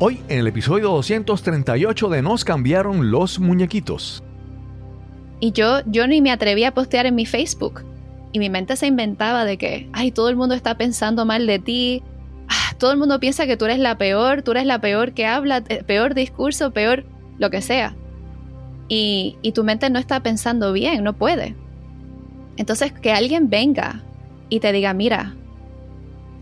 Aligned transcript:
Hoy 0.00 0.20
en 0.28 0.38
el 0.38 0.46
episodio 0.46 0.90
238 0.90 2.08
de 2.08 2.22
Nos 2.22 2.44
cambiaron 2.44 3.10
los 3.10 3.40
muñequitos. 3.40 4.22
Y 5.40 5.50
yo, 5.50 5.80
yo 5.86 6.06
ni 6.06 6.20
me 6.20 6.30
atrevía 6.30 6.68
a 6.68 6.74
postear 6.74 7.06
en 7.06 7.16
mi 7.16 7.26
Facebook. 7.26 7.84
Y 8.30 8.38
mi 8.38 8.48
mente 8.48 8.76
se 8.76 8.86
inventaba 8.86 9.44
de 9.44 9.58
que, 9.58 9.88
ay, 9.92 10.12
todo 10.12 10.28
el 10.28 10.36
mundo 10.36 10.54
está 10.54 10.78
pensando 10.78 11.24
mal 11.24 11.48
de 11.48 11.58
ti. 11.58 12.04
Ah, 12.48 12.76
todo 12.78 12.92
el 12.92 12.98
mundo 12.98 13.18
piensa 13.18 13.48
que 13.48 13.56
tú 13.56 13.64
eres 13.64 13.80
la 13.80 13.98
peor, 13.98 14.42
tú 14.42 14.52
eres 14.52 14.66
la 14.66 14.80
peor 14.80 15.14
que 15.14 15.26
habla, 15.26 15.64
eh, 15.68 15.82
peor 15.82 16.14
discurso, 16.14 16.70
peor 16.70 17.04
lo 17.38 17.50
que 17.50 17.60
sea. 17.60 17.96
Y, 18.86 19.36
y 19.42 19.50
tu 19.50 19.64
mente 19.64 19.90
no 19.90 19.98
está 19.98 20.22
pensando 20.22 20.72
bien, 20.72 21.02
no 21.02 21.14
puede. 21.14 21.56
Entonces, 22.56 22.92
que 22.92 23.10
alguien 23.10 23.50
venga 23.50 24.04
y 24.48 24.60
te 24.60 24.70
diga, 24.70 24.94
mira, 24.94 25.34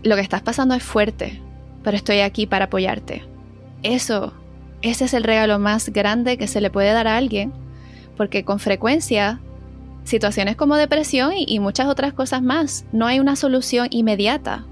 lo 0.03 0.15
que 0.15 0.21
estás 0.21 0.43
pasando 0.43 0.75
es 0.75 0.83
fuerte, 0.83 1.41
pero 1.83 1.97
estoy 1.97 2.19
aquí 2.19 2.45
para 2.45 2.65
apoyarte. 2.65 3.23
Eso, 3.83 4.33
ese 4.81 5.05
es 5.05 5.13
el 5.13 5.23
regalo 5.23 5.59
más 5.59 5.89
grande 5.89 6.37
que 6.37 6.47
se 6.47 6.61
le 6.61 6.69
puede 6.69 6.91
dar 6.91 7.07
a 7.07 7.17
alguien, 7.17 7.53
porque 8.15 8.43
con 8.43 8.59
frecuencia 8.59 9.39
situaciones 10.03 10.55
como 10.55 10.75
depresión 10.75 11.33
y, 11.35 11.59
muchas 11.59 11.87
otras 11.87 12.13
cosas 12.13 12.41
más, 12.41 12.85
no 12.91 13.05
hay 13.05 13.19
una 13.19 13.35
solución 13.35 13.87
inmediata. 13.91 14.65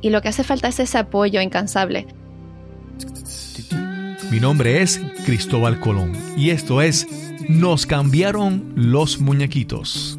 Y 0.00 0.10
lo 0.10 0.20
que 0.20 0.28
hace 0.28 0.44
falta 0.44 0.68
es 0.68 0.78
ese 0.80 0.98
apoyo 0.98 1.40
incansable. 1.40 2.06
Mi 4.30 4.40
nombre 4.40 4.82
es 4.82 5.00
Cristóbal 5.24 5.78
Colón 5.78 6.12
y 6.36 6.50
esto 6.50 6.82
es 6.82 7.06
Nos 7.48 7.86
cambiaron 7.86 8.72
los 8.74 9.20
muñequitos. 9.20 10.18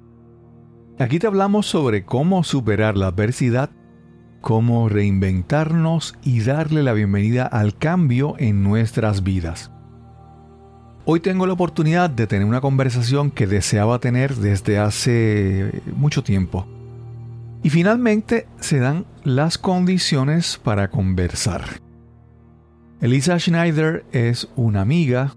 Aquí 1.01 1.17
te 1.17 1.25
hablamos 1.25 1.65
sobre 1.65 2.05
cómo 2.05 2.43
superar 2.43 2.95
la 2.95 3.07
adversidad, 3.07 3.71
cómo 4.39 4.87
reinventarnos 4.87 6.13
y 6.21 6.41
darle 6.41 6.83
la 6.83 6.93
bienvenida 6.93 7.47
al 7.47 7.75
cambio 7.75 8.35
en 8.37 8.61
nuestras 8.61 9.23
vidas. 9.23 9.71
Hoy 11.05 11.19
tengo 11.19 11.47
la 11.47 11.53
oportunidad 11.53 12.11
de 12.11 12.27
tener 12.27 12.45
una 12.45 12.61
conversación 12.61 13.31
que 13.31 13.47
deseaba 13.47 13.97
tener 13.97 14.35
desde 14.35 14.77
hace 14.77 15.81
mucho 15.95 16.23
tiempo. 16.23 16.67
Y 17.63 17.71
finalmente 17.71 18.45
se 18.59 18.77
dan 18.77 19.07
las 19.23 19.57
condiciones 19.57 20.59
para 20.63 20.91
conversar. 20.91 21.63
Elisa 23.01 23.39
Schneider 23.39 24.05
es 24.11 24.49
una 24.55 24.81
amiga, 24.81 25.33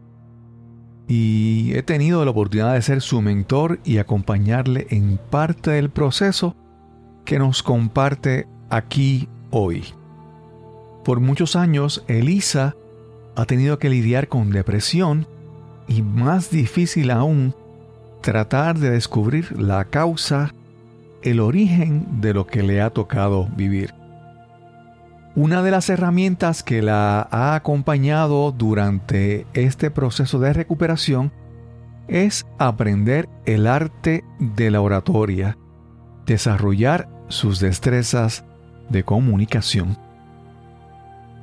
y 1.07 1.73
he 1.75 1.83
tenido 1.83 2.25
la 2.25 2.31
oportunidad 2.31 2.75
de 2.75 2.83
ser 2.83 3.01
su 3.01 3.21
mentor 3.21 3.81
y 3.85 3.99
acompañarle 3.99 4.87
en 4.91 5.19
parte 5.31 5.73
del 5.73 5.91
proceso 5.91 6.57
que 7.25 7.39
nos 7.39 7.63
comparte 7.63 8.47
aquí 8.71 9.29
hoy. 9.51 9.85
Por 11.05 11.21
muchos 11.21 11.57
años, 11.57 12.05
Elisa 12.09 12.75
ha 13.37 13.45
tenido 13.45 13.79
que 13.79 13.91
lidiar 13.91 14.29
con 14.29 14.51
depresión 14.51 15.27
y 15.87 16.03
más 16.03 16.51
difícil 16.51 17.11
aún, 17.11 17.55
tratar 18.23 18.79
de 18.79 18.91
descubrir 18.91 19.61
la 19.61 19.85
causa, 19.85 20.55
el 21.23 21.41
origen 21.41 22.21
de 22.21 22.33
lo 22.33 22.47
que 22.47 22.63
le 22.63 22.81
ha 22.81 22.91
tocado 22.91 23.49
vivir. 23.55 23.93
Una 25.37 25.65
de 25.65 25.73
las 25.73 25.91
herramientas 25.91 26.63
que 26.63 26.81
la 26.81 27.27
ha 27.29 27.57
acompañado 27.57 28.53
durante 28.53 29.47
este 29.53 29.91
proceso 29.91 30.39
de 30.39 30.53
recuperación 30.53 31.33
es 32.07 32.47
aprender 32.61 33.29
el 33.45 33.67
arte 33.67 34.23
de 34.39 34.71
la 34.71 34.81
oratoria, 34.81 35.59
desarrollar 36.25 37.09
sus 37.27 37.59
destrezas 37.59 38.45
de 38.91 39.03
comunicación. 39.03 39.99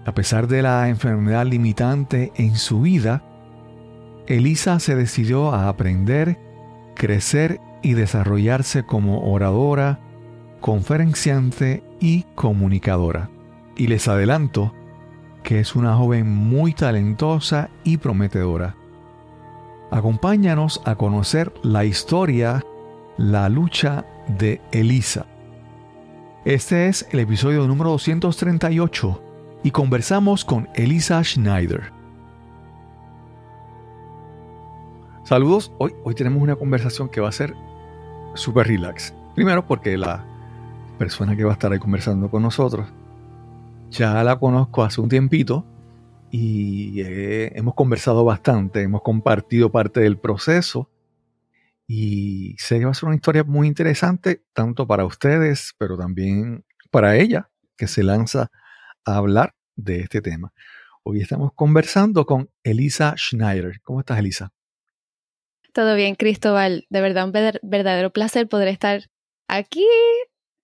A 0.06 0.14
pesar 0.14 0.48
de 0.48 0.62
la 0.62 0.88
enfermedad 0.88 1.46
limitante 1.46 2.32
en 2.38 2.56
su 2.56 2.80
vida, 2.80 3.22
Elisa 4.26 4.80
se 4.80 4.96
decidió 4.96 5.54
a 5.54 5.68
aprender, 5.68 6.40
crecer 6.96 7.60
y 7.82 7.92
desarrollarse 7.96 8.84
como 8.84 9.34
oradora, 9.34 10.00
conferenciante 10.62 11.84
y 12.00 12.24
comunicadora 12.36 13.30
y 13.82 13.88
les 13.88 14.08
adelanto 14.08 14.76
que 15.42 15.60
es 15.60 15.76
una 15.76 15.96
joven 15.96 16.30
muy 16.32 16.72
talentosa 16.72 17.72
y 17.84 17.98
prometedora. 17.98 18.76
Acompáñanos 19.90 20.84
a 20.86 20.94
conocer 20.94 21.52
la 21.64 21.84
historia, 21.84 22.64
la 23.18 23.50
lucha 23.50 24.06
de 24.28 24.62
Elisa. 24.72 25.26
Este 26.46 26.90
es 26.90 27.08
el 27.10 27.22
episodio 27.22 27.66
número 27.66 27.90
238 27.90 29.24
y 29.64 29.72
conversamos 29.72 30.46
con 30.46 30.70
Elisa 30.76 31.24
Schneider. 31.24 31.92
Saludos, 35.24 35.72
hoy, 35.80 35.96
hoy 36.04 36.14
tenemos 36.14 36.40
una 36.44 36.56
conversación 36.56 37.10
que 37.10 37.20
va 37.20 37.30
a 37.30 37.32
ser 37.32 37.56
súper 38.36 38.68
relax. 38.68 39.12
Primero 39.34 39.66
porque 39.66 39.98
la 39.98 40.24
persona 41.00 41.36
que 41.36 41.46
va 41.46 41.50
a 41.50 41.54
estar 41.54 41.72
ahí 41.72 41.80
conversando 41.80 42.30
con 42.30 42.44
nosotros 42.44 42.86
ya 43.92 44.24
la 44.24 44.40
conozco 44.40 44.84
hace 44.84 45.02
un 45.02 45.10
tiempito 45.10 45.66
y 46.32 47.02
hemos 47.04 47.76
conversado 47.76 48.24
bastante, 48.24 48.82
hemos 48.82 49.02
compartido 49.02 49.70
parte 49.70 50.00
del 50.00 50.18
proceso 50.18 50.90
y 51.88 52.56
sé 52.58 52.80
que 52.80 52.86
va 52.86 52.92
a 52.92 52.94
ser 52.94 53.08
una 53.08 53.16
historia 53.16 53.44
muy 53.44 53.68
interesante 53.68 54.44
tanto 54.54 54.88
para 54.88 55.04
ustedes, 55.04 55.76
pero 55.78 55.98
también 55.98 56.64
para 56.90 57.18
ella, 57.18 57.50
que 57.76 57.88
se 57.88 58.02
lanza 58.02 58.50
a 59.04 59.18
hablar 59.18 59.56
de 59.76 60.00
este 60.00 60.22
tema. 60.22 60.54
Hoy 61.04 61.22
estamos 61.22 61.52
conversando 61.54 62.26
con 62.26 62.50
Elisa 62.64 63.16
Schneider. 63.18 63.82
¿Cómo 63.82 64.00
estás, 64.00 64.20
Elisa? 64.20 64.54
Todo 65.74 65.96
bien, 65.96 66.16
Cristóbal. 66.16 66.86
De 66.90 67.02
verdad, 67.02 67.26
un 67.26 67.34
verdadero 67.34 68.12
placer 68.12 68.48
poder 68.48 68.70
estar 68.70 69.10
aquí 69.48 69.86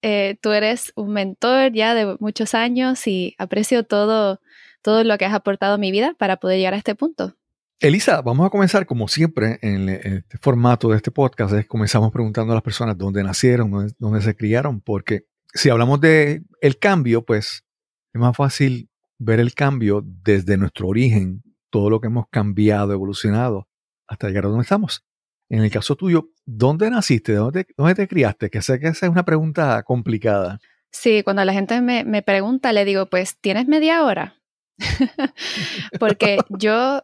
eh, 0.09 0.37
tú 0.41 0.53
eres 0.53 0.93
un 0.95 1.11
mentor 1.11 1.73
ya 1.73 1.93
de 1.93 2.15
muchos 2.21 2.53
años 2.53 3.05
y 3.07 3.35
aprecio 3.37 3.83
todo, 3.83 4.39
todo 4.81 5.03
lo 5.03 5.17
que 5.17 5.25
has 5.25 5.33
aportado 5.33 5.73
a 5.73 5.77
mi 5.77 5.91
vida 5.91 6.15
para 6.17 6.37
poder 6.37 6.59
llegar 6.59 6.75
a 6.75 6.77
este 6.77 6.95
punto. 6.95 7.35
Elisa, 7.81 8.21
vamos 8.21 8.47
a 8.47 8.49
comenzar 8.49 8.85
como 8.85 9.09
siempre 9.09 9.59
en, 9.61 9.89
este 9.89 10.37
formato 10.37 10.87
de 10.87 10.95
este 10.95 11.11
podcast. 11.11 11.53
Es 11.55 11.67
comenzamos 11.67 12.13
preguntando 12.13 12.53
a 12.53 12.55
las 12.55 12.63
personas 12.63 12.97
dónde 12.97 13.21
nacieron, 13.21 13.93
dónde, 13.99 14.21
se 14.21 14.33
criaron, 14.33 14.79
porque 14.79 15.25
si 15.53 15.69
hablamos 15.69 15.99
de 15.99 16.41
el 16.61 16.79
cambio, 16.79 17.25
pues 17.25 17.65
es 18.13 18.21
más 18.21 18.37
fácil 18.37 18.89
ver 19.17 19.41
el 19.41 19.53
cambio 19.55 20.01
desde 20.05 20.55
nuestro 20.55 20.87
origen, 20.87 21.43
todo 21.69 21.89
lo 21.89 21.99
que 21.99 22.07
hemos 22.07 22.29
cambiado, 22.29 22.93
evolucionado, 22.93 23.67
hasta 24.07 24.29
llegar 24.29 24.45
a 24.45 24.47
donde 24.47 24.63
estamos. 24.63 25.05
En 25.49 25.63
el 25.63 25.71
caso 25.71 25.95
tuyo, 25.95 26.29
¿dónde 26.45 26.89
naciste? 26.89 27.33
¿Dónde 27.33 27.63
te, 27.63 27.73
dónde 27.77 27.95
te 27.95 28.07
criaste? 28.07 28.49
Que 28.49 28.61
sé 28.61 28.79
que 28.79 28.87
esa 28.87 29.05
es 29.05 29.11
una 29.11 29.23
pregunta 29.23 29.81
complicada. 29.83 30.59
Sí, 30.91 31.23
cuando 31.23 31.43
la 31.45 31.53
gente 31.53 31.79
me, 31.81 32.03
me 32.03 32.21
pregunta, 32.21 32.73
le 32.73 32.85
digo, 32.85 33.05
pues, 33.07 33.37
¿tienes 33.39 33.67
media 33.67 34.03
hora? 34.03 34.41
Porque 35.99 36.37
yo, 36.49 37.01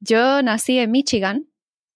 yo 0.00 0.42
nací 0.42 0.78
en 0.78 0.90
Michigan 0.90 1.48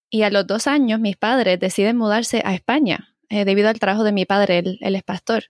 y 0.09 0.23
a 0.23 0.29
los 0.29 0.47
dos 0.47 0.67
años 0.67 0.99
mis 0.99 1.17
padres 1.17 1.59
deciden 1.59 1.97
mudarse 1.97 2.41
a 2.45 2.53
España 2.53 3.15
eh, 3.29 3.45
debido 3.45 3.69
al 3.69 3.79
trabajo 3.79 4.03
de 4.03 4.13
mi 4.13 4.25
padre, 4.25 4.59
él, 4.59 4.77
él 4.81 5.01
pastor. 5.05 5.45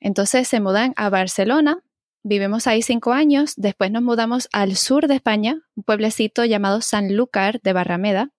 Entonces 0.00 0.46
se 0.46 0.60
mudan 0.60 0.92
a 0.96 1.08
Barcelona, 1.10 1.82
vivimos 2.22 2.66
ahí 2.66 2.82
cinco 2.82 3.12
años, 3.12 3.54
después 3.56 3.90
nos 3.90 4.02
mudamos 4.02 4.48
al 4.52 4.76
sur 4.76 5.08
de 5.08 5.14
España, 5.14 5.62
un 5.74 5.84
pueblecito 5.84 6.44
llamado 6.44 6.80
Sanlúcar 6.80 7.60
de 7.62 7.72
Barrameda, 7.72 8.30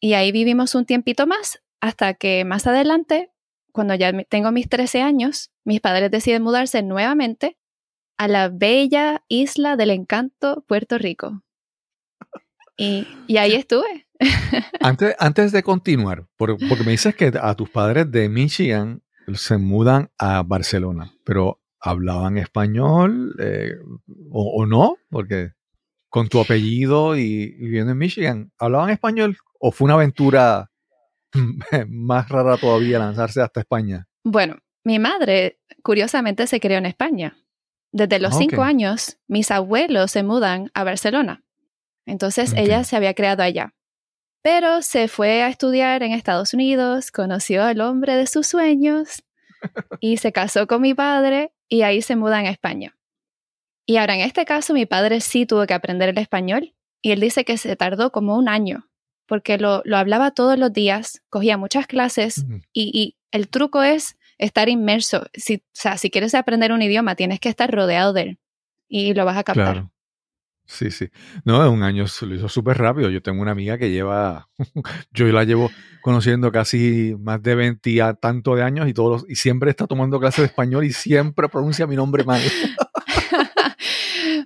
y 0.00 0.14
ahí 0.14 0.32
vivimos 0.32 0.74
un 0.74 0.84
tiempito 0.84 1.26
más 1.26 1.60
hasta 1.80 2.14
que 2.14 2.44
más 2.44 2.66
adelante, 2.66 3.30
cuando 3.72 3.94
ya 3.94 4.12
tengo 4.24 4.52
mis 4.52 4.68
13 4.68 5.02
años, 5.02 5.50
mis 5.64 5.80
padres 5.80 6.10
deciden 6.10 6.42
mudarse 6.42 6.82
nuevamente 6.82 7.56
a 8.16 8.28
la 8.28 8.48
bella 8.48 9.22
isla 9.28 9.76
del 9.76 9.90
encanto, 9.90 10.64
Puerto 10.66 10.98
Rico. 10.98 11.42
Y, 12.76 13.06
ahí 13.36 13.52
estuve. 13.54 14.06
Antes, 14.80 15.14
antes 15.18 15.52
de 15.52 15.62
continuar, 15.62 16.26
porque 16.36 16.84
me 16.84 16.92
dices 16.92 17.14
que 17.14 17.30
a 17.38 17.54
tus 17.54 17.68
padres 17.68 18.10
de 18.10 18.30
Michigan 18.30 19.02
se 19.34 19.58
mudan 19.58 20.10
a 20.16 20.42
Barcelona, 20.42 21.12
pero 21.22 21.60
¿hablaban 21.80 22.38
español 22.38 23.34
eh, 23.38 23.74
o, 24.30 24.62
o, 24.62 24.64
no? 24.64 24.96
Porque 25.10 25.52
con 26.08 26.28
tu 26.28 26.40
apellido 26.40 27.14
y, 27.14 27.20
y 27.22 27.56
viviendo 27.58 27.92
en 27.92 27.98
Michigan, 27.98 28.52
¿hablaban 28.58 28.88
español 28.88 29.36
o 29.60 29.70
fue 29.70 29.86
una 29.86 29.94
aventura 29.94 30.70
más 31.88 32.28
rara 32.28 32.56
todavía 32.56 32.98
lanzarse 32.98 33.40
hasta 33.40 33.60
España? 33.60 34.06
Bueno, 34.24 34.58
mi 34.84 34.98
madre 34.98 35.60
curiosamente 35.82 36.46
se 36.46 36.60
crió 36.60 36.78
en 36.78 36.86
España. 36.86 37.36
Desde 37.92 38.18
los 38.18 38.34
Ah, 38.34 38.38
cinco 38.38 38.62
años, 38.62 39.18
mis 39.26 39.50
abuelos 39.50 40.10
se 40.10 40.22
mudan 40.22 40.70
a 40.74 40.84
Barcelona. 40.84 41.44
Entonces 42.04 42.52
ella 42.56 42.84
se 42.84 42.96
había 42.96 43.14
creado 43.14 43.42
allá. 43.42 43.74
Pero 44.42 44.82
se 44.82 45.08
fue 45.08 45.42
a 45.42 45.48
estudiar 45.48 46.02
en 46.02 46.12
Estados 46.12 46.54
Unidos, 46.54 47.10
conoció 47.10 47.64
al 47.64 47.80
hombre 47.80 48.14
de 48.14 48.26
sus 48.26 48.46
sueños 48.46 49.24
y 50.00 50.18
se 50.18 50.32
casó 50.32 50.66
con 50.66 50.82
mi 50.82 50.94
padre 50.94 51.52
y 51.68 51.82
ahí 51.82 52.02
se 52.02 52.14
mudan 52.14 52.46
a 52.46 52.50
España. 52.50 52.96
Y 53.86 53.96
ahora 53.96 54.14
en 54.14 54.20
este 54.20 54.44
caso 54.44 54.72
mi 54.72 54.86
padre 54.86 55.20
sí 55.20 55.46
tuvo 55.46 55.66
que 55.66 55.74
aprender 55.74 56.10
el 56.10 56.18
español 56.18 56.74
y 57.02 57.12
él 57.12 57.20
dice 57.20 57.44
que 57.44 57.56
se 57.56 57.74
tardó 57.76 58.12
como 58.12 58.36
un 58.36 58.48
año 58.48 58.88
porque 59.26 59.58
lo, 59.58 59.82
lo 59.84 59.96
hablaba 59.96 60.30
todos 60.32 60.58
los 60.58 60.72
días, 60.72 61.22
cogía 61.28 61.56
muchas 61.56 61.86
clases 61.86 62.46
y, 62.72 62.90
y 62.94 63.16
el 63.32 63.48
truco 63.48 63.82
es 63.82 64.16
estar 64.38 64.68
inmerso. 64.68 65.26
Si, 65.34 65.56
o 65.56 65.60
sea, 65.72 65.96
si 65.98 66.10
quieres 66.10 66.34
aprender 66.34 66.72
un 66.72 66.82
idioma, 66.82 67.14
tienes 67.16 67.40
que 67.40 67.48
estar 67.48 67.70
rodeado 67.70 68.12
de 68.12 68.22
él 68.22 68.38
y 68.88 69.14
lo 69.14 69.24
vas 69.24 69.36
a 69.36 69.44
captar. 69.44 69.72
Claro. 69.72 69.92
Sí, 70.68 70.90
sí. 70.90 71.08
No, 71.44 71.70
un 71.70 71.84
año 71.84 72.08
se 72.08 72.26
lo 72.26 72.34
hizo 72.34 72.48
súper 72.48 72.76
rápido. 72.78 73.08
Yo 73.08 73.22
tengo 73.22 73.40
una 73.40 73.52
amiga 73.52 73.78
que 73.78 73.90
lleva, 73.90 74.48
yo 75.12 75.26
la 75.26 75.44
llevo 75.44 75.70
conociendo 76.02 76.50
casi 76.50 77.14
más 77.20 77.40
de 77.42 77.54
20 77.54 77.90
y 77.90 78.00
a 78.00 78.14
tanto 78.14 78.56
de 78.56 78.64
años 78.64 78.88
y 78.88 78.94
todos 78.94 79.22
los- 79.22 79.30
y 79.30 79.36
siempre 79.36 79.70
está 79.70 79.86
tomando 79.86 80.18
clases 80.18 80.40
de 80.40 80.46
español 80.46 80.84
y 80.84 80.92
siempre 80.92 81.48
pronuncia 81.48 81.86
mi 81.86 81.94
nombre 81.94 82.24
mal. 82.24 82.42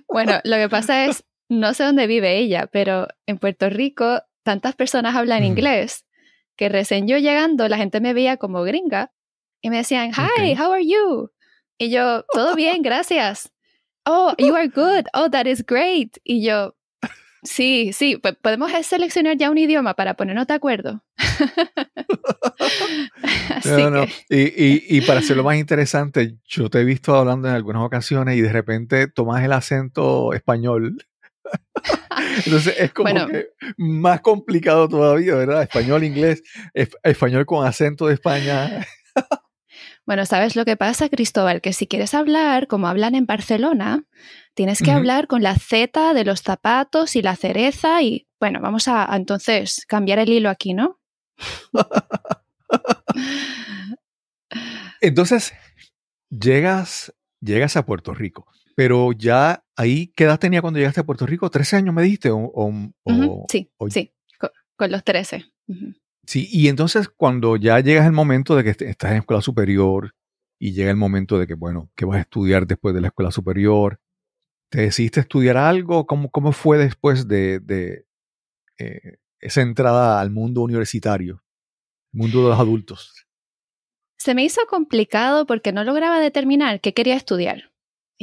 bueno, 0.07 0.39
lo 0.43 0.55
que 0.57 0.69
pasa 0.69 1.05
es, 1.05 1.23
no 1.49 1.73
sé 1.73 1.83
dónde 1.83 2.07
vive 2.07 2.37
ella, 2.37 2.67
pero 2.71 3.07
en 3.25 3.37
Puerto 3.37 3.69
Rico 3.69 4.21
tantas 4.43 4.75
personas 4.75 5.15
hablan 5.15 5.43
inglés 5.43 6.05
que 6.55 6.69
recién 6.69 7.07
yo 7.07 7.17
llegando 7.17 7.67
la 7.67 7.77
gente 7.77 8.01
me 8.01 8.13
veía 8.13 8.37
como 8.37 8.63
gringa 8.63 9.11
y 9.61 9.69
me 9.69 9.77
decían, 9.77 10.11
hi, 10.11 10.55
how 10.59 10.71
are 10.73 10.85
you? 10.85 11.31
Y 11.77 11.89
yo, 11.89 12.23
todo 12.33 12.55
bien, 12.55 12.81
gracias. 12.81 13.51
Oh, 14.05 14.33
you 14.37 14.55
are 14.55 14.67
good. 14.67 15.05
Oh, 15.13 15.29
that 15.29 15.45
is 15.45 15.63
great. 15.65 16.17
Y 16.23 16.43
yo, 16.43 16.75
sí, 17.43 17.91
sí, 17.93 18.21
podemos 18.41 18.71
seleccionar 18.85 19.37
ya 19.37 19.49
un 19.49 19.57
idioma 19.57 19.95
para 19.95 20.15
ponernos 20.15 20.47
de 20.47 20.53
acuerdo. 20.53 21.03
No, 23.65 23.89
no. 23.91 24.05
que, 24.05 24.13
Y, 24.29 24.95
y, 24.95 24.97
y 24.97 25.01
para 25.01 25.19
hacerlo 25.19 25.43
más 25.43 25.57
interesante, 25.57 26.37
yo 26.45 26.69
te 26.69 26.79
he 26.79 26.83
visto 26.83 27.15
hablando 27.15 27.47
en 27.47 27.53
algunas 27.53 27.83
ocasiones 27.83 28.37
y 28.37 28.41
de 28.41 28.51
repente 28.51 29.07
tomas 29.07 29.43
el 29.43 29.53
acento 29.53 30.33
español. 30.33 31.05
Entonces 32.45 32.75
es 32.77 32.93
como 32.93 33.09
Bueno. 33.11 33.27
que 33.27 33.49
más 33.77 34.21
complicado 34.21 34.87
todavía, 34.87 35.35
¿verdad? 35.35 35.63
Español, 35.63 36.03
inglés, 36.03 36.43
es- 36.73 36.95
español 37.03 37.45
con 37.45 37.65
acento 37.65 38.07
de 38.07 38.13
España. 38.15 38.85
Bueno, 40.05 40.25
¿sabes 40.25 40.55
lo 40.55 40.65
que 40.65 40.75
pasa, 40.77 41.09
Cristóbal? 41.09 41.61
Que 41.61 41.73
si 41.73 41.87
quieres 41.87 42.13
hablar 42.13 42.67
como 42.67 42.87
hablan 42.87 43.15
en 43.15 43.25
Barcelona, 43.25 44.03
tienes 44.55 44.81
que 44.81 44.91
hablar 44.91 45.27
con 45.27 45.41
la 45.43 45.55
Z 45.55 46.13
de 46.13 46.25
los 46.25 46.41
zapatos 46.41 47.15
y 47.15 47.21
la 47.21 47.35
cereza 47.35 48.01
y, 48.01 48.27
bueno, 48.39 48.59
vamos 48.61 48.87
a, 48.87 49.11
a 49.11 49.15
entonces 49.15 49.85
cambiar 49.87 50.19
el 50.19 50.29
hilo 50.29 50.49
aquí, 50.49 50.73
¿no? 50.73 50.99
Entonces, 55.01 55.53
llegas, 56.29 57.13
llegas 57.39 57.75
a 57.77 57.85
Puerto 57.85 58.13
Rico, 58.13 58.47
pero 58.75 59.11
ya 59.11 59.63
ahí, 59.75 60.07
¿qué 60.15 60.25
edad 60.25 60.39
tenía 60.39 60.61
cuando 60.61 60.79
llegaste 60.79 61.01
a 61.01 61.05
Puerto 61.05 61.25
Rico? 61.25 61.49
¿13 61.49 61.77
años 61.77 61.93
me 61.93 62.03
dijiste? 62.03 62.29
O, 62.31 62.39
o- 62.53 63.45
sí, 63.49 63.69
o- 63.77 63.89
sí, 63.89 64.13
co- 64.39 64.51
con, 64.75 64.91
los 64.91 65.03
13. 65.03 65.45
Ujú. 65.67 65.93
Sí, 66.25 66.47
y 66.51 66.67
entonces 66.67 67.09
cuando 67.09 67.55
ya 67.57 67.79
llegas 67.79 68.05
el 68.05 68.11
momento 68.11 68.55
de 68.55 68.63
que 68.63 68.69
est- 68.71 68.81
estás 68.83 69.11
en 69.11 69.17
escuela 69.17 69.41
superior 69.41 70.13
y 70.59 70.73
llega 70.73 70.91
el 70.91 70.97
momento 70.97 71.39
de 71.39 71.47
que, 71.47 71.55
bueno, 71.55 71.89
¿qué 71.95 72.05
vas 72.05 72.17
a 72.17 72.21
estudiar 72.21 72.67
después 72.67 72.93
de 72.93 73.01
la 73.01 73.07
escuela 73.07 73.31
superior? 73.31 73.99
¿Te 74.69 74.81
decidiste 74.81 75.19
estudiar 75.19 75.57
algo? 75.57 76.05
¿Cómo, 76.05 76.29
cómo 76.29 76.51
fue 76.51 76.77
después 76.77 77.27
de, 77.27 77.59
de, 77.59 78.05
eh, 78.77 79.17
esa 79.39 79.61
entrada 79.61 80.21
al 80.21 80.29
mundo 80.31 80.61
universitario, 80.61 81.43
mundo 82.13 82.43
de 82.43 82.49
los 82.49 82.59
adultos? 82.59 83.25
Se 84.17 84.35
me 84.35 84.43
hizo 84.43 84.61
complicado 84.69 85.47
porque 85.47 85.71
no 85.71 85.83
lograba 85.83 86.19
determinar 86.19 86.79
qué 86.79 86.93
quería 86.93 87.15
estudiar. 87.15 87.71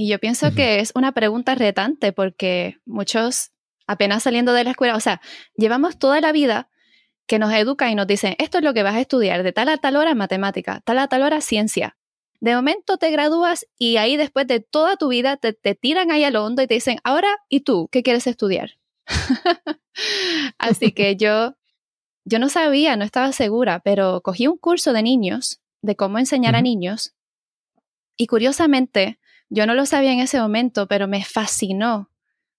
Y 0.01 0.07
yo 0.07 0.21
pienso 0.21 0.55
que 0.55 0.79
es 0.79 0.93
una 0.95 1.11
pregunta 1.11 1.57
retante 1.57 2.13
porque 2.13 2.79
muchos 2.87 3.51
apenas 3.89 4.23
saliendo 4.23 4.53
de 4.53 4.63
la 4.63 4.71
escuela, 4.71 4.95
o 4.95 5.01
sea, 5.01 5.21
llevamos 5.57 5.99
toda 5.99 6.21
la 6.21 6.31
vida 6.31 6.71
que 7.27 7.41
nos 7.41 7.53
educan 7.53 7.91
y 7.91 7.97
nos 7.97 8.07
dicen, 8.07 8.37
esto 8.39 8.59
es 8.59 8.65
lo 8.65 8.75
que 8.75 8.85
vas 8.85 8.95
a 8.95 9.01
estudiar, 9.01 9.43
de 9.43 9.53
tal 9.53 9.69
a 9.69 9.77
tal 9.77 9.97
hora 9.97 10.15
matemática, 10.15 10.83
tal 10.85 11.01
a 11.01 11.09
tal 11.09 11.23
hora 11.23 11.41
ciencia. 11.41 11.97
De 12.39 12.55
momento 12.55 12.97
te 12.97 13.11
gradúas 13.11 13.67
y 13.77 13.97
ahí 13.97 14.17
después 14.17 14.47
de 14.47 14.61
toda 14.61 14.95
tu 14.95 15.09
vida 15.09 15.37
te, 15.37 15.53
te 15.53 15.75
tiran 15.75 16.13
ahí 16.13 16.23
a 16.23 16.31
lo 16.31 16.45
hondo 16.45 16.63
y 16.63 16.69
te 16.69 16.75
dicen, 16.75 17.01
ahora, 17.03 17.37
¿y 17.49 17.63
tú 17.63 17.89
qué 17.91 18.05
quieres 18.05 18.29
estudiar? 18.29 18.79
Así 20.59 20.93
que 20.93 21.17
yo, 21.17 21.57
yo 22.25 22.39
no 22.39 22.49
sabía, 22.51 22.95
no 22.95 23.05
estaba 23.05 23.33
segura, 23.33 23.81
pero 23.81 24.21
cogí 24.21 24.47
un 24.47 24.59
curso 24.59 24.93
de 24.93 25.03
niños, 25.03 25.61
de 25.83 25.97
cómo 25.97 26.21
enseñar 26.21 26.55
a 26.55 26.63
niños. 26.63 27.17
Y 28.17 28.29
curiosamente, 28.29 29.19
yo 29.51 29.67
no 29.67 29.75
lo 29.75 29.87
sabía 29.87 30.13
en 30.13 30.21
ese 30.21 30.41
momento, 30.41 30.87
pero 30.87 31.09
me 31.09 31.25
fascinó 31.25 32.11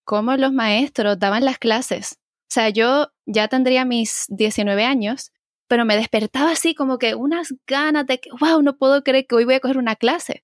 cómo 0.04 0.36
los 0.38 0.52
maestros 0.52 1.20
daban 1.20 1.46
las 1.46 1.60
clases. 1.60 2.20
O 2.44 2.52
sea, 2.52 2.70
yo 2.70 3.12
ya 3.26 3.48
tendría 3.48 3.86
mis 3.86 4.26
19 4.30 4.84
años, 4.84 5.32
pero 5.68 5.86
me 5.86 5.96
despertaba 5.96 6.52
así 6.52 6.74
como 6.74 6.98
que 6.98 7.14
unas 7.14 7.54
ganas 7.68 8.08
de 8.08 8.20
que, 8.20 8.32
wow, 8.40 8.62
no 8.64 8.78
puedo 8.78 9.04
creer 9.04 9.28
que 9.28 9.36
hoy 9.36 9.46
voy 9.46 9.54
a 9.56 9.60
coger 9.60 9.78
una 9.78 9.96
clase. 9.96 10.44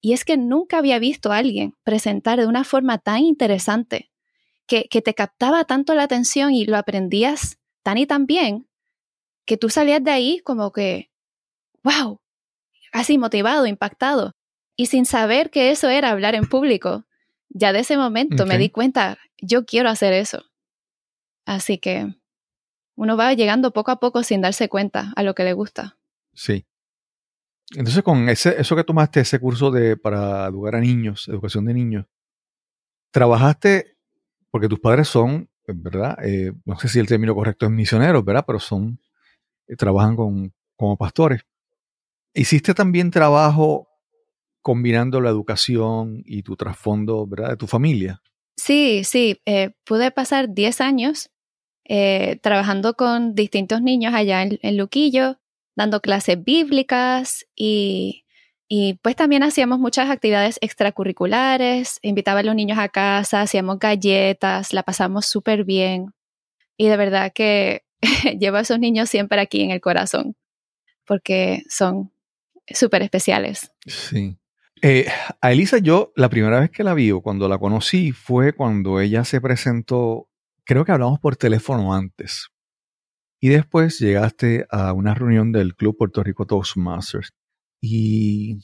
Y 0.00 0.14
es 0.14 0.24
que 0.24 0.36
nunca 0.36 0.78
había 0.78 0.98
visto 0.98 1.30
a 1.30 1.36
alguien 1.36 1.74
presentar 1.84 2.40
de 2.40 2.46
una 2.46 2.64
forma 2.64 2.98
tan 2.98 3.20
interesante, 3.20 4.10
que, 4.66 4.88
que 4.88 5.00
te 5.00 5.14
captaba 5.14 5.64
tanto 5.64 5.94
la 5.94 6.02
atención 6.02 6.52
y 6.52 6.66
lo 6.66 6.76
aprendías 6.76 7.58
tan 7.82 7.98
y 7.98 8.06
tan 8.06 8.26
bien, 8.26 8.68
que 9.46 9.56
tú 9.56 9.70
salías 9.70 10.02
de 10.02 10.10
ahí 10.10 10.40
como 10.40 10.72
que, 10.72 11.10
wow, 11.82 12.20
así 12.92 13.16
motivado, 13.16 13.66
impactado. 13.66 14.34
Y 14.80 14.86
sin 14.86 15.06
saber 15.06 15.50
que 15.50 15.72
eso 15.72 15.88
era 15.88 16.10
hablar 16.10 16.36
en 16.36 16.48
público, 16.48 17.04
ya 17.48 17.72
de 17.72 17.80
ese 17.80 17.96
momento 17.96 18.46
me 18.46 18.54
Ok. 18.54 18.60
di 18.60 18.70
cuenta, 18.70 19.18
yo 19.42 19.64
quiero 19.64 19.88
hacer 19.88 20.12
eso. 20.12 20.44
Así 21.44 21.78
que 21.78 22.14
uno 22.94 23.16
va 23.16 23.34
llegando 23.34 23.72
poco 23.72 23.90
a 23.90 23.98
poco 23.98 24.22
sin 24.22 24.40
darse 24.40 24.68
cuenta 24.68 25.12
a 25.16 25.24
lo 25.24 25.34
que 25.34 25.42
le 25.42 25.52
gusta. 25.52 25.98
Sí. 26.32 26.64
Entonces, 27.72 28.04
con 28.04 28.28
ese, 28.28 28.60
eso 28.60 28.76
que 28.76 28.84
tomaste, 28.84 29.18
ese 29.18 29.40
curso 29.40 29.72
de, 29.72 29.96
para 29.96 30.46
educar 30.46 30.76
a 30.76 30.80
niños, 30.80 31.26
educación 31.26 31.64
de 31.64 31.74
niños, 31.74 32.06
trabajaste, 33.10 33.96
porque 34.52 34.68
tus 34.68 34.78
padres 34.78 35.08
son, 35.08 35.50
¿verdad? 35.66 36.16
Eh, 36.24 36.52
no 36.64 36.78
sé 36.78 36.88
si 36.88 37.00
el 37.00 37.08
término 37.08 37.34
correcto 37.34 37.66
es 37.66 37.72
misioneros, 37.72 38.24
¿verdad? 38.24 38.44
Pero 38.46 38.60
son, 38.60 39.00
eh, 39.66 39.74
trabajan 39.74 40.14
con, 40.14 40.54
como 40.76 40.96
pastores. 40.96 41.42
Hiciste 42.32 42.74
también 42.74 43.10
trabajo 43.10 43.87
combinando 44.68 45.22
la 45.22 45.30
educación 45.30 46.22
y 46.26 46.42
tu 46.42 46.54
trasfondo, 46.54 47.26
¿verdad? 47.26 47.48
De 47.48 47.56
tu 47.56 47.66
familia. 47.66 48.20
Sí, 48.54 49.02
sí, 49.02 49.40
eh, 49.46 49.70
pude 49.86 50.10
pasar 50.10 50.52
10 50.52 50.82
años 50.82 51.30
eh, 51.86 52.38
trabajando 52.42 52.92
con 52.92 53.34
distintos 53.34 53.80
niños 53.80 54.12
allá 54.12 54.42
en, 54.42 54.58
en 54.60 54.76
Luquillo, 54.76 55.38
dando 55.74 56.02
clases 56.02 56.44
bíblicas 56.44 57.46
y, 57.56 58.26
y 58.68 58.98
pues 59.02 59.16
también 59.16 59.42
hacíamos 59.42 59.78
muchas 59.78 60.10
actividades 60.10 60.58
extracurriculares, 60.60 61.98
invitaba 62.02 62.40
a 62.40 62.42
los 62.42 62.54
niños 62.54 62.76
a 62.76 62.90
casa, 62.90 63.40
hacíamos 63.40 63.78
galletas, 63.78 64.74
la 64.74 64.82
pasamos 64.82 65.24
súper 65.24 65.64
bien 65.64 66.12
y 66.76 66.88
de 66.88 66.96
verdad 66.98 67.32
que 67.34 67.84
llevo 68.38 68.58
a 68.58 68.60
esos 68.60 68.78
niños 68.78 69.08
siempre 69.08 69.40
aquí 69.40 69.62
en 69.62 69.70
el 69.70 69.80
corazón 69.80 70.36
porque 71.06 71.62
son 71.70 72.12
súper 72.70 73.00
especiales. 73.00 73.72
Sí. 73.86 74.36
Eh, 74.82 75.06
a 75.40 75.52
Elisa, 75.52 75.78
yo 75.78 76.12
la 76.14 76.28
primera 76.28 76.60
vez 76.60 76.70
que 76.70 76.84
la 76.84 76.94
vi 76.94 77.10
o 77.10 77.20
cuando 77.20 77.48
la 77.48 77.58
conocí 77.58 78.12
fue 78.12 78.52
cuando 78.52 79.00
ella 79.00 79.24
se 79.24 79.40
presentó, 79.40 80.28
creo 80.64 80.84
que 80.84 80.92
hablamos 80.92 81.18
por 81.20 81.36
teléfono 81.36 81.94
antes. 81.94 82.48
Y 83.40 83.48
después 83.48 83.98
llegaste 83.98 84.66
a 84.70 84.92
una 84.92 85.14
reunión 85.14 85.52
del 85.52 85.74
Club 85.74 85.96
Puerto 85.96 86.22
Rico 86.22 86.46
Toastmasters. 86.46 87.30
Y 87.80 88.58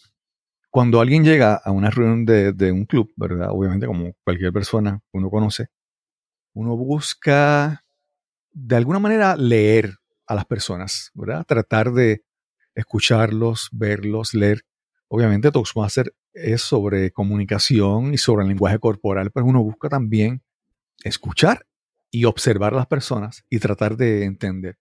cuando 0.71 1.00
alguien 1.00 1.25
llega 1.25 1.54
a 1.54 1.71
una 1.71 1.90
reunión 1.90 2.25
de, 2.25 2.73
un 2.73 2.85
club, 2.85 3.12
¿verdad? 3.16 3.49
Obviamente 3.50 3.87
como 3.87 4.12
cualquier 4.25 4.52
persona 4.52 5.00
uno 5.12 5.30
conoce, 5.30 5.68
uno 6.52 6.76
busca 6.76 7.85
de 8.52 8.76
alguna 8.76 8.99
manera 8.99 9.37
leer 9.37 9.94
a 10.26 10.35
las 10.35 10.44
personas, 10.47 11.11
¿verdad? 11.14 11.44
Tratar 11.47 11.92
de 11.92 12.25
escucharlos, 12.75 13.68
verlos, 13.73 14.35
leer. 14.35 14.62
Obviamente 15.08 15.50
Toastmaster 15.50 16.14
es 16.32 16.62
sobre 16.62 17.11
comunicación 17.12 18.14
y 18.14 18.18
sobre 18.18 18.42
el 18.42 18.49
lenguaje 18.49 18.78
corporal, 18.78 19.30
pero 19.32 19.46
uno 19.46 19.62
busca 19.62 19.88
también 19.88 20.42
escuchar 21.04 21.66
y 22.11 22.25
observar 22.25 22.75
a 22.75 22.78
las 22.78 22.87
personas 22.87 23.44
y 23.50 23.58
tratar 23.58 23.96
de 23.96 24.25
entender. 24.25 24.78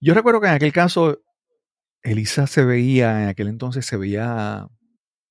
Yo 0.00 0.14
recuerdo 0.14 0.40
que 0.40 0.48
en 0.48 0.54
aquel 0.54 0.72
caso, 0.72 1.22
Elisa 2.02 2.46
se 2.46 2.64
veía, 2.64 3.22
en 3.22 3.28
aquel 3.28 3.48
entonces 3.48 3.86
se 3.86 3.96
veía 3.96 4.66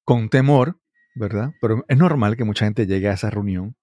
con 0.05 0.29
temor, 0.29 0.79
¿verdad? 1.15 1.51
Pero 1.61 1.83
es 1.87 1.97
normal 1.97 2.37
que 2.37 2.45
mucha 2.45 2.65
gente 2.65 2.87
llegue 2.87 3.09
a 3.09 3.13
esa 3.13 3.29
reunión 3.29 3.75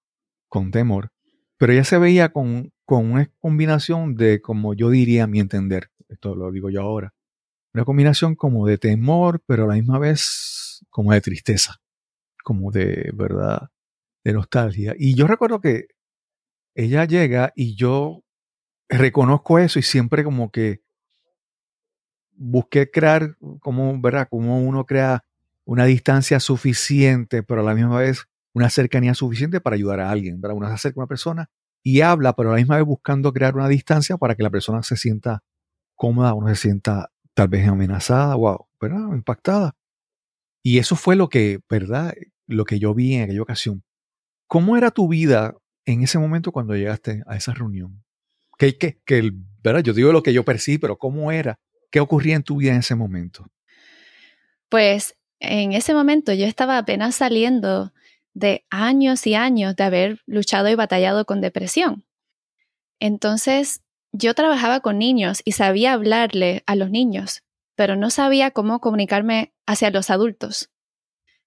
con 0.47 0.71
temor, 0.71 1.11
pero 1.57 1.73
ella 1.73 1.83
se 1.83 1.99
veía 1.99 2.29
con, 2.29 2.71
con 2.85 3.11
una 3.11 3.31
combinación 3.39 4.15
de, 4.15 4.41
como 4.41 4.73
yo 4.73 4.89
diría, 4.89 5.27
mi 5.27 5.39
entender, 5.39 5.91
esto 6.07 6.35
lo 6.35 6.51
digo 6.51 6.69
yo 6.69 6.81
ahora, 6.81 7.13
una 7.73 7.85
combinación 7.85 8.35
como 8.35 8.65
de 8.67 8.77
temor, 8.77 9.41
pero 9.45 9.65
a 9.65 9.67
la 9.67 9.75
misma 9.75 9.99
vez 9.99 10.85
como 10.89 11.13
de 11.13 11.21
tristeza, 11.21 11.77
como 12.43 12.71
de, 12.71 13.11
¿verdad? 13.13 13.69
De 14.23 14.33
nostalgia. 14.33 14.95
Y 14.97 15.15
yo 15.15 15.27
recuerdo 15.27 15.61
que 15.61 15.87
ella 16.75 17.05
llega 17.05 17.53
y 17.55 17.75
yo 17.75 18.23
reconozco 18.89 19.59
eso 19.59 19.79
y 19.79 19.83
siempre 19.83 20.23
como 20.23 20.51
que 20.51 20.81
busqué 22.31 22.89
crear, 22.89 23.35
como, 23.59 23.99
¿verdad? 24.01 24.27
Como 24.29 24.61
uno 24.61 24.85
crea 24.85 25.25
una 25.65 25.85
distancia 25.85 26.39
suficiente, 26.39 27.43
pero 27.43 27.61
a 27.61 27.63
la 27.63 27.75
misma 27.75 27.99
vez 27.99 28.25
una 28.53 28.69
cercanía 28.69 29.13
suficiente 29.13 29.61
para 29.61 29.75
ayudar 29.75 29.99
a 29.99 30.09
alguien, 30.09 30.41
¿verdad? 30.41 30.57
Uno 30.57 30.67
se 30.67 30.73
acerca 30.73 30.99
a 30.99 31.03
una 31.03 31.07
persona 31.07 31.49
y 31.83 32.01
habla, 32.01 32.33
pero 32.33 32.49
a 32.49 32.53
la 32.53 32.57
misma 32.57 32.77
vez 32.77 32.85
buscando 32.85 33.31
crear 33.31 33.55
una 33.55 33.67
distancia 33.67 34.17
para 34.17 34.35
que 34.35 34.43
la 34.43 34.49
persona 34.49 34.81
se 34.83 34.97
sienta 34.97 35.43
cómoda, 35.95 36.33
uno 36.33 36.47
se 36.49 36.55
sienta 36.55 37.11
tal 37.39 37.47
vez 37.47 37.65
amenazada, 37.69 38.35
wow, 38.35 38.67
¿verdad? 38.81 39.13
Impactada. 39.13 39.73
Y 40.61 40.79
eso 40.79 40.97
fue 40.97 41.15
lo 41.15 41.29
que, 41.29 41.61
¿verdad? 41.69 42.13
Lo 42.47 42.65
que 42.65 42.79
yo 42.79 42.93
vi 42.93 43.13
en 43.13 43.23
aquella 43.23 43.41
ocasión. 43.41 43.81
¿Cómo 44.45 44.75
era 44.75 44.91
tu 44.91 45.07
vida 45.07 45.55
en 45.85 46.03
ese 46.03 46.19
momento 46.19 46.51
cuando 46.51 46.75
llegaste 46.75 47.23
a 47.27 47.37
esa 47.37 47.53
reunión? 47.53 48.03
¿Qué, 48.57 48.77
qué, 48.77 48.99
que, 49.05 49.31
¿verdad? 49.63 49.83
Yo 49.83 49.93
digo 49.93 50.11
lo 50.11 50.21
que 50.21 50.33
yo 50.33 50.43
percibí, 50.43 50.79
pero 50.79 50.97
¿cómo 50.97 51.31
era? 51.31 51.57
¿Qué 51.91 52.01
ocurría 52.01 52.35
en 52.35 52.43
tu 52.43 52.57
vida 52.57 52.73
en 52.73 52.79
ese 52.79 52.95
momento? 52.95 53.47
Pues 54.67 55.15
en 55.39 55.71
ese 55.71 55.93
momento 55.93 56.33
yo 56.33 56.45
estaba 56.45 56.77
apenas 56.77 57.15
saliendo 57.15 57.93
de 58.33 58.65
años 58.69 59.25
y 59.25 59.35
años 59.35 59.77
de 59.77 59.83
haber 59.85 60.19
luchado 60.25 60.67
y 60.67 60.75
batallado 60.75 61.23
con 61.23 61.39
depresión. 61.39 62.03
Entonces 62.99 63.81
yo 64.11 64.33
trabajaba 64.33 64.79
con 64.79 64.97
niños 64.97 65.41
y 65.45 65.53
sabía 65.53 65.93
hablarle 65.93 66.63
a 66.65 66.75
los 66.75 66.89
niños, 66.89 67.43
pero 67.75 67.95
no 67.95 68.09
sabía 68.09 68.51
cómo 68.51 68.79
comunicarme 68.79 69.53
hacia 69.65 69.91
los 69.91 70.09
adultos. 70.09 70.69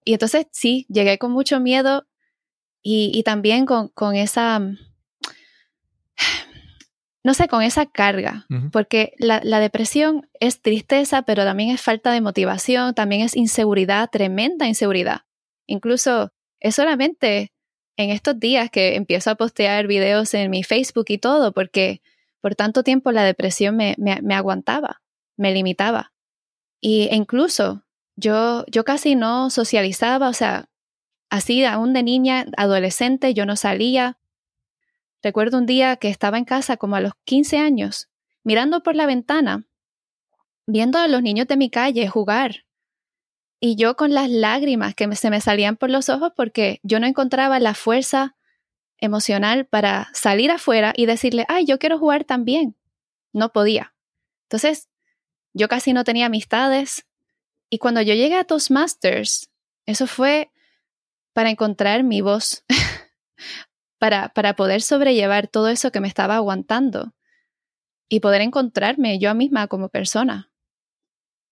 Y 0.05 0.15
entonces 0.15 0.47
sí, 0.53 0.87
llegué 0.89 1.19
con 1.19 1.33
mucho 1.33 1.61
miedo 1.61 2.07
y, 2.83 3.23
también 3.23 3.65
con, 3.65 3.89
con, 3.89 4.17
esa, 4.17 4.59
no 7.23 7.35
sé, 7.35 7.49
con 7.49 7.63
esa 7.63 7.87
carga, 7.87 8.47
porque 8.73 9.15
la, 9.19 9.41
la, 9.45 9.61
depresión 9.61 10.29
es 10.41 10.61
tristeza, 10.61 11.23
pero 11.23 11.45
también 11.45 11.71
es 11.71 11.81
falta 11.81 12.11
de 12.11 12.21
motivación, 12.21 12.95
también 12.95 13.23
es 13.23 13.37
inseguridad, 13.37 14.11
tremenda 14.11 14.67
inseguridad. 14.67 15.21
Incluso 15.67 16.33
es 16.59 16.75
solamente 16.75 17.53
en 17.97 18.11
estos 18.11 18.41
días 18.41 18.71
que 18.71 18.97
empiezo 18.97 19.31
a 19.31 19.37
postear 19.37 19.87
videos 19.87 20.35
en 20.35 20.51
mi 20.51 20.65
Facebook 20.65 21.07
y 21.09 21.19
todo, 21.19 21.53
porque 21.53 22.03
por 22.43 22.57
tanto 22.57 22.83
tiempo 22.83 23.13
la 23.13 23.25
depresión 23.25 23.77
me, 23.77 23.97
aguantaba, 24.35 25.01
me 25.37 25.55
limitaba. 25.55 26.13
Y, 26.81 27.05
e 27.05 27.15
incluso 27.15 27.85
yo, 28.17 28.67
yo 28.67 28.85
casi 28.85 29.15
no 29.15 29.49
socializaba, 29.49 30.29
o 30.29 30.33
sea, 30.35 30.69
así 31.31 31.65
aún 31.65 31.93
de 31.95 32.03
niña, 32.03 32.47
adolescente, 32.57 33.33
yo 33.33 33.47
no 33.47 33.57
salía. 33.57 34.19
Recuerdo 35.23 35.57
un 35.57 35.67
día 35.67 35.97
que 35.97 36.09
estaba 36.09 36.37
en 36.37 36.45
casa 36.45 36.77
como 36.77 36.97
a 36.97 37.01
los 37.01 37.13
15 37.25 37.59
años, 37.59 38.11
mirando 38.43 38.83
por 38.83 38.97
la 38.97 39.07
ventana, 39.07 39.65
viendo 40.67 40.99
a 40.99 41.07
los 41.07 41.23
niños 41.23 41.47
de 41.47 41.57
mi 41.57 41.71
calle 41.71 42.09
jugar. 42.09 42.65
Y 43.61 43.77
yo 43.77 43.95
con 43.95 44.13
las 44.13 44.29
lágrimas 44.29 44.97
que 44.97 45.15
se 45.15 45.31
me 45.31 45.41
salían 45.41 45.77
por 45.77 45.91
los 45.91 46.09
ojos 46.09 46.33
porque 46.35 46.81
yo 46.83 46.99
no 46.99 47.07
encontraba 47.07 47.61
la 47.61 47.75
fuerza 47.75 48.35
emocional 49.03 49.67
para 49.67 50.09
salir 50.15 50.51
afuera 50.51 50.95
y 50.97 51.07
decirle, 51.07 51.45
ay, 51.49 51.67
yo 51.67 51.79
quiero 51.79 51.99
jugar 51.99 52.25
también. 52.25 52.77
No 53.33 53.53
podía. 53.53 53.95
Entonces, 54.45 54.89
yo 55.53 55.69
casi 55.69 55.93
no 55.93 56.05
tenía 56.05 56.27
amistades. 56.27 57.05
Y 57.69 57.79
cuando 57.79 58.01
yo 58.01 58.15
llegué 58.15 58.37
a 58.37 58.45
Toastmasters, 58.45 59.51
eso 59.87 60.07
fue 60.07 60.51
para 61.33 61.51
encontrar 61.51 62.05
mi 62.05 62.21
voz, 62.21 62.65
para, 63.99 64.29
para 64.29 64.55
poder 64.55 64.83
sobrellevar 64.83 65.49
todo 65.49 65.69
eso 65.69 65.91
que 65.91 66.01
me 66.01 66.09
estaba 66.09 66.37
aguantando 66.37 67.13
y 68.09 68.21
poder 68.21 68.43
encontrarme 68.43 69.19
yo 69.19 69.35
misma 69.35 69.67
como 69.67 69.89
persona. 69.89 70.51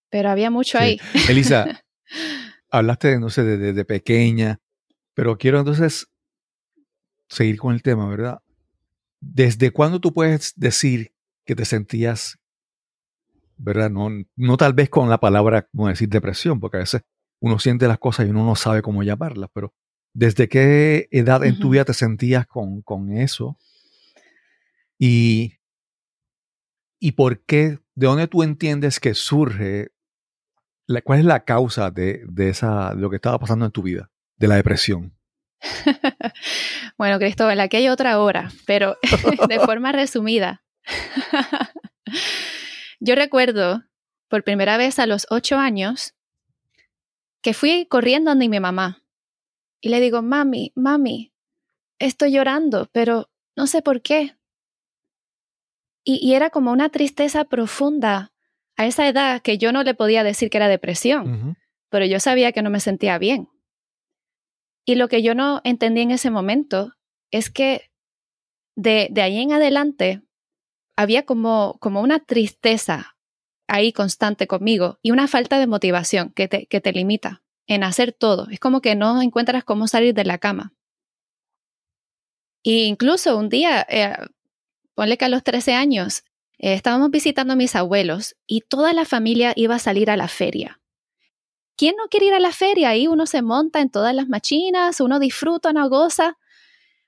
Pero 0.08 0.30
había 0.30 0.50
mucho 0.50 0.78
ahí. 0.78 1.00
Elisa, 1.28 1.82
hablaste, 2.70 3.18
no 3.18 3.30
sé, 3.30 3.42
de, 3.42 3.72
de 3.72 3.84
pequeña, 3.84 4.60
pero 5.14 5.38
quiero 5.38 5.58
entonces 5.58 6.09
seguir 7.30 7.58
con 7.58 7.74
el 7.74 7.82
tema, 7.82 8.08
¿verdad? 8.08 8.42
¿Desde 9.20 9.70
cuándo 9.70 10.00
tú 10.00 10.12
puedes 10.12 10.52
decir 10.56 11.14
que 11.44 11.54
te 11.54 11.64
sentías, 11.64 12.38
¿verdad? 13.56 13.90
No, 13.90 14.10
no 14.36 14.56
tal 14.56 14.74
vez 14.74 14.90
con 14.90 15.08
la 15.08 15.20
palabra, 15.20 15.62
como 15.62 15.88
decir 15.88 16.08
depresión, 16.08 16.60
porque 16.60 16.78
a 16.78 16.80
veces 16.80 17.02
uno 17.38 17.58
siente 17.58 17.88
las 17.88 17.98
cosas 17.98 18.26
y 18.26 18.30
uno 18.30 18.44
no 18.44 18.56
sabe 18.56 18.82
cómo 18.82 19.02
llamarlas, 19.02 19.48
pero 19.54 19.72
¿desde 20.12 20.48
qué 20.48 21.08
edad 21.10 21.44
en 21.44 21.58
tu 21.58 21.70
vida 21.70 21.84
te 21.84 21.94
sentías 21.94 22.46
con, 22.46 22.82
con 22.82 23.16
eso? 23.16 23.56
Y, 24.98 25.54
y 26.98 27.12
por 27.12 27.40
qué, 27.44 27.78
de 27.94 28.06
dónde 28.06 28.28
tú 28.28 28.42
entiendes 28.42 29.00
que 29.00 29.14
surge, 29.14 29.92
cuál 31.04 31.20
es 31.20 31.24
la 31.24 31.44
causa 31.44 31.90
de, 31.90 32.24
de, 32.28 32.48
esa, 32.48 32.94
de 32.94 33.00
lo 33.00 33.08
que 33.08 33.16
estaba 33.16 33.38
pasando 33.38 33.64
en 33.64 33.70
tu 33.70 33.82
vida, 33.82 34.10
de 34.36 34.48
la 34.48 34.56
depresión. 34.56 35.14
bueno, 36.98 37.18
Cristóbal, 37.18 37.60
aquí 37.60 37.78
hay 37.78 37.88
otra 37.88 38.18
hora, 38.20 38.50
pero 38.66 38.98
de 39.48 39.60
forma 39.60 39.92
resumida. 39.92 40.62
Yo 43.00 43.14
recuerdo 43.14 43.84
por 44.28 44.44
primera 44.44 44.76
vez 44.76 44.98
a 44.98 45.06
los 45.06 45.26
ocho 45.30 45.58
años 45.58 46.14
que 47.42 47.54
fui 47.54 47.86
corriendo 47.86 48.30
donde 48.30 48.48
mi 48.48 48.60
mamá 48.60 49.02
y 49.80 49.88
le 49.88 50.00
digo, 50.00 50.22
mami, 50.22 50.72
mami, 50.74 51.32
estoy 51.98 52.32
llorando, 52.32 52.88
pero 52.92 53.30
no 53.56 53.66
sé 53.66 53.82
por 53.82 54.02
qué. 54.02 54.36
Y, 56.04 56.34
era 56.34 56.50
como 56.50 56.72
una 56.72 56.88
tristeza 56.88 57.44
profunda 57.44 58.32
a 58.76 58.86
esa 58.86 59.06
edad 59.06 59.42
que 59.42 59.58
yo 59.58 59.72
no 59.72 59.82
le 59.82 59.94
podía 59.94 60.24
decir 60.24 60.50
que 60.50 60.56
era 60.56 60.68
depresión, 60.68 61.56
pero 61.90 62.06
yo 62.06 62.20
sabía 62.20 62.52
que 62.52 62.62
no 62.62 62.70
me 62.70 62.80
sentía 62.80 63.18
bien. 63.18 63.48
Y 64.84 64.94
lo 64.94 65.08
que 65.08 65.22
yo 65.22 65.34
no 65.34 65.60
entendí 65.64 66.00
en 66.00 66.10
ese 66.10 66.30
momento 66.30 66.94
es 67.30 67.50
que 67.50 67.90
de, 68.76 69.08
de 69.10 69.22
ahí 69.22 69.38
en 69.38 69.52
adelante 69.52 70.22
había 70.96 71.24
como, 71.24 71.76
como 71.80 72.00
una 72.00 72.20
tristeza 72.20 73.16
ahí 73.68 73.92
constante 73.92 74.46
conmigo 74.46 74.98
y 75.02 75.12
una 75.12 75.28
falta 75.28 75.58
de 75.58 75.66
motivación 75.66 76.30
que 76.30 76.48
te, 76.48 76.66
que 76.66 76.80
te 76.80 76.92
limita 76.92 77.42
en 77.66 77.84
hacer 77.84 78.12
todo. 78.12 78.48
Es 78.50 78.58
como 78.58 78.80
que 78.80 78.96
no 78.96 79.22
encuentras 79.22 79.64
cómo 79.64 79.86
salir 79.86 80.12
de 80.12 80.24
la 80.24 80.38
cama. 80.38 80.74
E 82.64 82.84
incluso 82.84 83.38
un 83.38 83.48
día, 83.48 83.86
eh, 83.88 84.16
ponle 84.94 85.16
que 85.16 85.24
a 85.24 85.28
los 85.28 85.44
13 85.44 85.74
años, 85.74 86.24
eh, 86.58 86.74
estábamos 86.74 87.10
visitando 87.10 87.52
a 87.52 87.56
mis 87.56 87.76
abuelos 87.76 88.36
y 88.46 88.62
toda 88.62 88.92
la 88.92 89.04
familia 89.04 89.52
iba 89.56 89.76
a 89.76 89.78
salir 89.78 90.10
a 90.10 90.16
la 90.16 90.28
feria. 90.28 90.79
¿Quién 91.80 91.96
no 91.96 92.08
quiere 92.10 92.26
ir 92.26 92.34
a 92.34 92.40
la 92.40 92.52
feria? 92.52 92.90
Ahí 92.90 93.06
uno 93.06 93.24
se 93.24 93.40
monta 93.40 93.80
en 93.80 93.88
todas 93.88 94.14
las 94.14 94.28
machinas, 94.28 95.00
uno 95.00 95.18
disfruta, 95.18 95.70
uno 95.70 95.88
goza. 95.88 96.36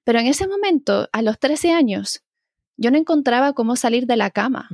Pero 0.02 0.18
en 0.18 0.26
ese 0.26 0.48
momento, 0.48 1.10
a 1.12 1.20
los 1.20 1.38
13 1.38 1.72
años, 1.72 2.24
yo 2.78 2.90
no 2.90 2.96
encontraba 2.96 3.52
cómo 3.52 3.76
salir 3.76 4.06
de 4.06 4.16
la 4.16 4.30
cama. 4.30 4.70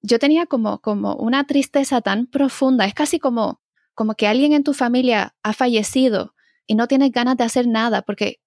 Yo 0.00 0.18
tenía 0.18 0.46
como, 0.46 0.80
como 0.80 1.14
una 1.16 1.44
tristeza 1.44 2.00
tan 2.00 2.26
profunda. 2.26 2.86
Es 2.86 2.94
casi 2.94 3.18
como, 3.18 3.60
como 3.92 4.14
que 4.14 4.28
alguien 4.28 4.54
en 4.54 4.64
tu 4.64 4.72
familia 4.72 5.36
ha 5.42 5.52
fallecido 5.52 6.34
y 6.66 6.74
no 6.74 6.88
tienes 6.88 7.12
ganas 7.12 7.36
de 7.36 7.44
hacer 7.44 7.66
nada 7.66 8.00
porque 8.00 8.40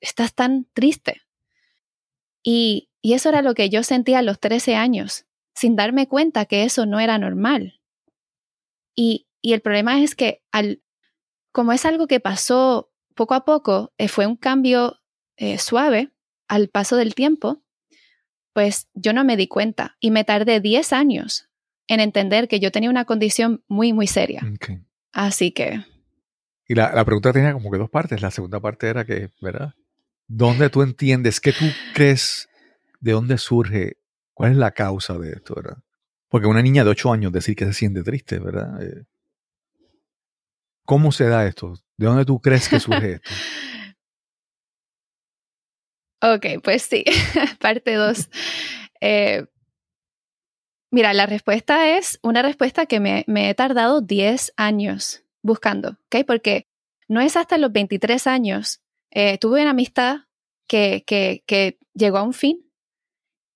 estás 0.00 0.34
tan 0.34 0.66
triste. 0.72 1.20
Y, 2.42 2.88
y 3.02 3.12
eso 3.12 3.28
era 3.28 3.42
lo 3.42 3.52
que 3.52 3.68
yo 3.68 3.82
sentía 3.82 4.20
a 4.20 4.22
los 4.22 4.40
13 4.40 4.76
años, 4.76 5.26
sin 5.54 5.76
darme 5.76 6.08
cuenta 6.08 6.46
que 6.46 6.64
eso 6.64 6.86
no 6.86 7.00
era 7.00 7.18
normal. 7.18 7.82
Y, 8.96 9.26
y 9.42 9.52
el 9.52 9.60
problema 9.60 10.02
es 10.02 10.14
que 10.14 10.42
al, 10.52 10.82
como 11.52 11.72
es 11.72 11.84
algo 11.84 12.06
que 12.06 12.20
pasó 12.20 12.90
poco 13.14 13.34
a 13.34 13.44
poco, 13.44 13.92
eh, 13.98 14.08
fue 14.08 14.26
un 14.26 14.36
cambio 14.36 14.98
eh, 15.36 15.58
suave 15.58 16.10
al 16.48 16.68
paso 16.68 16.96
del 16.96 17.14
tiempo, 17.14 17.62
pues 18.52 18.88
yo 18.94 19.12
no 19.12 19.24
me 19.24 19.36
di 19.36 19.46
cuenta 19.46 19.96
y 20.00 20.10
me 20.10 20.24
tardé 20.24 20.60
10 20.60 20.92
años 20.92 21.48
en 21.86 22.00
entender 22.00 22.48
que 22.48 22.60
yo 22.60 22.70
tenía 22.70 22.90
una 22.90 23.04
condición 23.04 23.64
muy, 23.68 23.92
muy 23.92 24.06
seria. 24.06 24.42
Así 25.12 25.52
que... 25.52 25.84
Y 26.66 26.74
la, 26.74 26.92
la, 26.94 27.04
pregunta 27.04 27.32
tenía 27.32 27.52
como 27.52 27.70
que 27.70 27.78
dos 27.78 27.90
partes. 27.90 28.22
La 28.22 28.30
segunda 28.30 28.60
parte 28.60 28.88
era 28.88 29.04
que, 29.04 29.30
¿verdad? 29.40 29.74
¿Dónde 30.28 30.70
tú 30.70 30.82
entiendes? 30.82 31.40
¿Qué 31.40 31.52
tú 31.52 31.64
crees? 31.94 32.48
¿De 33.00 33.10
dónde 33.10 33.38
surge? 33.38 33.96
¿Cuál 34.34 34.52
es 34.52 34.56
la 34.56 34.70
causa 34.70 35.18
de 35.18 35.32
esto, 35.32 35.54
verdad? 35.56 35.78
Porque 36.28 36.46
una 36.46 36.62
niña 36.62 36.84
de 36.84 36.90
8 36.90 37.12
años 37.12 37.32
decir 37.32 37.56
que 37.56 37.64
se 37.64 37.72
siente 37.72 38.04
triste, 38.04 38.38
¿verdad? 38.38 38.80
Eh, 38.82 39.04
¿Cómo 40.84 41.12
se 41.12 41.28
da 41.28 41.46
esto? 41.46 41.74
¿De 41.96 42.06
dónde 42.06 42.24
tú 42.24 42.40
crees 42.40 42.68
que 42.68 42.80
surge 42.80 43.12
esto? 43.14 43.30
ok, 46.22 46.62
pues 46.62 46.82
sí, 46.82 47.04
parte 47.60 47.94
2. 47.94 48.28
Eh, 49.02 49.46
mira, 50.92 51.14
la 51.14 51.24
respuesta 51.24 51.96
es 51.96 52.20
una 52.22 52.42
respuesta 52.42 52.84
que 52.84 53.00
me, 53.00 53.24
me, 53.26 53.48
he 53.48 53.54
tardado 53.54 54.02
10 54.02 54.52
años 54.58 55.24
buscando, 55.42 55.96
¿ok? 56.12 56.26
Porque 56.26 56.66
no 57.08 57.22
es 57.22 57.38
hasta 57.38 57.56
los 57.56 57.72
23 57.72 58.26
años. 58.26 58.82
Eh, 59.10 59.38
tuve 59.38 59.62
una 59.62 59.70
amistad 59.70 60.26
que, 60.68 61.02
que, 61.06 61.42
que, 61.46 61.78
llegó 61.94 62.18
a 62.18 62.22
un 62.22 62.34
fin 62.34 62.69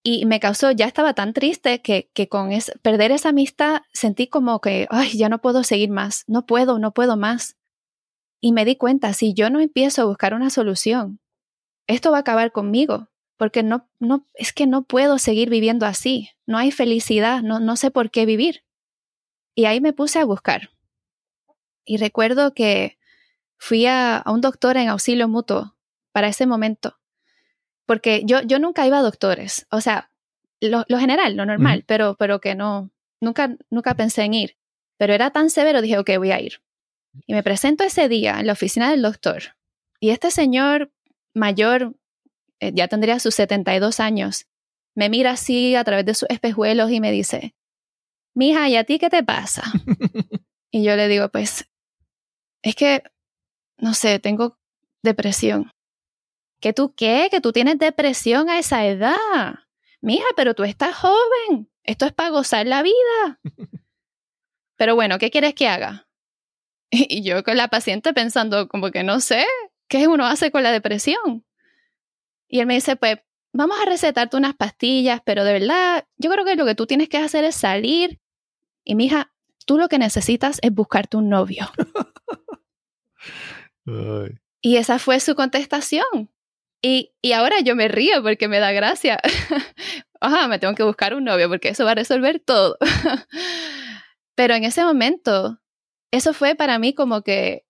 y 0.06 0.26
me 0.26 0.38
causó, 0.38 0.70
ya 0.70 0.84
estaba 0.84 1.14
tan 1.14 1.32
triste 1.32 1.80
que, 1.80 2.10
que 2.12 2.28
con 2.28 2.52
es, 2.52 2.72
perder 2.82 3.10
esa 3.10 3.30
amistad 3.30 3.80
sentí 3.90 4.28
como 4.28 4.60
que, 4.60 4.86
ay, 4.90 5.16
ya 5.16 5.30
no 5.30 5.40
puedo 5.40 5.64
seguir 5.64 5.88
más, 5.88 6.24
no 6.26 6.44
puedo, 6.44 6.78
no 6.78 6.92
puedo 6.92 7.16
más. 7.16 7.56
Y 8.38 8.52
me 8.52 8.66
di 8.66 8.76
cuenta, 8.76 9.14
si 9.14 9.32
yo 9.32 9.48
no 9.48 9.60
empiezo 9.60 10.02
a 10.02 10.04
buscar 10.04 10.34
una 10.34 10.50
solución, 10.50 11.20
esto 11.86 12.10
va 12.10 12.18
a 12.18 12.20
acabar 12.20 12.52
conmigo, 12.52 13.08
porque 13.38 13.62
no, 13.62 13.88
no, 13.98 14.26
es 14.34 14.52
que 14.52 14.66
no 14.66 14.82
puedo 14.82 15.18
seguir 15.18 15.48
viviendo 15.48 15.86
así, 15.86 16.28
no 16.44 16.58
hay 16.58 16.70
felicidad, 16.70 17.40
no, 17.42 17.58
no 17.58 17.76
sé 17.76 17.90
por 17.90 18.10
qué 18.10 18.26
vivir. 18.26 18.62
Y 19.54 19.64
ahí 19.64 19.80
me 19.80 19.94
puse 19.94 20.18
a 20.18 20.26
buscar. 20.26 20.68
Y 21.86 21.96
recuerdo 21.96 22.52
que 22.52 22.98
fui 23.56 23.86
a, 23.86 24.18
a 24.18 24.32
un 24.32 24.42
doctor 24.42 24.76
en 24.76 24.90
auxilio 24.90 25.28
mutuo 25.28 25.76
para 26.12 26.28
ese 26.28 26.46
momento, 26.46 26.98
porque 27.86 28.22
yo, 28.24 28.42
yo 28.42 28.58
nunca 28.58 28.86
iba 28.86 28.98
a 28.98 29.02
doctores, 29.02 29.66
o 29.70 29.80
sea, 29.80 30.10
lo, 30.60 30.84
lo 30.88 30.98
general, 30.98 31.36
lo 31.36 31.46
normal, 31.46 31.84
pero, 31.86 32.16
pero 32.18 32.40
que 32.40 32.54
no, 32.54 32.90
nunca, 33.20 33.56
nunca 33.70 33.94
pensé 33.94 34.22
en 34.22 34.34
ir. 34.34 34.56
Pero 34.96 35.12
era 35.12 35.30
tan 35.30 35.50
severo, 35.50 35.82
dije, 35.82 35.98
ok, 35.98 36.10
voy 36.18 36.30
a 36.30 36.40
ir. 36.40 36.62
Y 37.26 37.34
me 37.34 37.42
presento 37.42 37.84
ese 37.84 38.08
día 38.08 38.38
en 38.40 38.46
la 38.46 38.52
oficina 38.52 38.90
del 38.90 39.02
doctor. 39.02 39.56
Y 40.00 40.10
este 40.10 40.30
señor 40.30 40.92
mayor, 41.34 41.96
eh, 42.60 42.72
ya 42.74 42.88
tendría 42.88 43.18
sus 43.18 43.34
72 43.34 44.00
años, 44.00 44.46
me 44.94 45.08
mira 45.08 45.32
así 45.32 45.74
a 45.74 45.84
través 45.84 46.06
de 46.06 46.14
sus 46.14 46.28
espejuelos 46.30 46.90
y 46.90 47.00
me 47.00 47.10
dice, 47.10 47.54
mija, 48.34 48.68
¿y 48.68 48.76
a 48.76 48.84
ti 48.84 48.98
qué 48.98 49.10
te 49.10 49.24
pasa? 49.24 49.64
y 50.70 50.84
yo 50.84 50.94
le 50.96 51.08
digo, 51.08 51.28
pues, 51.30 51.68
es 52.62 52.74
que, 52.76 53.02
no 53.78 53.94
sé, 53.94 54.18
tengo 54.20 54.56
depresión. 55.02 55.70
¿Que 56.64 56.72
tú 56.72 56.94
qué? 56.94 57.28
¿Que 57.30 57.42
tú 57.42 57.52
tienes 57.52 57.78
depresión 57.78 58.48
a 58.48 58.58
esa 58.58 58.86
edad? 58.86 59.16
Mija, 60.00 60.24
pero 60.34 60.54
tú 60.54 60.64
estás 60.64 60.96
joven. 60.96 61.70
Esto 61.82 62.06
es 62.06 62.14
para 62.14 62.30
gozar 62.30 62.66
la 62.66 62.82
vida. 62.82 63.38
Pero 64.76 64.94
bueno, 64.94 65.18
¿qué 65.18 65.30
quieres 65.30 65.52
que 65.52 65.68
haga? 65.68 66.08
Y 66.90 67.22
yo 67.22 67.44
con 67.44 67.58
la 67.58 67.68
paciente 67.68 68.14
pensando 68.14 68.66
como 68.66 68.90
que 68.92 69.02
no 69.02 69.20
sé, 69.20 69.44
¿qué 69.88 70.08
uno 70.08 70.24
hace 70.24 70.50
con 70.50 70.62
la 70.62 70.72
depresión? 70.72 71.44
Y 72.48 72.60
él 72.60 72.66
me 72.66 72.76
dice, 72.76 72.96
pues 72.96 73.18
vamos 73.52 73.78
a 73.78 73.84
recetarte 73.84 74.38
unas 74.38 74.56
pastillas, 74.56 75.20
pero 75.22 75.44
de 75.44 75.52
verdad, 75.52 76.06
yo 76.16 76.30
creo 76.30 76.46
que 76.46 76.56
lo 76.56 76.64
que 76.64 76.74
tú 76.74 76.86
tienes 76.86 77.10
que 77.10 77.18
hacer 77.18 77.44
es 77.44 77.56
salir. 77.56 78.20
Y 78.84 78.94
mi 78.94 79.04
hija, 79.04 79.34
tú 79.66 79.76
lo 79.76 79.88
que 79.88 79.98
necesitas 79.98 80.60
es 80.62 80.72
buscarte 80.72 81.18
un 81.18 81.28
novio. 81.28 81.70
y 84.62 84.78
esa 84.78 84.98
fue 84.98 85.20
su 85.20 85.34
contestación. 85.34 86.30
Y, 86.86 87.14
y, 87.22 87.32
ahora 87.32 87.60
yo 87.60 87.74
me 87.74 87.88
río 87.88 88.22
porque 88.22 88.46
me 88.46 88.58
da 88.58 88.70
gracia. 88.70 89.18
Ajá, 90.20 90.48
me 90.48 90.58
tengo 90.58 90.74
que 90.74 90.82
buscar 90.82 91.14
un 91.14 91.24
novio 91.24 91.48
porque 91.48 91.70
eso 91.70 91.86
va 91.86 91.92
a 91.92 91.94
resolver 91.94 92.40
todo. 92.40 92.76
Pero 94.34 94.54
en 94.54 94.64
ese 94.64 94.84
momento, 94.84 95.62
eso 96.10 96.34
fue 96.34 96.54
para 96.54 96.78
mí 96.78 96.92
como 96.92 97.22
que 97.22 97.64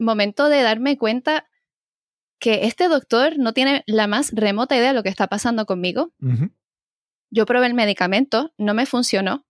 momento 0.00 0.48
de 0.48 0.62
darme 0.62 0.98
cuenta 0.98 1.48
que 2.40 2.66
este 2.66 2.88
doctor 2.88 3.38
no 3.38 3.52
tiene 3.52 3.84
la 3.86 4.08
más 4.08 4.32
remota 4.32 4.76
idea 4.76 4.88
de 4.88 4.94
lo 4.94 5.04
que 5.04 5.10
está 5.10 5.28
pasando 5.28 5.64
conmigo. 5.64 6.12
Uh 6.20 6.30
-huh. 6.30 6.52
Yo 7.30 7.46
probé 7.46 7.68
el 7.68 7.74
medicamento, 7.74 8.52
no 8.58 8.74
me 8.74 8.84
funcionó. 8.84 9.46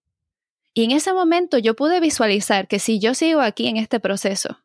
Y 0.75 0.85
en 0.85 0.91
ese 0.91 1.15
momento 1.15 1.57
yo 1.57 1.75
pude 1.75 2.01
visualizar 2.01 2.69
que 2.69 2.79
si 2.79 3.01
yo 3.01 3.15
sigo 3.15 3.41
aquí 3.41 3.67
en 3.67 3.79
este 3.79 3.99
proceso, 3.99 4.59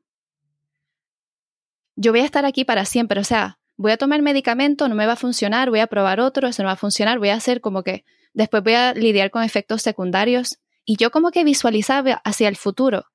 yo 1.95 2.11
voy 2.11 2.19
a 2.19 2.25
estar 2.25 2.43
aquí 2.43 2.65
para 2.65 2.83
siempre. 2.83 3.21
O 3.21 3.23
sea, 3.23 3.59
voy 3.77 3.91
a 3.91 3.97
tomar 3.97 4.21
medicamento, 4.21 4.87
no 4.87 4.95
me 4.95 5.05
va 5.05 5.13
a 5.13 5.17
funcionar, 5.17 5.69
voy 5.69 5.79
a 5.79 5.87
probar 5.87 6.19
otro, 6.19 6.47
eso 6.47 6.63
no 6.63 6.67
va 6.67 6.73
a 6.73 6.77
funcionar, 6.77 7.19
voy 7.19 7.29
a 7.29 7.35
hacer 7.35 7.61
como 7.61 7.83
que 7.83 8.05
después 8.33 8.63
voy 8.63 8.73
a 8.73 8.93
lidiar 8.93 9.31
con 9.31 9.43
efectos 9.43 9.81
secundarios. 9.81 10.59
Y 10.85 10.97
yo 10.97 11.11
como 11.11 11.31
que 11.31 11.43
visualizaba 11.43 12.21
hacia 12.23 12.47
el 12.47 12.55
futuro, 12.55 13.05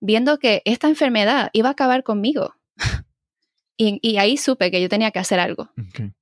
viendo 0.00 0.38
que 0.38 0.62
esta 0.64 0.88
enfermedad 0.88 1.50
iba 1.52 1.68
a 1.68 1.72
acabar 1.72 2.04
conmigo. 2.04 2.54
y, 3.76 3.98
y, 4.02 4.18
ahí 4.18 4.36
supe 4.36 4.70
que 4.70 4.80
yo 4.80 4.88
tenía 4.88 5.10
que 5.10 5.18
hacer 5.18 5.40
algo. 5.40 5.70
Okay. 5.90 6.12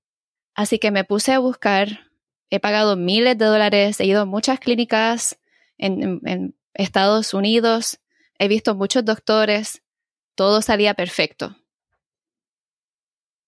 Así 0.54 0.78
que 0.78 0.90
me 0.90 1.04
puse 1.04 1.33
a 1.33 1.38
buscar, 1.38 2.11
he 2.48 2.61
pagado 2.61 2.96
miles 2.96 3.37
de 3.38 3.44
dólares, 3.44 4.00
he 4.00 4.06
ido 4.06 4.22
a 4.22 4.26
muchas 4.26 4.59
clínicas 4.59 5.38
en, 5.78 6.02
en, 6.02 6.20
en 6.24 6.54
Estados 6.74 7.35
Unidos, 7.35 8.00
he 8.38 8.48
visto 8.48 8.74
muchos 8.74 9.04
doctores, 9.04 9.83
todo 10.35 10.62
salía 10.62 10.94
perfecto. 10.94 11.56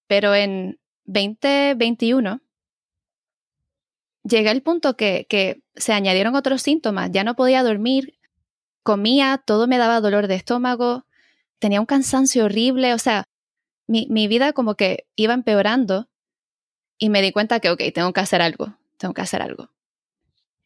Pero 0.06 0.34
en 0.34 0.78
2021 1.04 2.40
llegué 4.24 4.50
al 4.50 4.62
punto 4.62 4.96
que, 4.96 5.62
se 5.74 5.92
añadieron 5.92 6.34
otros 6.34 6.62
síntomas. 6.62 7.10
Ya 7.12 7.24
no 7.24 7.34
podía 7.34 7.62
dormir, 7.62 8.18
comía, 8.82 9.42
todo 9.44 9.66
me 9.66 9.78
daba 9.78 10.00
dolor 10.00 10.26
de 10.26 10.34
estómago, 10.34 11.06
tenía 11.58 11.80
un 11.80 11.86
cansancio 11.86 12.44
horrible, 12.44 12.94
o 12.94 12.98
sea, 12.98 13.28
mi, 13.86 14.06
mi 14.10 14.28
vida 14.28 14.52
como 14.52 14.74
que 14.74 15.06
iba 15.16 15.34
empeorando 15.34 16.08
y 16.98 17.08
me 17.08 17.22
di 17.22 17.32
cuenta 17.32 17.58
que, 17.60 17.70
ok, 17.70 17.82
tengo 17.94 18.12
que 18.12 18.20
hacer 18.20 18.42
algo, 18.42 18.76
tengo 18.98 19.14
que 19.14 19.22
hacer 19.22 19.42
algo. 19.42 19.70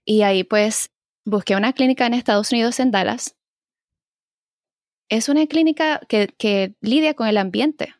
Y 0.05 0.23
ahí 0.23 0.45
pues 0.45 0.91
busqué 1.25 1.57
una 1.57 1.73
clínica 1.73 2.07
en 2.07 2.15
Estados 2.15 2.53
Unidos, 2.53 2.81
en 2.81 2.91
Dallas. 2.91 3.37
Es 5.09 5.29
una 5.29 5.47
clínica 5.47 6.01
que, 6.09 6.29
que 6.29 6.75
lidia 6.81 7.15
con 7.15 7.29
el 7.29 7.39
ambiente. 7.39 7.95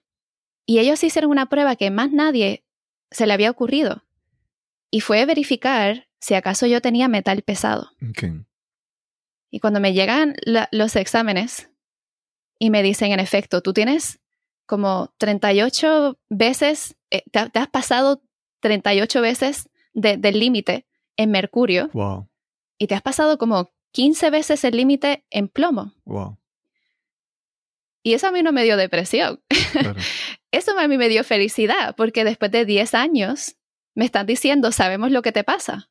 Y 0.67 0.81
ellos 0.81 1.03
hicieron 1.05 1.31
una 1.31 1.47
prueba 1.47 1.77
que 1.77 1.91
más 1.91 2.11
nadie 2.11 2.65
se 3.11 3.27
le 3.27 3.33
había 3.33 3.51
ocurrido. 3.51 4.03
Y 4.91 5.01
fue 5.01 5.25
verificar 5.25 6.09
si 6.19 6.35
acaso 6.35 6.67
yo 6.67 6.81
tenía 6.81 7.09
metal 7.09 7.43
pesado. 7.43 7.91
Okay. 8.11 8.45
Y 9.51 9.61
cuando 9.61 9.81
me 9.81 9.93
llegan 9.93 10.35
la, 10.45 10.69
los 10.73 10.97
exámenes 10.97 11.71
y 12.59 12.71
me 12.71 12.83
dicen, 12.83 13.13
en 13.13 13.21
efecto, 13.21 13.63
tú 13.63 13.73
tienes 13.73 14.21
como 14.67 15.15
38 15.19 16.19
veces, 16.29 16.97
eh, 17.11 17.23
te, 17.31 17.49
te, 17.51 17.59
has 17.61 17.69
pasado 17.69 18.23
38 18.61 19.21
veces 19.21 19.69
de, 19.95 20.17
del 20.17 20.41
límite 20.41 20.87
en 21.17 21.31
mercurio. 21.31 21.91
Wow. 21.93 22.29
Y 22.79 22.89
te 22.89 22.95
has 22.95 23.03
pasado 23.03 23.39
como 23.39 23.71
15 23.93 24.31
veces 24.31 24.65
el 24.65 24.77
límite 24.77 25.25
en 25.31 25.49
plomo. 25.49 25.95
Wow. 26.05 26.39
Y 28.03 28.15
eso 28.15 28.29
a 28.29 28.33
mí 28.33 28.43
no 28.43 28.53
me 28.53 28.65
dio 28.65 28.77
depresión. 28.77 29.41
Claro. 29.73 29.95
eso 30.53 30.79
a 30.79 30.89
mí 30.89 30.99
me 30.99 31.09
dio 31.09 31.25
felicidad, 31.25 31.95
porque 31.97 32.25
después 32.25 32.51
de 32.51 32.65
10 32.65 32.95
años 32.95 33.57
me 33.95 34.05
están 34.05 34.27
diciendo, 34.27 34.73
sabemos 34.73 35.11
lo 35.11 35.23
que 35.23 35.33
te 35.33 35.45
pasa. 35.45 35.91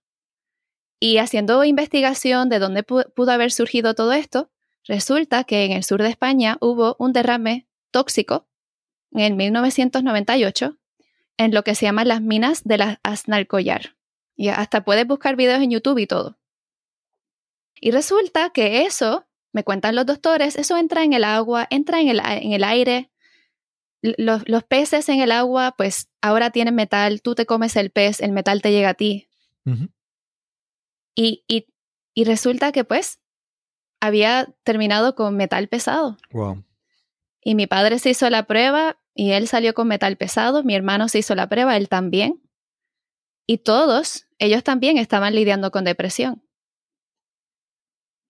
Y 0.99 1.17
haciendo 1.17 1.63
investigación 1.63 2.49
de 2.49 2.59
dónde 2.59 2.83
pudo 2.83 3.31
haber 3.31 3.51
surgido 3.51 3.93
todo 3.95 4.13
esto, 4.13 4.49
resulta 4.87 5.43
que 5.43 5.65
en 5.65 5.71
el 5.71 5.83
sur 5.83 6.01
de 6.01 6.09
España 6.09 6.57
hubo 6.61 6.95
un 6.99 7.13
derrame 7.13 7.67
tóxico 7.91 8.47
en 9.11 9.35
1998 9.35 10.77
en 11.37 11.53
lo 11.53 11.63
que 11.63 11.75
se 11.75 11.85
llaman 11.85 12.07
las 12.07 12.21
minas 12.21 12.63
de 12.63 12.77
las 12.77 12.97
Aznalcóllar. 13.03 13.95
Y 14.35 14.49
hasta 14.49 14.83
puedes 14.83 15.07
buscar 15.07 15.35
videos 15.35 15.61
en 15.61 15.71
YouTube 15.71 15.97
y 15.97 16.07
todo. 16.07 16.37
Y 17.79 17.91
resulta 17.91 18.49
que 18.51 18.83
eso, 18.83 19.25
me 19.51 19.63
cuentan 19.63 19.95
los 19.95 20.05
doctores, 20.05 20.55
eso 20.55 20.77
entra 20.77 21.03
en 21.03 21.13
el 21.13 21.23
agua, 21.23 21.67
entra 21.69 21.99
en 21.99 22.09
el, 22.09 22.19
en 22.19 22.53
el 22.53 22.63
aire, 22.63 23.09
los, 24.17 24.47
los, 24.47 24.63
peces 24.63 25.09
en 25.09 25.19
el 25.19 25.31
agua, 25.31 25.73
pues 25.77 26.09
ahora 26.21 26.51
tienen 26.51 26.75
metal, 26.75 27.21
tú 27.21 27.35
te 27.35 27.45
comes 27.45 27.75
el 27.75 27.89
pez, 27.91 28.21
el 28.21 28.31
metal 28.31 28.61
te 28.61 28.71
llega 28.71 28.89
a 28.89 28.93
ti. 28.93 29.27
Uh 29.65 29.71
-huh. 29.71 29.89
y, 31.15 31.43
y, 31.47 31.67
y, 32.13 32.23
resulta 32.23 32.71
que 32.71 32.83
pues 32.83 33.19
había 33.99 34.53
terminado 34.63 35.15
con 35.15 35.35
metal 35.35 35.67
pesado. 35.67 36.17
Wow. 36.31 36.63
Y 37.41 37.55
mi 37.55 37.65
padre 37.65 37.97
se 37.99 38.11
hizo 38.11 38.29
la 38.29 38.43
prueba 38.43 38.99
y 39.15 39.31
él 39.31 39.47
salió 39.47 39.73
con 39.73 39.87
metal 39.87 40.17
pesado, 40.17 40.63
mi 40.63 40.75
hermano 40.75 41.07
se 41.07 41.19
hizo 41.19 41.35
la 41.35 41.47
prueba, 41.49 41.77
él 41.77 41.89
también. 41.89 42.41
Y 43.47 43.59
todos, 43.59 44.27
ellos 44.39 44.63
también 44.63 44.97
estaban 44.97 45.33
lidiando 45.33 45.71
con 45.71 45.83
depresión. 45.83 46.43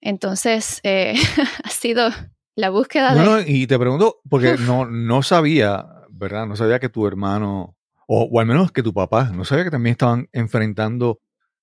Entonces, 0.02 0.80
eh, 0.84 1.16
ha 1.64 1.70
sido 1.70 2.10
la 2.56 2.70
búsqueda 2.70 3.14
no, 3.14 3.20
de... 3.20 3.26
No, 3.26 3.40
y 3.48 3.68
te 3.68 3.78
pregunto, 3.78 4.22
porque 4.30 4.56
no, 4.58 4.86
no 4.86 5.24
sabía, 5.24 5.86
¿verdad? 6.10 6.46
No 6.48 6.56
sabía 6.56 6.80
que 6.80 6.90
tu 6.90 7.06
hermano, 7.08 7.76
o, 8.08 8.24
o 8.24 8.40
al 8.40 8.46
menos 8.46 8.72
que 8.72 8.84
tu 8.84 8.94
papá, 8.94 9.32
no 9.34 9.46
sabía 9.46 9.66
que 9.66 9.72
también 9.72 9.92
estaban 9.92 10.30
enfrentando 10.32 11.20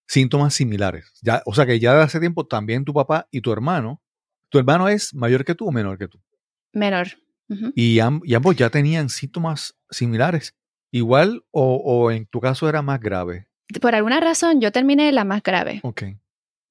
síntomas 0.06 0.54
similares. 0.54 1.12
Ya, 1.22 1.42
o 1.46 1.54
sea 1.54 1.66
que 1.66 1.80
ya 1.80 1.94
de 1.94 2.02
hace 2.02 2.20
tiempo 2.20 2.46
también 2.46 2.84
tu 2.84 2.92
papá 2.92 3.26
y 3.30 3.40
tu 3.40 3.52
hermano, 3.52 4.02
tu 4.48 4.58
hermano 4.58 4.88
es 4.88 5.14
mayor 5.14 5.44
que 5.44 5.54
tú 5.54 5.68
o 5.68 5.72
menor 5.72 5.98
que 5.98 6.08
tú. 6.08 6.20
Menor. 6.72 7.08
Y 7.74 7.98
ambos 8.00 8.56
ya 8.56 8.70
tenían 8.70 9.10
síntomas 9.10 9.74
similares. 9.90 10.54
Igual 10.90 11.44
o, 11.50 11.76
o 11.76 12.10
en 12.10 12.26
tu 12.26 12.40
caso 12.40 12.68
era 12.68 12.82
más 12.82 13.00
grave. 13.00 13.46
Por 13.80 13.94
alguna 13.94 14.20
razón 14.20 14.60
yo 14.60 14.72
terminé 14.72 15.10
la 15.12 15.24
más 15.24 15.42
grave. 15.42 15.80
Ok. 15.82 16.02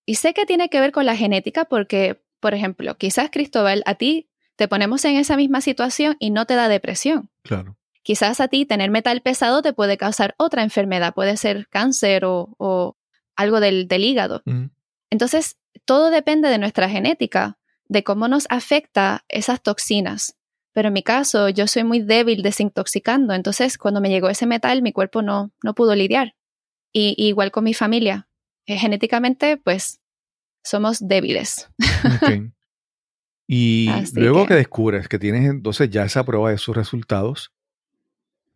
Y 0.05 0.15
sé 0.15 0.33
que 0.33 0.45
tiene 0.45 0.69
que 0.69 0.79
ver 0.79 0.91
con 0.91 1.05
la 1.05 1.15
genética 1.15 1.65
porque, 1.65 2.21
por 2.41 2.53
ejemplo, 2.53 2.97
quizás 2.97 3.29
Cristóbal, 3.31 3.83
a 3.85 3.95
ti 3.95 4.27
te 4.57 4.67
ponemos 4.67 5.05
en 5.05 5.15
esa 5.15 5.37
misma 5.37 5.61
situación 5.61 6.17
y 6.19 6.31
no 6.31 6.45
te 6.45 6.55
da 6.55 6.67
depresión. 6.67 7.29
Claro. 7.43 7.77
Quizás 8.03 8.41
a 8.41 8.49
ti 8.49 8.65
tener 8.65 8.91
metal 8.91 9.21
pesado 9.21 9.61
te 9.61 9.73
puede 9.73 9.95
causar 9.95 10.35
otra 10.37 10.63
enfermedad, 10.63 11.13
puede 11.13 11.37
ser 11.37 11.67
cáncer 11.69 12.25
o, 12.25 12.53
o 12.57 12.97
algo 13.35 13.59
del, 13.59 13.87
del 13.87 14.03
hígado. 14.03 14.43
Entonces, 15.09 15.57
todo 15.85 16.09
depende 16.09 16.49
de 16.49 16.57
nuestra 16.57 16.89
genética, 16.89 17.57
de 17.87 18.03
cómo 18.03 18.27
nos 18.27 18.47
afecta 18.49 19.23
esas 19.29 19.61
toxinas. 19.61 20.35
Pero 20.73 20.87
en 20.87 20.93
mi 20.93 21.03
caso, 21.03 21.49
yo 21.49 21.67
soy 21.67 21.83
muy 21.83 21.99
débil 21.99 22.41
desintoxicando, 22.41 23.33
entonces 23.33 23.77
cuando 23.77 24.01
me 24.01 24.09
llegó 24.09 24.29
ese 24.29 24.45
metal, 24.45 24.81
mi 24.81 24.93
cuerpo 24.93 25.21
no, 25.21 25.51
no 25.63 25.75
pudo 25.75 25.95
lidiar. 25.95 26.35
Y, 26.91 27.13
y 27.17 27.27
igual 27.27 27.51
con 27.51 27.63
mi 27.63 27.73
familia. 27.73 28.27
Eh, 28.65 28.77
genéticamente, 28.77 29.57
pues, 29.57 30.00
somos 30.63 31.05
débiles. 31.07 31.69
Y 33.47 33.89
Así 33.89 34.15
luego 34.19 34.43
que- 34.43 34.49
que... 34.49 34.55
descubres 34.55 35.07
que 35.09 35.19
tienes 35.19 35.49
entonces 35.49 35.89
ya 35.89 36.03
esa 36.05 36.23
prueba 36.23 36.51
de 36.51 36.57
sus 36.57 36.75
resultados, 36.75 37.51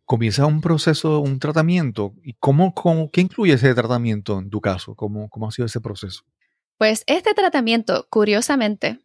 comienza 0.06 0.46
un 0.46 0.60
proceso, 0.60 1.20
un 1.20 1.38
tratamiento. 1.38 2.14
¿Y 2.22 2.34
cómo, 2.34 2.72
cómo- 2.74 3.10
qué 3.10 3.20
incluye 3.20 3.52
ese 3.54 3.74
tratamiento 3.74 4.38
en 4.38 4.48
tu 4.48 4.60
caso? 4.60 4.94
¿Cómo, 4.94 5.28
cómo 5.28 5.48
ha 5.48 5.50
sido 5.50 5.66
ese 5.66 5.80
proceso? 5.80 6.22
Pues 6.78 7.04
este 7.06 7.34
tratamiento, 7.34 8.06
curiosamente, 8.10 9.00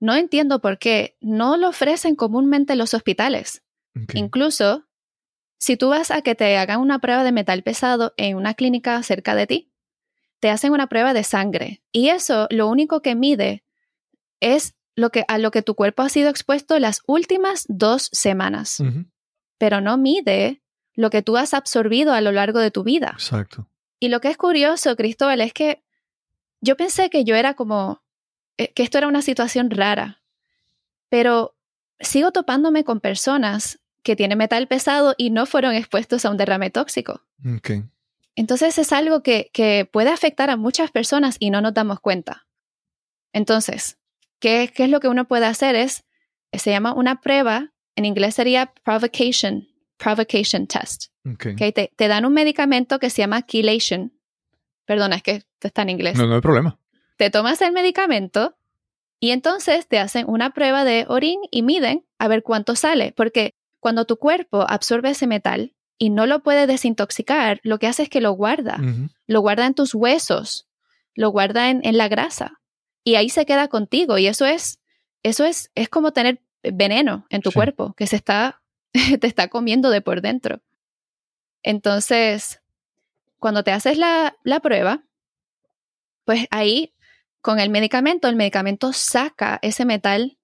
no 0.00 0.14
entiendo 0.16 0.60
por 0.60 0.78
qué 0.78 1.16
no 1.20 1.56
lo 1.56 1.68
ofrecen 1.68 2.16
comúnmente 2.16 2.74
los 2.76 2.94
hospitales. 2.94 3.62
Incluso, 4.14 4.84
si 5.58 5.76
tú 5.76 5.90
vas 5.90 6.10
a 6.10 6.22
que 6.22 6.34
te 6.34 6.56
hagan 6.56 6.80
una 6.80 6.98
prueba 6.98 7.22
de 7.22 7.30
metal 7.30 7.62
pesado 7.62 8.12
en 8.16 8.36
una 8.36 8.54
clínica 8.54 9.00
cerca 9.04 9.36
de 9.36 9.46
ti, 9.46 9.72
te 10.40 10.50
hacen 10.50 10.72
una 10.72 10.88
prueba 10.88 11.14
de 11.14 11.24
sangre. 11.24 11.82
Y 11.92 12.08
eso 12.08 12.46
lo 12.50 12.68
único 12.68 13.00
que 13.00 13.14
mide 13.14 13.64
es 14.40 14.74
lo 14.96 15.10
que, 15.10 15.24
a 15.28 15.38
lo 15.38 15.50
que 15.50 15.62
tu 15.62 15.74
cuerpo 15.74 16.02
ha 16.02 16.08
sido 16.08 16.28
expuesto 16.30 16.78
las 16.78 17.02
últimas 17.06 17.64
dos 17.68 18.08
semanas, 18.12 18.82
pero 19.58 19.80
no 19.80 19.96
mide 19.96 20.62
lo 20.94 21.10
que 21.10 21.22
tú 21.22 21.36
has 21.36 21.54
absorbido 21.54 22.12
a 22.12 22.20
lo 22.20 22.32
largo 22.32 22.60
de 22.60 22.70
tu 22.70 22.84
vida. 22.84 23.10
Exacto. 23.14 23.68
Y 23.98 24.08
lo 24.08 24.20
que 24.20 24.28
es 24.28 24.36
curioso, 24.36 24.94
Cristóbal, 24.96 25.40
es 25.40 25.52
que 25.52 25.82
yo 26.60 26.76
pensé 26.76 27.10
que 27.10 27.24
yo 27.24 27.34
era 27.34 27.54
como, 27.54 28.02
eh, 28.56 28.72
que 28.72 28.82
esto 28.82 28.98
era 28.98 29.08
una 29.08 29.22
situación 29.22 29.70
rara, 29.70 30.22
pero 31.08 31.56
sigo 32.00 32.32
topándome 32.32 32.84
con 32.84 33.00
personas 33.00 33.80
que 34.02 34.16
tienen 34.16 34.38
metal 34.38 34.68
pesado 34.68 35.14
y 35.16 35.30
no 35.30 35.46
fueron 35.46 35.74
expuestos 35.74 36.24
a 36.24 36.30
un 36.30 36.36
derrame 36.36 36.70
tóxico. 36.70 37.22
Ok. 37.56 37.70
Entonces 38.36 38.78
es 38.78 38.92
algo 38.92 39.22
que, 39.22 39.50
que 39.52 39.88
puede 39.90 40.10
afectar 40.10 40.50
a 40.50 40.56
muchas 40.56 40.90
personas 40.90 41.36
y 41.38 41.50
no 41.50 41.60
nos 41.60 41.74
damos 41.74 42.00
cuenta. 42.00 42.46
Entonces, 43.32 43.98
¿qué, 44.40 44.72
qué 44.74 44.84
es 44.84 44.90
lo 44.90 45.00
que 45.00 45.08
uno 45.08 45.26
puede 45.26 45.46
hacer? 45.46 45.74
Es, 45.74 46.04
se 46.52 46.70
llama 46.70 46.94
una 46.94 47.20
prueba, 47.20 47.72
en 47.96 48.04
inglés 48.04 48.34
sería 48.34 48.72
provocation, 48.84 49.68
provocation 49.96 50.66
test. 50.66 51.06
ok. 51.24 51.46
¿ok? 51.52 51.74
Te, 51.74 51.92
te 51.94 52.08
dan 52.08 52.24
un 52.24 52.32
medicamento 52.32 52.98
que 52.98 53.10
se 53.10 53.22
llama 53.22 53.46
chelation. 53.46 54.12
Perdona, 54.84 55.16
es 55.16 55.22
que 55.22 55.42
está 55.60 55.82
en 55.82 55.90
inglés. 55.90 56.16
No, 56.16 56.26
no 56.26 56.34
hay 56.34 56.40
problema. 56.40 56.78
Te 57.16 57.30
tomas 57.30 57.62
el 57.62 57.72
medicamento 57.72 58.56
y 59.20 59.30
entonces 59.30 59.86
te 59.86 59.98
hacen 59.98 60.28
una 60.28 60.50
prueba 60.50 60.84
de 60.84 61.06
orín 61.08 61.40
y 61.50 61.62
miden 61.62 62.04
a 62.18 62.28
ver 62.28 62.42
cuánto 62.42 62.76
sale. 62.76 63.12
Porque 63.16 63.54
cuando 63.80 64.04
tu 64.04 64.16
cuerpo 64.18 64.66
absorbe 64.68 65.10
ese 65.10 65.26
metal 65.26 65.73
y 65.98 66.10
no 66.10 66.26
lo 66.26 66.42
puede 66.42 66.66
desintoxicar, 66.66 67.60
lo 67.62 67.78
que 67.78 67.86
hace 67.86 68.04
es 68.04 68.08
que 68.08 68.20
lo 68.20 68.32
guarda. 68.32 68.78
Lo 69.26 69.40
guarda 69.40 69.66
en 69.66 69.74
tus 69.74 69.94
huesos, 69.94 70.66
lo 71.14 71.30
guarda 71.30 71.70
en, 71.70 71.80
en 71.84 71.96
la 71.98 72.08
grasa. 72.08 72.60
Y 73.04 73.14
ahí 73.16 73.28
se 73.28 73.46
queda 73.46 73.68
contigo. 73.68 74.18
Y 74.18 74.26
eso 74.26 74.44
es, 74.46 74.80
eso 75.22 75.44
es, 75.44 75.70
es 75.74 75.88
como 75.88 76.12
tener 76.12 76.40
veneno 76.62 77.26
en 77.30 77.42
tu 77.42 77.50
Sí. 77.50 77.54
cuerpo 77.54 77.94
que 77.94 78.06
se 78.06 78.16
está, 78.16 78.62
te 79.20 79.26
está 79.26 79.48
comiendo 79.48 79.90
de 79.90 80.00
por 80.00 80.20
dentro. 80.20 80.60
Entonces, 81.62 82.60
cuando 83.38 83.62
te 83.64 83.72
haces 83.72 83.98
la, 83.98 84.36
la 84.42 84.60
prueba, 84.60 85.04
pues 86.24 86.46
ahí 86.50 86.94
con 87.40 87.60
el 87.60 87.70
medicamento, 87.70 88.28
el 88.28 88.36
medicamento 88.36 88.92
saca 88.92 89.58
ese 89.62 89.84
metal 89.84 90.38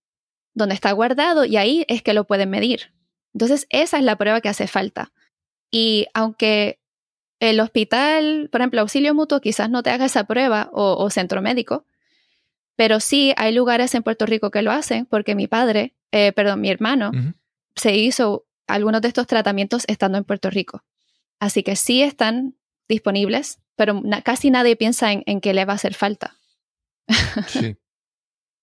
donde 0.53 0.75
está 0.75 0.93
guardado 0.93 1.45
y 1.45 1.57
ahí 1.57 1.85
es 1.89 2.03
que 2.03 2.13
lo 2.15 2.25
pueden 2.27 2.51
medir. 2.51 2.93
Entonces, 3.33 3.67
esa 3.71 3.99
es 3.99 4.05
la 4.05 4.17
prueba 4.17 4.41
que 4.41 4.49
hace 4.49 4.67
falta. 4.67 5.13
Y 5.71 6.07
aunque 6.15 6.79
el 7.39 7.61
hospital, 7.61 8.49
por 8.53 8.61
ejemplo, 8.61 8.81
auxilio 8.81 9.15
mutuo, 9.15 9.41
quizás 9.41 9.71
no 9.71 9.83
te 9.83 9.91
haga 9.91 10.05
esa 10.07 10.25
prueba 10.25 10.69
o, 10.73 10.97
o 11.03 11.11
centro 11.11 11.41
médico, 11.43 11.85
pero 12.77 13.01
sí 13.01 13.33
hay 13.37 13.55
lugares 13.55 13.95
en 13.95 14.03
Puerto 14.03 14.27
Rico 14.27 14.51
que 14.51 14.63
lo 14.63 14.73
hacen 14.73 15.07
porque 15.07 15.35
mi 15.35 15.47
padre, 15.47 15.95
eh, 16.13 16.33
perdón, 16.33 16.61
mi 16.61 16.71
hermano, 16.71 17.11
se 17.77 17.97
hizo 17.97 18.45
algunos 18.67 19.01
de 19.03 19.09
estos 19.09 19.27
tratamientos 19.27 19.85
estando 19.87 20.19
en 20.19 20.25
Puerto 20.25 20.51
Rico. 20.51 20.83
Así 21.39 21.63
que 21.63 21.77
sí 21.77 22.03
están 22.03 22.55
disponibles, 22.89 23.59
pero 23.77 24.01
na- 24.03 24.23
casi 24.23 24.51
nadie 24.51 24.77
piensa 24.77 25.13
en, 25.13 25.23
en 25.27 25.41
que 25.41 25.55
le 25.55 25.65
va 25.65 25.73
a 25.75 25.77
hacer 25.77 25.95
falta. 25.95 26.37
Sí. 27.49 27.77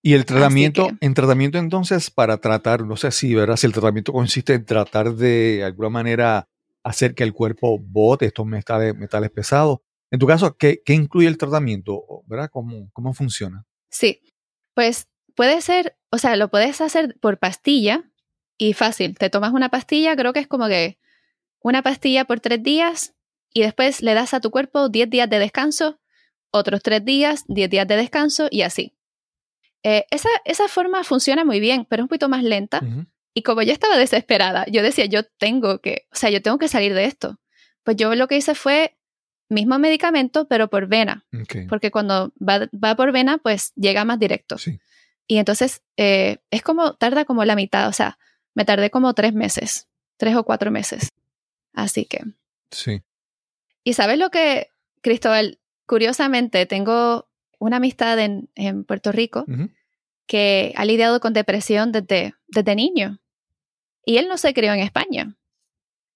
Y 0.03 0.13
el 0.13 0.25
tratamiento, 0.25 0.87
que- 0.87 1.05
en 1.05 1.13
tratamiento 1.15 1.57
entonces 1.57 2.11
para 2.11 2.37
tratar, 2.37 2.85
no 2.85 2.95
sé 2.95 3.11
si, 3.11 3.33
¿verdad? 3.35 3.57
Si 3.57 3.65
el 3.65 3.73
tratamiento 3.73 4.13
consiste 4.13 4.53
en 4.53 4.63
tratar 4.63 5.15
de 5.15 5.63
alguna 5.65 5.89
manera 5.89 6.47
hacer 6.87 7.15
que 7.15 7.23
el 7.23 7.33
cuerpo 7.33 7.77
bote 7.79 8.25
estos 8.25 8.45
metales, 8.45 8.95
metales 8.95 9.29
pesados. 9.29 9.79
En 10.09 10.19
tu 10.19 10.27
caso, 10.27 10.55
¿qué, 10.57 10.81
qué 10.85 10.93
incluye 10.93 11.27
el 11.27 11.37
tratamiento? 11.37 12.23
¿Verdad? 12.27 12.49
¿Cómo, 12.51 12.89
cómo 12.93 13.13
funciona? 13.13 13.65
Sí, 13.89 14.21
pues 14.73 15.09
puede 15.35 15.61
ser, 15.61 15.97
o 16.11 16.17
sea, 16.17 16.35
lo 16.37 16.49
puedes 16.49 16.79
hacer 16.79 17.17
por 17.19 17.39
pastilla 17.39 18.09
y 18.57 18.73
fácil. 18.73 19.17
Te 19.17 19.29
tomas 19.29 19.51
una 19.51 19.69
pastilla, 19.69 20.15
creo 20.15 20.31
que 20.31 20.39
es 20.39 20.47
como 20.47 20.67
que 20.67 20.97
una 21.61 21.83
pastilla 21.83 22.25
por 22.25 22.39
tres 22.39 22.63
días 22.63 23.15
y 23.53 23.61
después 23.61 24.01
le 24.01 24.13
das 24.13 24.33
a 24.33 24.39
tu 24.39 24.51
cuerpo 24.51 24.87
10 24.87 25.09
días 25.09 25.29
de 25.29 25.39
descanso, 25.39 25.99
otros 26.51 26.81
tres 26.81 27.03
días, 27.03 27.43
10 27.47 27.69
días 27.69 27.87
de 27.87 27.97
descanso 27.97 28.47
y 28.49 28.61
así. 28.61 28.95
Eh, 29.83 30.05
esa, 30.09 30.29
esa 30.45 30.67
forma 30.67 31.03
funciona 31.03 31.43
muy 31.43 31.59
bien, 31.59 31.85
pero 31.89 32.01
es 32.01 32.03
un 32.05 32.07
poquito 32.09 32.29
más 32.29 32.43
lenta. 32.43 32.81
Ujú. 32.83 33.05
Y 33.37 33.43
como 33.43 33.61
yo 33.61 33.71
estaba 33.71 33.97
desesperada, 33.97 34.65
yo 34.65 34.81
decía, 34.81 35.05
yo 35.05 35.21
tengo 35.23 35.77
que, 35.79 36.07
o 36.11 36.15
sea, 36.15 36.31
yo 36.31 36.41
tengo 36.41 36.57
que 36.57 36.67
salir 36.67 36.95
de 36.95 37.05
esto. 37.05 37.39
Pues 37.83 37.95
yo 37.95 38.15
lo 38.15 38.27
que 38.27 38.35
hice 38.35 38.55
fue 38.55 38.97
mismo 39.47 39.77
medicamento, 39.77 40.47
pero 40.47 40.69
por 40.71 40.87
vena, 40.87 41.23
porque 41.69 41.91
cuando 41.91 42.33
va, 42.41 42.67
va 42.83 42.95
por 42.95 43.11
vena, 43.11 43.37
pues 43.37 43.73
llega 43.75 44.05
más 44.05 44.17
directo. 44.17 44.57
Sí. 44.57 44.79
Y 45.27 45.37
entonces 45.37 45.83
eh, 45.97 46.37
es 46.49 46.63
como, 46.63 46.95
tarda 46.95 47.25
como 47.25 47.45
la 47.45 47.55
mitad, 47.55 47.87
o 47.87 47.93
sea, 47.93 48.17
me 48.55 48.65
tardé 48.65 48.89
como 48.89 49.13
tres 49.13 49.33
meses, 49.35 49.87
tres 50.17 50.35
o 50.35 50.43
cuatro 50.43 50.71
meses. 50.71 51.11
Así 51.73 52.05
que, 52.05 52.23
Sí. 52.71 53.03
y 53.83 53.93
sabes 53.93 54.17
lo 54.17 54.31
que, 54.31 54.71
Cristóbal, 55.01 55.59
curiosamente 55.85 56.65
tengo 56.65 57.29
una 57.59 57.77
amistad 57.77 58.17
en, 58.17 58.49
en 58.55 58.83
Puerto 58.83 59.11
Rico 59.11 59.45
que 60.25 60.73
ha 60.75 60.85
lidiado 60.85 61.19
con 61.19 61.33
depresión 61.33 61.91
desde, 61.91 62.33
desde 62.47 62.75
niño. 62.75 63.19
Y 64.07 64.19
él 64.19 64.29
no 64.29 64.37
se 64.37 64.53
crió 64.53 64.71
en 64.71 64.79
España. 64.79 65.35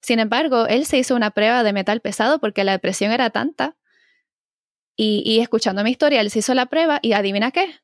Sin 0.02 0.20
embargo, 0.20 0.66
él 0.66 0.86
se 0.86 0.98
hizo 0.98 1.14
una 1.14 1.32
prueba 1.32 1.62
de 1.62 1.74
metal 1.74 2.00
pesado 2.00 2.40
porque 2.40 2.64
la 2.64 2.72
depresión 2.72 3.12
era 3.12 3.32
tanta. 3.32 3.76
Y, 4.96 5.24
y 5.26 5.42
escuchando 5.42 5.84
mi 5.84 5.92
historia, 5.92 6.22
él 6.22 6.32
se 6.32 6.40
hizo 6.40 6.54
la 6.54 6.68
prueba 6.68 7.00
y 7.02 7.12
adivina 7.12 7.52
qué. 7.52 7.82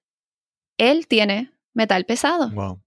Él 0.78 1.08
tiene 1.08 1.52
metal 1.74 2.06
pesado. 2.06 2.52
Wow. 2.52 2.82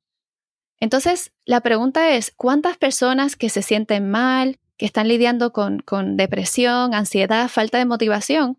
Entonces, 0.78 1.34
la 1.44 1.60
pregunta 1.60 2.14
es, 2.16 2.32
¿cuántas 2.34 2.78
personas 2.78 3.36
que 3.36 3.50
se 3.50 3.60
sienten 3.60 4.10
mal, 4.10 4.58
que 4.78 4.86
están 4.86 5.06
lidiando 5.06 5.52
con, 5.52 5.80
con 5.80 6.16
depresión, 6.16 6.94
ansiedad, 6.94 7.48
falta 7.48 7.76
de 7.76 7.84
motivación, 7.84 8.58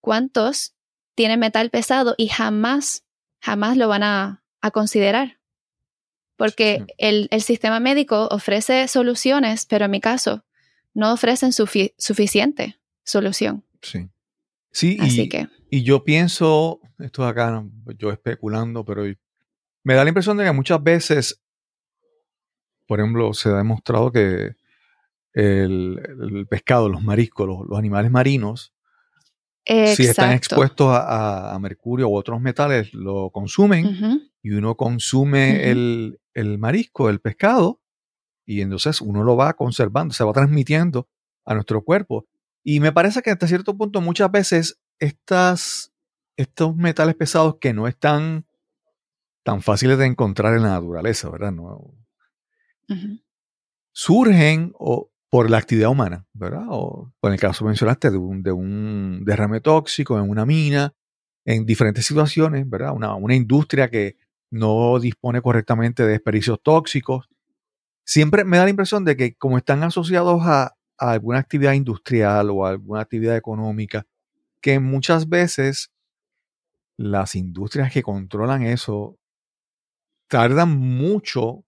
cuántos 0.00 0.76
tienen 1.16 1.40
metal 1.40 1.70
pesado 1.70 2.14
y 2.16 2.28
jamás, 2.28 3.04
jamás 3.40 3.76
lo 3.76 3.88
van 3.88 4.04
a, 4.04 4.44
a 4.60 4.70
considerar? 4.70 5.37
Porque 6.38 6.86
el, 6.96 7.28
el 7.30 7.42
sistema 7.42 7.78
médico 7.80 8.28
ofrece 8.30 8.88
soluciones, 8.88 9.66
pero 9.66 9.84
en 9.84 9.90
mi 9.90 10.00
caso, 10.00 10.44
no 10.94 11.12
ofrecen 11.12 11.50
sufi- 11.50 11.92
suficiente 11.98 12.78
solución. 13.04 13.64
Sí. 13.82 14.08
Sí, 14.70 14.96
Así 15.00 15.22
y, 15.22 15.28
que, 15.28 15.48
y 15.70 15.82
yo 15.82 16.04
pienso, 16.04 16.80
esto 16.98 17.24
es 17.24 17.30
acá, 17.30 17.62
yo 17.98 18.10
especulando, 18.12 18.84
pero 18.84 19.02
me 19.82 19.94
da 19.94 20.04
la 20.04 20.08
impresión 20.10 20.36
de 20.36 20.44
que 20.44 20.52
muchas 20.52 20.82
veces 20.82 21.42
por 22.86 23.00
ejemplo, 23.00 23.34
se 23.34 23.50
ha 23.50 23.56
demostrado 23.58 24.10
que 24.10 24.52
el, 25.34 26.00
el 26.22 26.46
pescado, 26.48 26.88
los 26.88 27.02
mariscos, 27.02 27.46
los, 27.46 27.58
los 27.68 27.78
animales 27.78 28.10
marinos, 28.10 28.72
si 29.94 30.04
están 30.04 30.32
expuestos 30.32 30.88
a, 30.88 31.00
a- 31.50 31.54
a 31.54 31.58
mercurio 31.58 32.08
u 32.08 32.16
otros 32.16 32.40
metales, 32.40 32.94
lo 32.94 33.28
consumen 33.30 34.30
y 34.42 34.50
uno 34.52 34.74
consume 34.76 35.70
el, 35.70 36.18
el 36.38 36.58
marisco, 36.58 37.10
el 37.10 37.20
pescado, 37.20 37.80
y 38.46 38.60
entonces 38.60 39.00
uno 39.00 39.24
lo 39.24 39.36
va 39.36 39.54
conservando, 39.54 40.14
se 40.14 40.24
va 40.24 40.32
transmitiendo 40.32 41.08
a 41.44 41.54
nuestro 41.54 41.82
cuerpo. 41.82 42.26
Y 42.62 42.80
me 42.80 42.92
parece 42.92 43.22
que 43.22 43.30
hasta 43.30 43.48
cierto 43.48 43.76
punto 43.76 44.00
muchas 44.00 44.30
veces 44.30 44.80
estas, 44.98 45.92
estos 46.36 46.76
metales 46.76 47.14
pesados 47.14 47.56
que 47.60 47.74
no 47.74 47.88
están 47.88 48.46
tan 49.42 49.62
fáciles 49.62 49.98
de 49.98 50.06
encontrar 50.06 50.54
en 50.54 50.62
la 50.62 50.70
naturaleza, 50.70 51.28
¿verdad? 51.30 51.52
No, 51.52 51.94
surgen 53.92 54.72
o, 54.78 55.10
por 55.28 55.50
la 55.50 55.58
actividad 55.58 55.90
humana, 55.90 56.26
¿verdad? 56.32 56.66
O 56.70 57.12
en 57.22 57.32
el 57.32 57.40
caso 57.40 57.64
mencionaste 57.64 58.10
de 58.10 58.16
un, 58.16 58.42
de 58.42 58.52
un 58.52 59.24
derrame 59.24 59.60
tóxico 59.60 60.18
en 60.18 60.30
una 60.30 60.46
mina, 60.46 60.94
en 61.44 61.66
diferentes 61.66 62.06
situaciones, 62.06 62.68
¿verdad? 62.68 62.92
Una, 62.94 63.14
una 63.14 63.34
industria 63.34 63.90
que 63.90 64.16
no 64.50 64.98
dispone 64.98 65.42
correctamente 65.42 66.02
de 66.02 66.10
desperdicios 66.10 66.60
tóxicos. 66.62 67.28
Siempre 68.04 68.44
me 68.44 68.56
da 68.56 68.64
la 68.64 68.70
impresión 68.70 69.04
de 69.04 69.16
que 69.16 69.34
como 69.34 69.58
están 69.58 69.82
asociados 69.82 70.42
a, 70.44 70.74
alguna 70.98 71.38
actividad 71.38 71.74
industrial 71.74 72.50
o 72.50 72.66
alguna 72.66 73.02
actividad 73.02 73.36
económica, 73.36 74.04
que 74.60 74.80
muchas 74.80 75.28
veces 75.28 75.92
las 76.96 77.36
industrias 77.36 77.92
que 77.92 78.02
controlan 78.02 78.64
eso 78.64 79.16
tardan 80.28 80.76
mucho, 80.76 81.64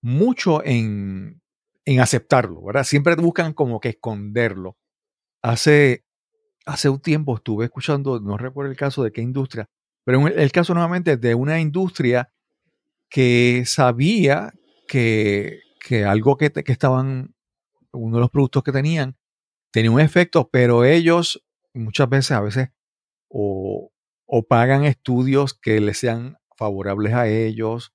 mucho 0.00 0.64
en, 0.64 1.42
en 1.84 2.00
aceptarlo, 2.00 2.62
¿verdad? 2.64 2.84
Siempre 2.84 3.14
buscan 3.16 3.52
como 3.52 3.80
que 3.80 3.90
esconderlo. 3.90 4.78
Hace, 5.42 6.04
hace 6.64 6.88
un 6.88 7.00
tiempo 7.00 7.36
estuve 7.36 7.66
escuchando, 7.66 8.18
no 8.18 8.38
recuerdo 8.38 8.70
el 8.70 8.78
caso 8.78 9.04
de 9.04 9.12
qué 9.12 9.20
industria, 9.20 9.68
pero 10.10 10.26
el, 10.26 10.50
caso 10.50 10.74
nuevamente 10.74 11.16
de 11.16 11.36
una 11.36 11.60
industria 11.60 12.32
que 13.08 13.62
sabía 13.64 14.52
que, 14.88 15.60
que 15.78 16.04
algo 16.04 16.36
que, 16.36 16.50
que 16.50 16.72
estaban, 16.72 17.36
uno 17.92 18.16
de 18.16 18.20
los 18.20 18.30
productos 18.30 18.64
que 18.64 18.72
tenían, 18.72 19.16
tenía 19.70 19.92
un 19.92 20.00
efecto, 20.00 20.50
pero 20.50 20.84
ellos 20.84 21.44
muchas 21.74 22.08
veces, 22.08 22.32
a 22.32 22.40
veces, 22.40 22.70
o, 23.28 23.92
pagan 24.48 24.84
estudios 24.84 25.54
que 25.54 25.80
les 25.80 25.98
sean 25.98 26.38
favorables 26.56 27.14
a 27.14 27.28
ellos, 27.28 27.92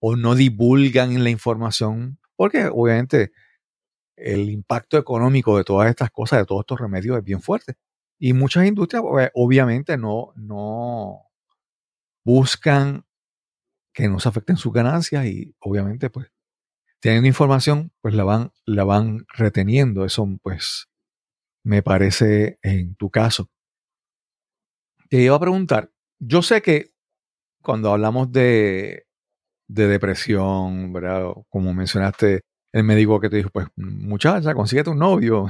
o 0.00 0.16
no 0.16 0.36
divulgan 0.36 1.22
la 1.22 1.28
información, 1.28 2.18
porque 2.34 2.70
obviamente 2.72 3.30
el 4.16 4.48
impacto 4.48 4.96
económico 4.96 5.58
de 5.58 5.64
todas 5.64 5.90
estas 5.90 6.10
cosas, 6.10 6.38
de 6.38 6.46
todos 6.46 6.62
estos 6.62 6.80
remedios 6.80 7.18
es 7.18 7.24
bien 7.24 7.42
fuerte. 7.42 7.74
Y 8.18 8.32
muchas 8.32 8.64
industrias 8.66 9.02
ob- 9.02 9.30
obviamente 9.34 9.98
no, 9.98 10.32
no 10.34 11.27
buscan 12.28 13.06
que 13.94 14.06
no 14.06 14.20
se 14.20 14.28
afecten 14.28 14.58
sus 14.58 14.70
ganancias 14.70 15.24
y 15.24 15.54
obviamente 15.60 16.10
pues 16.10 16.30
teniendo 17.00 17.26
información 17.26 17.90
pues 18.02 18.14
la 18.14 18.22
van, 18.22 18.52
la 18.66 18.84
van 18.84 19.24
reteniendo. 19.32 20.04
Eso 20.04 20.28
pues 20.42 20.88
me 21.64 21.82
parece 21.82 22.58
en 22.62 22.96
tu 22.96 23.08
caso. 23.08 23.48
Te 25.08 25.22
iba 25.22 25.36
a 25.36 25.40
preguntar, 25.40 25.90
yo 26.20 26.42
sé 26.42 26.60
que 26.60 26.92
cuando 27.62 27.92
hablamos 27.92 28.30
de, 28.30 29.06
de 29.66 29.86
depresión, 29.88 30.92
¿verdad? 30.92 31.32
Como 31.48 31.72
mencionaste, 31.72 32.42
el 32.74 32.84
médico 32.84 33.20
que 33.20 33.30
te 33.30 33.36
dijo, 33.36 33.48
pues 33.48 33.68
muchacha, 33.74 34.52
consíguete 34.52 34.90
un 34.90 34.98
novio. 34.98 35.48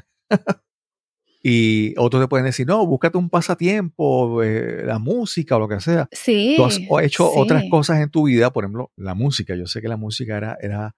Y 1.48 1.94
otros 1.96 2.22
te 2.22 2.28
pueden 2.28 2.44
decir, 2.44 2.66
no, 2.66 2.86
búscate 2.86 3.16
un 3.16 3.30
pasatiempo, 3.30 4.42
eh, 4.42 4.82
la 4.84 4.98
música 4.98 5.56
o 5.56 5.60
lo 5.60 5.68
que 5.68 5.80
sea. 5.80 6.06
Sí. 6.12 6.54
Tú 6.56 6.64
has 6.66 6.78
hecho 7.04 7.30
sí. 7.32 7.34
otras 7.36 7.64
cosas 7.70 8.00
en 8.00 8.10
tu 8.10 8.24
vida, 8.24 8.52
por 8.52 8.64
ejemplo, 8.64 8.92
la 8.96 9.14
música. 9.14 9.56
Yo 9.56 9.66
sé 9.66 9.80
que 9.80 9.88
la 9.88 9.96
música 9.96 10.36
era, 10.36 10.58
era 10.60 10.94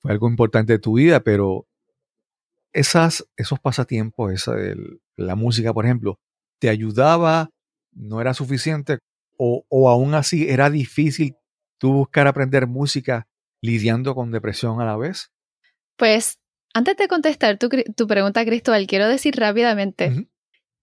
fue 0.00 0.12
algo 0.12 0.28
importante 0.28 0.74
de 0.74 0.78
tu 0.78 0.98
vida, 0.98 1.20
pero 1.20 1.66
esas, 2.74 3.26
esos 3.38 3.60
pasatiempos, 3.60 4.32
esa, 4.32 4.54
la 5.16 5.36
música, 5.36 5.72
por 5.72 5.86
ejemplo, 5.86 6.18
¿te 6.58 6.68
ayudaba? 6.68 7.48
¿No 7.92 8.20
era 8.20 8.34
suficiente? 8.34 8.98
O, 9.38 9.64
o 9.70 9.88
aún 9.88 10.12
así 10.12 10.48
era 10.50 10.68
difícil 10.68 11.34
tú 11.78 11.92
buscar 11.92 12.26
aprender 12.26 12.66
música 12.66 13.26
lidiando 13.62 14.14
con 14.14 14.32
depresión 14.32 14.82
a 14.82 14.84
la 14.84 14.98
vez? 14.98 15.30
Pues 15.96 16.38
antes 16.74 16.96
de 16.96 17.08
contestar 17.08 17.58
tu, 17.58 17.68
tu 17.96 18.06
pregunta, 18.06 18.44
Cristóbal, 18.44 18.86
quiero 18.86 19.08
decir 19.08 19.36
rápidamente 19.36 20.26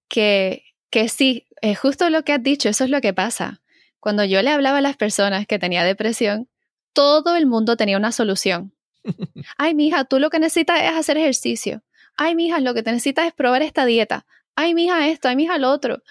que, 0.07 0.63
que 0.89 1.09
sí, 1.09 1.47
es 1.61 1.79
justo 1.79 2.09
lo 2.09 2.23
que 2.23 2.33
has 2.33 2.43
dicho, 2.43 2.69
eso 2.69 2.83
es 2.83 2.89
lo 2.89 3.01
que 3.01 3.13
pasa. 3.13 3.61
Cuando 3.99 4.23
yo 4.23 4.41
le 4.41 4.51
hablaba 4.51 4.79
a 4.79 4.81
las 4.81 4.97
personas 4.97 5.47
que 5.47 5.57
tenía 5.59 5.83
depresión, 5.83 6.47
todo 6.93 7.35
el 7.35 7.45
mundo 7.45 7.75
tenía 7.77 7.97
una 7.97 8.11
solución. 8.11 8.73
Ay, 9.57 9.73
mija, 9.73 10.05
tú 10.05 10.19
lo 10.19 10.29
que 10.29 10.39
necesitas 10.39 10.81
es 10.81 10.91
hacer 10.91 11.17
ejercicio. 11.17 11.83
Ay, 12.17 12.35
mija, 12.35 12.59
lo 12.59 12.73
que 12.73 12.83
te 12.83 12.91
necesitas 12.91 13.27
es 13.27 13.33
probar 13.33 13.61
esta 13.61 13.85
dieta. 13.85 14.25
Ay, 14.55 14.73
mija, 14.73 15.07
esto, 15.07 15.27
ay, 15.27 15.35
mija, 15.35 15.57
lo 15.57 15.69
otro. 15.71 16.01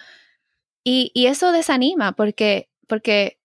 Y, 0.83 1.11
y 1.15 1.27
eso 1.27 1.51
desanima 1.51 2.11
porque, 2.11 2.69
porque 2.87 3.39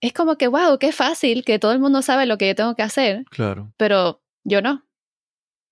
es 0.00 0.12
como 0.12 0.36
que, 0.36 0.48
wow, 0.48 0.78
qué 0.78 0.92
fácil 0.92 1.44
que 1.44 1.58
todo 1.58 1.72
el 1.72 1.78
mundo 1.78 2.00
sabe 2.00 2.26
lo 2.26 2.38
que 2.38 2.48
yo 2.48 2.54
tengo 2.54 2.74
que 2.74 2.82
hacer 2.82 3.24
Claro. 3.30 3.72
pero 3.76 4.22
yo 4.44 4.62
no. 4.62 4.83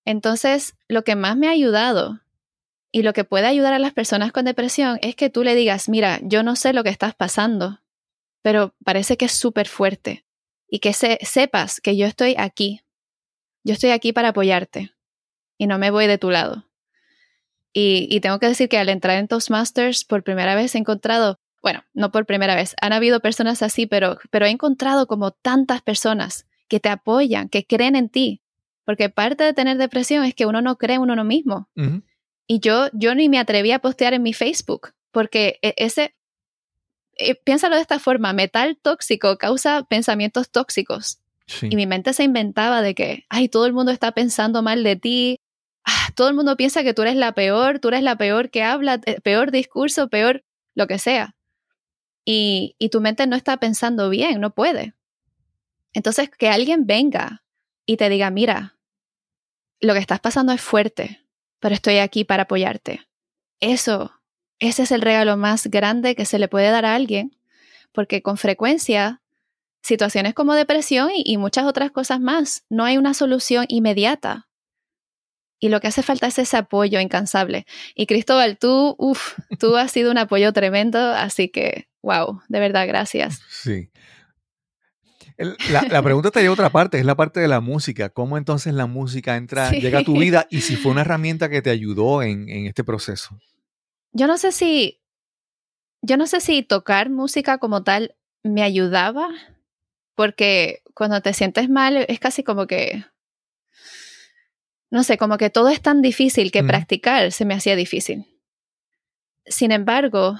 Entonces, 0.05 0.75
lo 0.87 1.03
que 1.03 1.15
más 1.15 1.37
me 1.37 1.47
ha 1.47 1.51
ayudado 1.51 2.21
y 2.91 3.03
lo 3.03 3.13
que 3.13 3.23
puede 3.23 3.47
ayudar 3.47 3.73
a 3.73 3.79
las 3.79 3.93
personas 3.93 4.31
con 4.31 4.45
depresión 4.45 4.99
es 5.01 5.15
que 5.15 5.29
tú 5.29 5.43
le 5.43 5.55
digas, 5.55 5.89
mira, 5.89 6.19
yo 6.23 6.43
no 6.43 6.55
sé 6.55 6.73
lo 6.73 6.83
que 6.83 6.89
estás 6.91 7.15
pasando, 7.15 7.81
pero 8.41 8.75
parece 8.85 9.17
que 9.17 9.25
es 9.25 9.33
súper 9.33 9.67
fuerte 9.67 10.25
y 10.69 10.79
que 10.79 10.93
se- 10.93 11.19
sepas 11.23 11.81
que 11.81 11.97
yo 11.97 12.07
estoy 12.07 12.35
aquí. 12.37 12.81
Yo 13.65 13.73
estoy 13.73 13.91
aquí 13.91 14.13
para 14.13 14.29
apoyarte 14.29 14.93
y 15.57 15.67
no 15.67 15.79
me 15.79 15.91
voy 15.91 16.07
de 16.07 16.19
tu 16.19 16.31
lado. 16.31 16.65
Y, 17.73 18.07
y 18.11 18.19
tengo 18.19 18.39
que 18.39 18.47
decir 18.47 18.69
que 18.69 18.77
al 18.77 18.89
entrar 18.89 19.17
en 19.17 19.27
Toastmasters 19.27 20.05
por 20.05 20.23
primera 20.23 20.55
vez 20.55 20.75
he 20.75 20.77
encontrado, 20.77 21.39
bueno, 21.61 21.83
no 21.93 22.11
por 22.11 22.25
primera 22.25 22.55
vez, 22.55 22.75
han 22.81 22.93
habido 22.93 23.19
personas 23.19 23.63
así, 23.63 23.87
pero, 23.87 24.17
pero 24.29 24.45
he 24.45 24.49
encontrado 24.49 25.07
como 25.07 25.31
tantas 25.31 25.81
personas 25.81 26.45
que 26.67 26.79
te 26.79 26.89
apoyan, 26.89 27.49
que 27.49 27.65
creen 27.65 27.95
en 27.95 28.09
ti. 28.09 28.41
Porque 28.85 29.09
parte 29.09 29.43
de 29.43 29.53
tener 29.53 29.77
depresión 29.77 30.25
es 30.25 30.35
que 30.35 30.45
uno 30.45 30.61
no 30.61 30.77
cree 30.77 30.95
en 30.95 31.01
uno 31.01 31.23
mismo. 31.23 31.69
Y 32.47 32.59
yo, 32.59 32.87
yo 32.93 33.15
ni 33.15 33.29
me 33.29 33.39
atreví 33.39 33.71
a 33.71 33.79
postear 33.79 34.13
en 34.13 34.23
mi 34.23 34.33
Facebook, 34.33 34.89
porque 35.11 35.59
e- 35.61 35.73
ese, 35.77 36.15
eh, 37.17 37.35
piénsalo 37.35 37.75
de 37.75 37.81
esta 37.81 37.99
forma, 37.99 38.33
metal 38.33 38.77
tóxico 38.81 39.37
causa 39.37 39.83
pensamientos 39.83 40.49
tóxicos. 40.49 41.19
Sí. 41.47 41.69
Y 41.71 41.75
mi 41.75 41.87
mente 41.87 42.13
se 42.13 42.23
inventaba 42.23 42.81
de 42.81 42.95
que, 42.95 43.25
ay, 43.29 43.47
todo 43.49 43.65
el 43.65 43.73
mundo 43.73 43.91
está 43.91 44.11
pensando 44.11 44.61
mal 44.61 44.83
de 44.83 44.95
ti, 44.95 45.39
ah, 45.85 46.09
todo 46.15 46.27
el 46.27 46.35
mundo 46.35 46.57
piensa 46.57 46.83
que 46.83 46.93
tú 46.93 47.01
eres 47.03 47.15
la 47.15 47.33
peor, 47.33 47.79
tú 47.79 47.89
eres 47.89 48.03
la 48.03 48.17
peor 48.17 48.49
que 48.49 48.63
habla, 48.63 48.99
eh, 49.05 49.21
peor 49.21 49.51
discurso, 49.51 50.09
peor 50.09 50.43
lo 50.75 50.87
que 50.87 50.99
sea. 50.99 51.35
Y, 52.25 52.75
y 52.79 52.89
tu 52.89 53.01
mente 53.01 53.27
no 53.27 53.35
está 53.35 53.57
pensando 53.57 54.09
bien, 54.09 54.39
no 54.39 54.53
puede. 54.53 54.93
Entonces, 55.93 56.29
que 56.29 56.49
alguien 56.49 56.85
venga 56.85 57.42
y 57.85 57.97
te 57.97 58.09
diga, 58.09 58.29
mira, 58.29 58.77
lo 59.79 59.93
que 59.93 59.99
estás 59.99 60.19
pasando 60.19 60.53
es 60.53 60.61
fuerte, 60.61 61.21
pero 61.59 61.75
estoy 61.75 61.97
aquí 61.97 62.23
para 62.23 62.43
apoyarte. 62.43 63.07
Eso, 63.59 64.13
ese 64.59 64.83
es 64.83 64.91
el 64.91 65.01
regalo 65.01 65.37
más 65.37 65.67
grande 65.67 66.15
que 66.15 66.25
se 66.25 66.39
le 66.39 66.47
puede 66.47 66.69
dar 66.69 66.85
a 66.85 66.95
alguien, 66.95 67.37
porque 67.91 68.21
con 68.21 68.37
frecuencia 68.37 69.21
situaciones 69.81 70.33
como 70.33 70.53
depresión 70.53 71.11
y, 71.13 71.23
y 71.25 71.37
muchas 71.37 71.65
otras 71.65 71.91
cosas 71.91 72.19
más, 72.19 72.63
no 72.69 72.85
hay 72.85 72.97
una 72.97 73.13
solución 73.13 73.65
inmediata. 73.67 74.47
Y 75.59 75.69
lo 75.69 75.79
que 75.79 75.87
hace 75.87 76.03
falta 76.03 76.27
es 76.27 76.37
ese 76.39 76.57
apoyo 76.57 76.99
incansable. 76.99 77.65
Y 77.95 78.05
Cristóbal, 78.05 78.57
tú, 78.57 78.95
uff, 78.97 79.37
tú 79.59 79.77
has 79.77 79.91
sido 79.91 80.11
un 80.11 80.17
apoyo 80.17 80.51
tremendo, 80.51 80.99
así 80.99 81.49
que, 81.49 81.87
wow, 82.01 82.41
de 82.49 82.59
verdad, 82.59 82.87
gracias. 82.87 83.39
Sí. 83.49 83.89
La, 85.69 85.81
la 85.89 86.01
pregunta 86.01 86.31
te 86.31 86.41
lleva 86.41 86.51
a 86.51 86.53
otra 86.53 86.69
parte, 86.71 86.99
es 86.99 87.05
la 87.05 87.15
parte 87.15 87.39
de 87.39 87.47
la 87.47 87.59
música. 87.61 88.09
¿Cómo 88.09 88.37
entonces 88.37 88.73
la 88.73 88.85
música 88.85 89.35
entra, 89.37 89.69
Sí. 89.69 89.79
llega 89.81 89.99
a 89.99 90.03
tu 90.03 90.17
vida 90.17 90.47
y 90.49 90.61
si 90.61 90.75
fue 90.75 90.91
una 90.91 91.01
herramienta 91.01 91.49
que 91.49 91.61
te 91.61 91.69
ayudó 91.69 92.21
en, 92.23 92.49
en 92.49 92.65
este 92.67 92.83
proceso? 92.83 93.37
Yo 94.11 94.27
no 94.27 94.37
sé 94.37 94.51
si, 94.51 95.01
yo 96.01 96.17
no 96.17 96.27
sé 96.27 96.39
si 96.41 96.63
tocar 96.63 97.09
música 97.09 97.57
como 97.57 97.83
tal 97.83 98.15
me 98.43 98.61
ayudaba, 98.63 99.29
porque 100.15 100.83
cuando 100.93 101.21
te 101.21 101.33
sientes 101.33 101.69
mal 101.69 102.05
es 102.07 102.19
casi 102.19 102.43
como 102.43 102.67
que, 102.67 103.03
no 104.91 105.03
sé, 105.03 105.17
como 105.17 105.37
que 105.37 105.49
todo 105.49 105.69
es 105.69 105.81
tan 105.81 106.01
difícil 106.01 106.51
que 106.51 106.63
practicar 106.63 107.31
se 107.31 107.45
me 107.45 107.55
hacía 107.55 107.75
difícil. 107.75 108.25
Sin 109.45 109.71
embargo, 109.71 110.39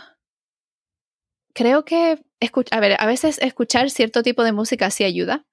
creo 1.54 1.86
que, 1.86 2.20
a 2.72 2.80
ver, 2.80 2.96
a 3.00 3.06
veces 3.06 3.40
escuchar 3.40 3.90
cierto 3.90 4.24
tipo 4.24 4.44
de 4.44 4.52
música 4.52 4.90
sí 4.92 5.04
ayuda, 5.04 5.46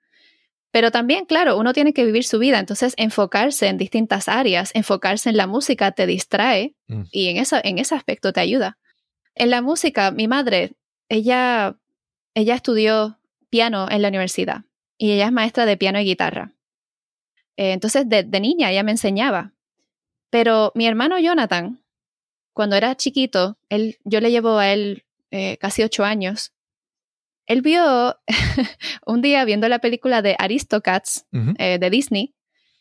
Pero 0.73 0.93
también, 0.93 1.25
claro, 1.27 1.59
uno 1.59 1.73
tiene 1.73 1.93
que 1.93 2.05
vivir 2.05 2.23
su 2.25 2.39
vida, 2.39 2.61
entonces 2.61 2.95
enfocarse 2.97 3.67
en 3.67 3.77
distintas 3.77 4.29
áreas, 4.29 4.71
enfocarse 4.75 5.29
en 5.29 5.37
la 5.37 5.49
música 5.49 5.91
te 5.93 6.07
distrae 6.07 6.75
Mm. 6.87 7.03
y 7.11 7.27
en, 7.29 7.37
eso, 7.39 7.57
en 7.65 7.79
ese 7.79 7.97
aspecto 7.97 8.33
te 8.33 8.39
ayuda. 8.41 8.79
En 9.35 9.51
la 9.51 9.63
música, 9.63 10.13
mi 10.13 10.29
madre, 10.29 10.73
ella, 11.09 11.77
ella 12.35 12.55
estudió 12.55 13.19
piano 13.51 13.89
en 13.91 14.01
la 14.03 14.09
universidad 14.09 14.63
y 14.97 15.11
ella 15.11 15.27
es 15.27 15.33
maestra 15.33 15.67
de 15.67 15.77
piano 15.77 15.99
y 16.01 16.05
guitarra. 16.05 16.53
Eh, 17.57 17.73
entonces, 17.73 18.09
de, 18.09 18.23
de 18.23 18.41
niña 18.41 18.71
ella 18.71 18.85
me 18.85 18.93
enseñaba. 18.93 19.53
Pero 20.31 20.71
mi 20.77 20.87
hermano 20.87 21.19
Jonathan, 21.19 21.81
cuando 22.55 22.77
era 22.77 22.95
chiquito, 22.97 23.59
él, 23.71 23.99
yo 24.05 24.21
le 24.21 24.31
llevo 24.31 24.57
a 24.59 24.73
él 24.73 25.03
eh, 25.31 25.57
casi 25.59 25.83
ocho 25.83 26.05
años, 26.05 26.53
él 27.51 27.63
vio 27.63 28.17
un 29.07 29.23
día 29.23 29.45
viendo 29.45 29.69
la 29.69 29.81
película 29.81 30.23
de 30.23 30.37
Aristocats 30.39 31.27
eh, 31.59 31.79
de 31.81 31.91
Disney, 31.91 32.35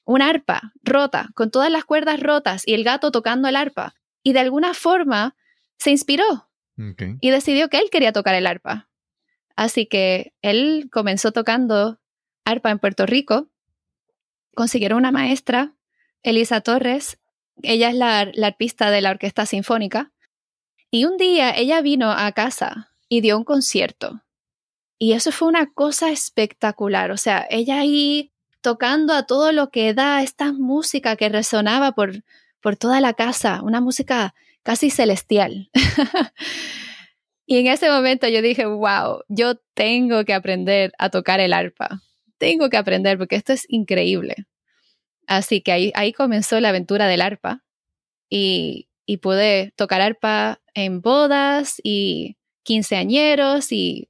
una 0.06 0.30
arpa 0.30 0.74
rota, 0.84 1.30
con 1.34 1.50
todas 1.50 1.72
las 1.72 1.86
cuerdas 1.86 2.20
rotas 2.20 2.68
y 2.68 2.76
el 2.76 2.84
gato 2.84 3.12
tocando 3.12 3.48
el 3.48 3.56
arpa. 3.56 3.96
Y 4.22 4.34
de 4.34 4.40
alguna 4.40 4.76
forma 4.76 5.36
se 5.78 5.90
inspiró 5.90 6.50
y 7.20 7.30
decidió 7.32 7.70
que 7.70 7.78
él 7.78 7.90
quería 7.92 8.14
tocar 8.14 8.36
el 8.36 8.46
arpa. 8.46 8.90
Así 9.56 9.88
que 9.88 10.34
él 10.44 10.88
comenzó 10.92 11.32
tocando 11.32 12.00
arpa 12.46 12.70
en 12.70 12.80
Puerto 12.80 13.06
Rico. 13.06 13.50
Consiguieron 14.56 15.00
una 15.00 15.12
maestra, 15.12 15.74
Elisa 16.22 16.62
Torres. 16.62 17.20
Ella 17.64 17.90
es 17.90 17.96
la, 17.96 18.30
la 18.34 18.48
arpista 18.48 18.92
de 18.92 19.02
la 19.02 19.10
Orquesta 19.10 19.46
Sinfónica. 19.48 20.12
Y 20.92 21.06
un 21.06 21.18
día 21.18 21.56
ella 21.56 21.82
vino 21.82 22.12
a 22.12 22.32
casa 22.32 22.92
y 23.08 23.22
dio 23.22 23.38
un 23.38 23.44
concierto. 23.44 24.24
Y 24.98 25.14
eso 25.14 25.32
fue 25.32 25.48
una 25.48 25.72
cosa 25.72 26.12
espectacular. 26.12 27.12
O 27.12 27.18
sea, 27.18 27.46
ella 27.50 27.80
ahí 27.80 28.32
tocando 28.62 29.14
a 29.14 29.26
todo 29.26 29.52
lo 29.52 29.70
que 29.70 29.94
da 29.94 30.22
esta 30.22 30.52
música 30.52 31.16
que 31.16 31.30
resonaba 31.30 31.94
por, 31.94 32.24
por 32.60 32.76
toda 32.76 33.00
la 33.00 33.14
casa, 33.14 33.62
una 33.64 33.82
música 33.82 34.34
casi 34.64 34.90
celestial. 34.90 35.70
y 37.46 37.58
en 37.58 37.68
ese 37.68 37.90
momento 37.90 38.28
yo 38.28 38.42
dije, 38.42 38.66
wow, 38.66 39.24
yo 39.30 39.56
tengo 39.74 40.26
que 40.26 40.34
aprender 40.34 40.92
a 40.98 41.10
tocar 41.10 41.40
el 41.40 41.54
arpa. 41.54 42.02
Tengo 42.38 42.70
que 42.70 42.78
aprender 42.78 43.18
porque 43.18 43.36
esto 43.36 43.54
es 43.54 43.66
increíble. 43.70 44.36
Así 45.28 45.62
que 45.62 45.72
ahí, 45.72 45.92
ahí 45.96 46.12
comenzó 46.12 46.60
la 46.60 46.70
aventura 46.70 47.08
del 47.08 47.22
arpa 47.22 47.64
y, 48.30 48.89
y 49.12 49.18
pude 49.18 49.74
tocar 49.76 50.02
arpa 50.02 50.62
en 50.76 51.02
bodas 51.02 51.82
y 51.84 52.38
quinceañeros 52.62 53.72
y, 53.72 54.08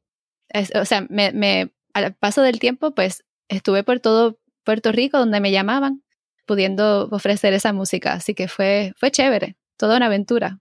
es- 0.49 0.75
o 0.75 0.83
sea, 0.83 1.07
me, 1.09 1.71
al 1.93 2.15
paso 2.15 2.41
del 2.41 2.59
tiempo, 2.59 2.93
pues 2.93 3.23
estuve 3.47 3.85
por 3.85 4.01
todo 4.01 4.39
Puerto 4.65 4.91
Rico 4.91 5.17
donde 5.17 5.39
me 5.39 5.53
llamaban, 5.53 6.03
pudiendo 6.45 7.07
ofrecer 7.11 7.53
esa 7.53 7.71
música. 7.71 8.11
Así 8.11 8.33
que 8.33 8.49
fue, 8.49 8.91
fue 8.97 9.09
chévere, 9.09 9.55
toda 9.77 9.95
una 9.95 10.07
aventura. 10.07 10.59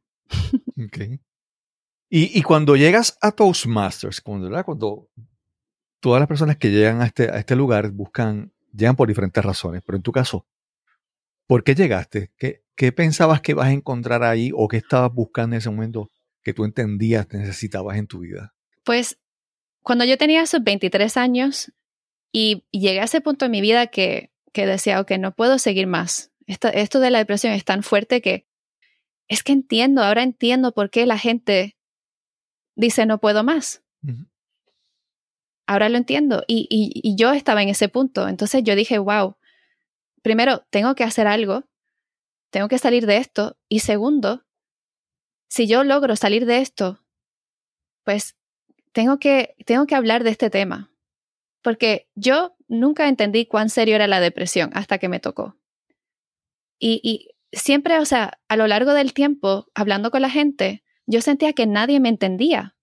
Ok. 0.81 1.18
Y, 2.09 2.38
y 2.38 2.42
cuando 2.42 2.77
llegas 2.77 3.18
a 3.20 3.33
Toastmasters, 3.33 4.20
cuando, 4.20 4.64
cuando 4.64 5.09
todas 5.98 6.20
las 6.20 6.29
personas 6.29 6.59
que 6.59 6.70
llegan 6.70 7.03
a 7.03 7.07
este, 7.07 7.29
a 7.29 7.38
este 7.38 7.57
lugar 7.57 7.90
buscan, 7.90 8.53
llegan 8.72 8.94
por 8.94 9.09
diferentes 9.09 9.44
razones, 9.44 9.83
pero 9.85 9.96
en 9.96 10.03
tu 10.03 10.12
caso, 10.12 10.46
¿por 11.48 11.64
qué 11.64 11.74
llegaste? 11.74 12.31
¿Qué, 12.38 12.62
qué 12.78 12.92
pensabas 12.92 13.40
que 13.40 13.52
ibas 13.52 13.66
a 13.66 13.72
encontrar 13.72 14.22
ahí 14.22 14.52
o 14.54 14.68
qué 14.68 14.76
estabas 14.76 15.12
buscando 15.12 15.56
en 15.56 15.58
ese 15.58 15.68
momento 15.68 16.12
que 16.44 16.54
tú 16.54 16.64
entendías 16.64 17.26
que 17.26 17.36
necesitabas 17.36 17.98
en 17.98 18.06
tu 18.06 18.20
vida? 18.20 18.54
Pues 18.84 19.18
cuando 19.82 20.04
yo 20.04 20.16
tenía 20.16 20.42
esos 20.42 20.62
23 20.62 21.16
años 21.16 21.72
y, 22.32 22.64
llegué 22.70 23.00
a 23.00 23.04
ese 23.04 23.20
punto 23.20 23.46
en 23.46 23.50
mi 23.50 23.60
vida 23.60 23.88
que, 23.88 24.30
que 24.52 24.64
decía, 24.64 25.00
ok, 25.00 25.10
no 25.18 25.34
puedo 25.34 25.58
seguir 25.58 25.88
más. 25.88 26.30
Esto, 26.46 26.68
esto 26.68 27.00
de 27.00 27.10
la 27.10 27.18
depresión 27.18 27.52
es 27.52 27.64
tan 27.64 27.82
fuerte 27.82 28.22
que 28.22 28.46
es 29.26 29.42
que 29.42 29.52
entiendo, 29.52 30.04
ahora 30.04 30.22
entiendo 30.22 30.72
por 30.72 30.88
qué 30.90 31.04
la 31.04 31.18
gente 31.18 31.76
dice 32.76 33.06
no 33.06 33.18
puedo 33.18 33.42
más. 33.42 33.82
Ahora 35.66 35.88
lo 35.88 35.98
entiendo. 35.98 36.44
Y, 36.46 36.68
y, 36.70 36.92
y 37.02 37.16
yo 37.16 37.32
estaba 37.32 37.60
en 37.62 37.70
ese 37.70 37.88
punto. 37.88 38.28
Entonces 38.28 38.62
yo 38.62 38.76
dije, 38.76 38.98
wow, 38.98 39.36
primero, 40.22 40.64
tengo 40.70 40.94
que 40.94 41.04
hacer 41.04 41.26
algo, 41.26 41.67
tengo 42.50 42.68
que 42.68 42.78
salir 42.78 43.06
de 43.06 43.18
esto. 43.18 43.56
Y 43.68 43.80
segundo, 43.80 44.44
si 45.48 45.66
yo 45.66 45.84
logro 45.84 46.16
salir 46.16 46.46
de 46.46 46.58
esto, 46.58 47.00
pues 48.04 48.37
tengo 48.92 49.18
que, 49.18 49.54
tengo 49.66 49.87
que 49.87 49.94
hablar 49.94 50.24
de 50.24 50.30
este 50.30 50.50
tema. 50.50 50.90
Porque 51.62 52.08
yo 52.14 52.56
nunca 52.68 53.08
entendí 53.08 53.46
cuán 53.46 53.70
serio 53.70 53.94
era 53.96 54.06
la 54.06 54.20
depresión 54.20 54.70
hasta 54.74 54.98
que 54.98 55.08
me 55.08 55.20
tocó. 55.20 55.56
Y, 56.78 57.00
y 57.02 57.34
siempre, 57.52 57.98
o 57.98 58.04
sea, 58.04 58.38
a 58.48 58.56
lo 58.56 58.66
largo 58.66 58.94
del 58.94 59.12
tiempo, 59.12 59.66
hablando 59.74 60.11
con 60.11 60.22
la 60.22 60.30
gente, 60.30 60.84
yo 61.06 61.20
sentía 61.20 61.52
que 61.52 61.66
nadie 61.66 62.00
me 62.00 62.08
entendía. 62.08 62.76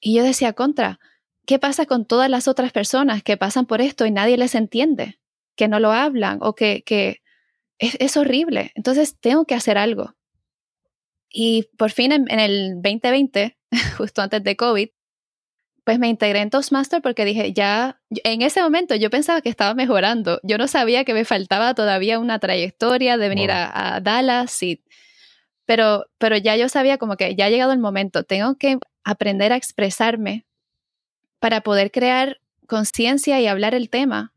Y 0.00 0.14
yo 0.14 0.22
decía, 0.22 0.52
contra, 0.52 1.00
¿qué 1.46 1.58
pasa 1.58 1.86
con 1.86 2.04
todas 2.04 2.30
las 2.30 2.46
otras 2.46 2.72
personas 2.72 3.22
que 3.22 3.36
pasan 3.36 3.66
por 3.66 3.80
esto 3.80 4.06
y 4.06 4.10
nadie 4.10 4.36
les 4.36 4.54
entiende? 4.54 5.18
Que 5.56 5.66
no 5.66 5.80
lo 5.80 5.90
hablan 5.90 6.38
o 6.40 6.54
que, 6.54 6.84
que 6.84 7.22
es, 7.78 7.96
es 8.00 8.16
horrible. 8.16 8.72
Entonces 8.74 9.18
tengo 9.18 9.44
que 9.44 9.54
hacer 9.54 9.78
algo. 9.78 10.14
Y 11.30 11.68
por 11.76 11.90
fin 11.90 12.12
en, 12.12 12.30
en 12.30 12.40
el 12.40 12.74
2020, 12.82 13.56
justo 13.96 14.22
antes 14.22 14.42
de 14.42 14.56
COVID, 14.56 14.88
pues 15.84 15.98
me 15.98 16.08
integré 16.08 16.40
en 16.40 16.50
Toastmaster 16.50 17.00
porque 17.00 17.24
dije, 17.24 17.52
ya, 17.54 18.00
en 18.10 18.42
ese 18.42 18.62
momento 18.62 18.94
yo 18.94 19.08
pensaba 19.08 19.40
que 19.40 19.48
estaba 19.48 19.72
mejorando. 19.74 20.38
Yo 20.42 20.58
no 20.58 20.68
sabía 20.68 21.04
que 21.04 21.14
me 21.14 21.24
faltaba 21.24 21.74
todavía 21.74 22.18
una 22.18 22.38
trayectoria 22.38 23.16
de 23.16 23.28
venir 23.28 23.48
Wow. 23.48 23.56
a, 23.56 23.96
a 23.96 24.00
Dallas 24.00 24.62
y 24.62 24.82
pero, 25.64 26.06
pero 26.16 26.38
ya 26.38 26.56
yo 26.56 26.70
sabía 26.70 26.96
como 26.96 27.16
que 27.16 27.34
ya 27.36 27.44
ha 27.44 27.50
llegado 27.50 27.72
el 27.72 27.78
momento, 27.78 28.22
tengo 28.22 28.56
que 28.56 28.78
aprender 29.04 29.52
a 29.52 29.56
expresarme 29.56 30.46
para 31.40 31.60
poder 31.60 31.90
crear 31.90 32.40
conciencia 32.66 33.38
y 33.40 33.46
hablar 33.46 33.74
el 33.74 33.90
tema 33.90 34.32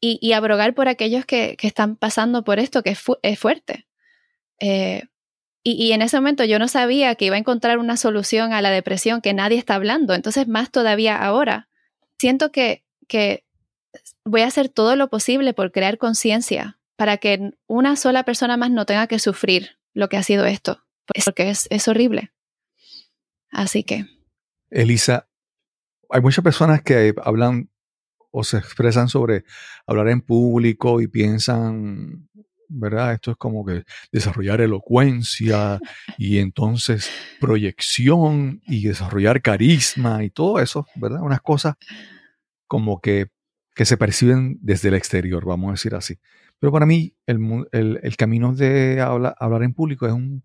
y, 0.00 0.18
y 0.20 0.32
abrogar 0.32 0.74
por 0.74 0.88
aquellos 0.88 1.24
que, 1.24 1.56
que 1.56 1.66
están 1.66 1.96
pasando 1.96 2.44
por 2.44 2.58
esto, 2.58 2.82
que 2.82 2.90
es, 2.90 2.98
fu- 2.98 3.18
es 3.22 3.38
fuerte. 3.38 3.86
Eh, 4.60 5.04
y, 5.62 5.72
y 5.72 5.92
en 5.92 6.02
ese 6.02 6.16
momento 6.16 6.44
yo 6.44 6.58
no 6.58 6.68
sabía 6.68 7.14
que 7.14 7.26
iba 7.26 7.36
a 7.36 7.40
encontrar 7.40 7.78
una 7.78 7.96
solución 7.96 8.52
a 8.52 8.62
la 8.62 8.70
depresión 8.70 9.20
que 9.20 9.34
nadie 9.34 9.58
está 9.58 9.74
hablando, 9.74 10.14
entonces 10.14 10.48
más 10.48 10.70
todavía 10.70 11.16
ahora. 11.16 11.68
Siento 12.18 12.50
que, 12.52 12.84
que 13.06 13.44
voy 14.24 14.42
a 14.42 14.46
hacer 14.46 14.68
todo 14.68 14.96
lo 14.96 15.08
posible 15.08 15.54
por 15.54 15.72
crear 15.72 15.98
conciencia 15.98 16.78
para 16.96 17.16
que 17.18 17.52
una 17.66 17.96
sola 17.96 18.24
persona 18.24 18.56
más 18.56 18.70
no 18.70 18.86
tenga 18.86 19.06
que 19.06 19.18
sufrir 19.18 19.78
lo 19.94 20.08
que 20.08 20.16
ha 20.16 20.22
sido 20.22 20.46
esto, 20.46 20.84
porque 21.24 21.50
es, 21.50 21.66
es 21.70 21.88
horrible. 21.88 22.32
Así 23.50 23.82
que, 23.84 24.06
Elisa, 24.70 25.28
hay 26.10 26.20
muchas 26.20 26.44
personas 26.44 26.82
que 26.82 27.14
hablan 27.22 27.70
o 28.30 28.44
se 28.44 28.58
expresan 28.58 29.08
sobre 29.08 29.44
hablar 29.86 30.08
en 30.08 30.20
público 30.20 31.00
y 31.00 31.08
piensan, 31.08 32.28
¿verdad? 32.68 33.14
Esto 33.14 33.30
es 33.32 33.36
como 33.38 33.64
que 33.64 33.84
desarrollar 34.12 34.60
elocuencia 34.60 35.80
y 36.18 36.38
entonces 36.38 37.10
proyección 37.40 38.60
y 38.66 38.86
desarrollar 38.86 39.42
carisma 39.42 40.24
y 40.24 40.30
todo 40.30 40.60
eso, 40.60 40.86
¿verdad? 40.96 41.22
Unas 41.22 41.40
cosas 41.40 41.74
como 42.66 43.00
que, 43.00 43.28
que 43.74 43.84
se 43.84 43.96
perciben 43.96 44.58
desde 44.60 44.88
el 44.88 44.94
exterior, 44.94 45.44
vamos 45.44 45.68
a 45.68 45.72
decir 45.72 45.94
así. 45.94 46.18
Pero 46.58 46.72
para 46.72 46.86
mí 46.86 47.14
el, 47.26 47.66
el- 47.72 48.16
camino 48.16 48.52
de 48.54 49.00
habla- 49.00 49.34
hablar 49.38 49.62
en 49.62 49.74
público 49.74 50.06
es 50.06 50.12
un 50.12 50.42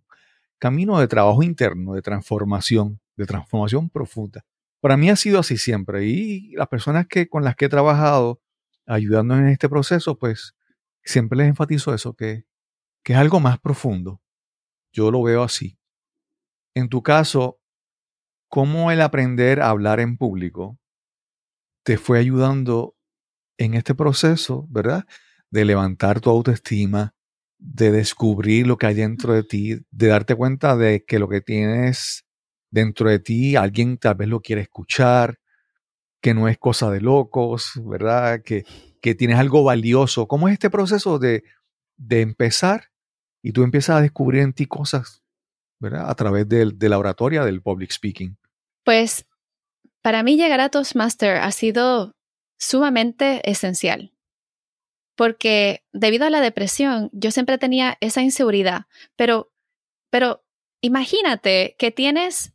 camino 0.59 0.99
de 0.99 1.07
trabajo 1.07 1.43
interno, 1.43 1.93
de 1.93 2.01
transformación, 2.01 2.99
de 3.17 3.25
transformación 3.25 3.89
profunda. 3.89 4.43
Para 4.83 4.97
mí 4.97 5.09
ha 5.09 5.15
sido 5.15 5.39
así 5.39 5.55
siempre 5.55 6.03
y 6.03 6.51
las 6.57 6.67
personas 6.67 7.07
que, 7.07 7.29
con 7.29 7.45
las 7.45 7.55
que 7.55 7.65
he 7.65 7.69
trabajado 7.69 8.41
ayudando 8.85 9.37
en 9.37 9.47
este 9.47 9.69
proceso, 9.69 10.19
pues 10.19 10.57
siempre 11.05 11.37
les 11.37 11.47
enfatizo 11.47 11.93
eso, 11.93 12.15
que, 12.15 12.43
que 13.01 13.13
es 13.13 13.19
algo 13.19 13.39
más 13.39 13.61
profundo. 13.61 14.21
Yo 14.91 15.09
lo 15.09 15.23
veo 15.23 15.41
así. 15.41 15.79
En 16.75 16.89
tu 16.89 17.01
caso, 17.01 17.61
¿cómo 18.49 18.91
el 18.91 18.99
aprender 18.99 19.61
a 19.61 19.69
hablar 19.69 20.01
en 20.01 20.17
público 20.17 20.77
te 21.85 21.97
fue 21.97 22.19
ayudando 22.19 22.97
en 23.57 23.75
este 23.75 23.95
proceso, 23.95 24.67
verdad? 24.69 25.05
De 25.49 25.63
levantar 25.63 26.19
tu 26.19 26.29
autoestima, 26.29 27.15
de 27.57 27.89
descubrir 27.93 28.67
lo 28.67 28.77
que 28.77 28.87
hay 28.87 28.95
dentro 28.95 29.31
de 29.31 29.43
ti, 29.43 29.77
de 29.91 30.07
darte 30.07 30.35
cuenta 30.35 30.75
de 30.75 31.05
que 31.05 31.19
lo 31.19 31.29
que 31.29 31.39
tienes 31.39 32.22
dentro 32.73 33.09
de 33.09 33.19
ti, 33.19 33.55
alguien 33.55 33.97
tal 33.97 34.15
vez 34.15 34.27
lo 34.27 34.41
quiere 34.41 34.63
escuchar, 34.63 35.39
que 36.21 36.33
no 36.33 36.47
es 36.47 36.57
cosa 36.57 36.89
de 36.89 37.01
locos, 37.01 37.73
¿verdad? 37.85 38.41
Que, 38.43 38.65
que 38.99 39.13
tienes 39.13 39.37
algo 39.37 39.63
valioso. 39.63 40.27
¿Cómo 40.27 40.47
es 40.47 40.53
este 40.53 40.71
proceso 40.71 41.19
de, 41.19 41.43
de 41.97 42.21
empezar 42.21 42.89
y 43.43 43.51
tú 43.51 43.63
empiezas 43.63 43.97
a 43.97 44.01
descubrir 44.01 44.41
en 44.41 44.53
ti 44.53 44.65
cosas, 44.65 45.23
¿verdad? 45.79 46.09
A 46.09 46.15
través 46.15 46.49
de 46.49 46.89
la 46.89 46.97
oratoria, 46.97 47.45
del 47.45 47.61
public 47.61 47.91
speaking. 47.91 48.37
pues, 48.83 49.25
para 50.01 50.23
mí 50.23 50.35
llegar 50.35 50.59
a 50.59 50.69
Toastmaster 50.69 51.37
ha 51.37 51.51
sido 51.51 52.15
sumamente 52.57 53.47
esencial. 53.49 54.13
Porque 55.15 55.83
debido 55.93 56.25
a 56.25 56.29
la 56.31 56.41
depresión, 56.41 57.09
yo 57.13 57.29
siempre 57.29 57.57
tenía 57.57 57.97
esa 58.01 58.21
inseguridad. 58.21 58.87
Pero, 59.15 59.51
pero 60.09 60.43
imagínate 60.81 61.75
que 61.77 61.91
tienes 61.91 62.53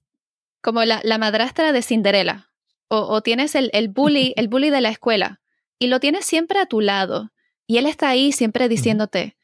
como 0.61 0.85
la, 0.85 1.01
la 1.05 1.19
madrastra 1.19 1.73
de 1.73 1.83
Cinderela 1.83 2.51
o, 2.89 2.99
o 2.99 3.23
tienes 3.23 3.55
el, 3.55 3.71
el, 3.73 3.89
bully, 3.89 4.33
el 4.37 4.49
bully 4.49 4.71
de 4.71 4.81
la 4.81 4.91
escuela 4.91 5.41
y 5.79 5.87
lo 5.89 6.01
tienes 6.01 6.27
siempre 6.27 6.59
a 6.59 6.67
tu 6.67 6.81
lado 6.81 7.31
y 7.67 7.79
él 7.79 7.87
está 7.87 8.09
ahí 8.09 8.33
siempre 8.33 8.69
diciéndote, 8.69 9.37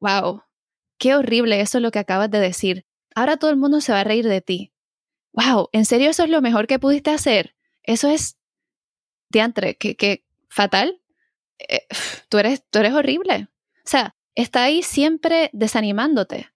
wow, 0.00 0.42
qué 0.98 1.14
horrible 1.14 1.60
eso 1.60 1.78
es 1.78 1.82
lo 1.82 1.90
que 1.90 1.98
acabas 1.98 2.30
de 2.30 2.38
decir. 2.38 2.86
Ahora 3.14 3.38
todo 3.38 3.50
el 3.50 3.56
mundo 3.56 3.80
se 3.80 3.92
va 3.92 4.00
a 4.00 4.04
reír 4.04 4.28
de 4.28 4.40
ti. 4.42 4.72
Wow, 5.32 5.68
¿en 5.72 5.84
serio 5.84 6.10
eso 6.10 6.24
es 6.24 6.30
lo 6.30 6.42
mejor 6.42 6.66
que 6.66 6.78
pudiste 6.78 7.10
hacer? 7.10 7.56
Eso 7.82 8.08
es, 8.08 8.36
diantre, 9.30 9.76
que, 9.76 9.96
que 9.96 10.24
fatal. 10.48 11.00
Eh, 11.58 11.86
tú, 12.28 12.38
eres, 12.38 12.62
tú 12.70 12.80
eres 12.80 12.92
horrible. 12.92 13.48
O 13.76 13.88
sea, 13.88 14.14
está 14.34 14.64
ahí 14.64 14.82
siempre 14.82 15.50
desanimándote. 15.52 16.50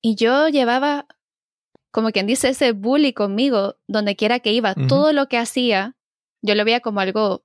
Y 0.00 0.16
yo 0.16 0.48
llevaba, 0.48 1.06
como 1.94 2.10
quien 2.10 2.26
dice, 2.26 2.48
ese 2.48 2.72
bully 2.72 3.12
conmigo 3.12 3.76
donde 3.86 4.16
quiera 4.16 4.40
que 4.40 4.52
iba. 4.52 4.74
Todo 4.74 5.12
lo 5.12 5.28
que 5.28 5.38
hacía, 5.38 5.94
yo 6.42 6.56
lo 6.56 6.64
veía 6.64 6.80
como 6.80 6.98
algo 6.98 7.44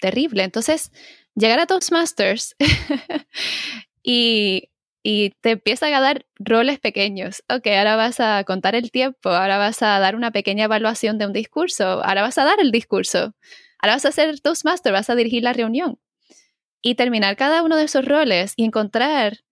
terrible. 0.00 0.42
Entonces, 0.42 0.90
llegar 1.36 1.60
a 1.60 1.66
Toastmasters 1.66 2.56
y 4.02 4.70
y 5.06 5.30
te 5.42 5.50
empiezan 5.52 5.92
a 5.92 6.00
dar 6.00 6.26
roles 6.38 6.80
pequeños. 6.80 7.44
Ok, 7.48 7.68
ahora 7.68 7.94
vas 7.94 8.18
a 8.18 8.42
contar 8.42 8.74
el 8.74 8.90
tiempo, 8.90 9.28
ahora 9.28 9.58
vas 9.58 9.80
a 9.82 9.98
dar 10.00 10.16
una 10.16 10.32
pequeña 10.32 10.64
evaluación 10.64 11.18
de 11.18 11.26
un 11.26 11.32
discurso, 11.32 11.84
ahora 12.02 12.22
vas 12.22 12.38
a 12.38 12.44
dar 12.44 12.58
el 12.58 12.72
discurso, 12.72 13.34
ahora 13.78 13.94
vas 13.94 14.06
a 14.06 14.12
ser 14.12 14.40
Toastmaster, 14.40 14.92
vas 14.92 15.10
a 15.10 15.14
dirigir 15.14 15.44
la 15.44 15.52
reunión. 15.52 16.00
Y 16.82 16.96
terminar 16.96 17.36
cada 17.36 17.62
uno 17.62 17.76
de 17.76 17.84
esos 17.84 18.04
roles 18.04 18.54
y 18.56 18.64
encontrar 18.64 19.44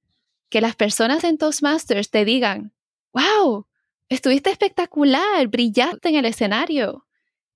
que 0.49 0.63
las 0.63 0.75
personas 0.75 1.23
en 1.23 1.39
Toastmasters 1.39 2.11
te 2.11 2.25
digan, 2.25 2.73
wow, 3.13 3.67
estuviste 4.09 4.51
espectacular, 4.51 5.47
brillaste 5.49 6.09
en 6.09 6.17
el 6.17 6.25
escenario. 6.27 7.07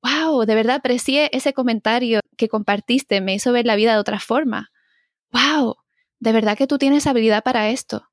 Wow, 0.03 0.44
de 0.44 0.55
verdad 0.55 0.76
aprecié 0.76 1.30
ese 1.32 1.53
comentario 1.53 2.20
que 2.36 2.49
compartiste, 2.49 3.20
me 3.20 3.34
hizo 3.34 3.53
ver 3.53 3.66
la 3.66 3.76
vida 3.76 3.92
de 3.92 3.99
otra 3.99 4.20
forma. 4.20 4.70
Wow, 5.32 5.76
de 6.20 6.32
verdad 6.32 6.57
que 6.57 6.66
tú 6.66 6.78
tienes 6.78 7.07
habilidad 7.07 7.42
para 7.42 7.70
esto. 7.70 8.09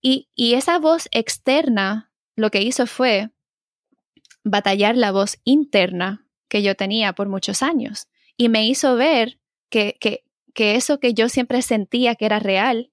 Y, 0.00 0.28
y 0.34 0.54
esa 0.54 0.78
voz 0.78 1.08
externa 1.12 2.12
lo 2.36 2.50
que 2.50 2.62
hizo 2.62 2.86
fue 2.86 3.30
batallar 4.44 4.96
la 4.96 5.12
voz 5.12 5.38
interna 5.44 6.26
que 6.48 6.62
yo 6.62 6.74
tenía 6.74 7.12
por 7.12 7.28
muchos 7.28 7.62
años 7.62 8.08
y 8.36 8.48
me 8.48 8.66
hizo 8.66 8.96
ver 8.96 9.40
que, 9.70 9.96
que, 10.00 10.24
que 10.54 10.74
eso 10.74 10.98
que 10.98 11.14
yo 11.14 11.28
siempre 11.28 11.62
sentía 11.62 12.14
que 12.14 12.26
era 12.26 12.38
real 12.38 12.92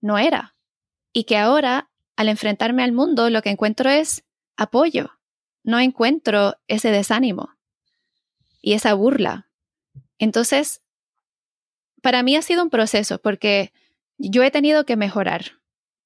no 0.00 0.18
era 0.18 0.56
y 1.12 1.24
que 1.24 1.36
ahora 1.36 1.89
al 2.20 2.28
enfrentarme 2.28 2.82
al 2.84 2.92
mundo 2.92 3.30
lo 3.30 3.40
que 3.40 3.48
encuentro 3.48 3.88
es 3.88 4.24
apoyo, 4.58 5.18
no 5.62 5.80
encuentro 5.80 6.54
ese 6.68 6.90
desánimo 6.90 7.56
y 8.60 8.74
esa 8.74 8.92
burla. 8.92 9.48
Entonces, 10.18 10.82
para 12.02 12.22
mí 12.22 12.36
ha 12.36 12.42
sido 12.42 12.62
un 12.62 12.68
proceso 12.68 13.22
porque 13.22 13.72
yo 14.18 14.42
he 14.42 14.50
tenido 14.50 14.84
que 14.84 14.96
mejorar. 14.96 15.62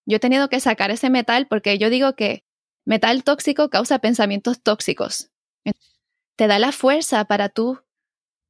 Yo 0.07 0.19
he 0.19 0.21
tenido 0.21 0.49
que 0.49 0.61
sacar 0.61 0.93
ese 0.93 1.11
metal 1.11 1.49
porque 1.49 1.79
yo 1.79 1.91
digo 1.91 2.15
que 2.15 2.45
metal 2.85 3.25
tóxico 3.25 3.69
causa 3.69 3.99
pensamientos 3.99 4.63
tóxicos. 4.63 5.33
Te 6.37 6.47
da 6.47 6.61
la 6.61 6.71
fuerza 6.71 7.25
para 7.25 7.49
tú 7.49 7.81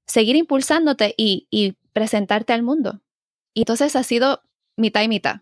seguir 0.07 0.37
impulsándote 0.37 1.15
y, 1.17 1.49
y 1.49 1.79
presentarte 1.95 2.53
al 2.53 2.63
mundo. 2.63 3.01
Y 3.55 3.63
entonces 3.63 3.97
ha 3.97 4.03
sido 4.03 4.43
mitad 4.77 5.01
y 5.01 5.09
mitad. 5.09 5.41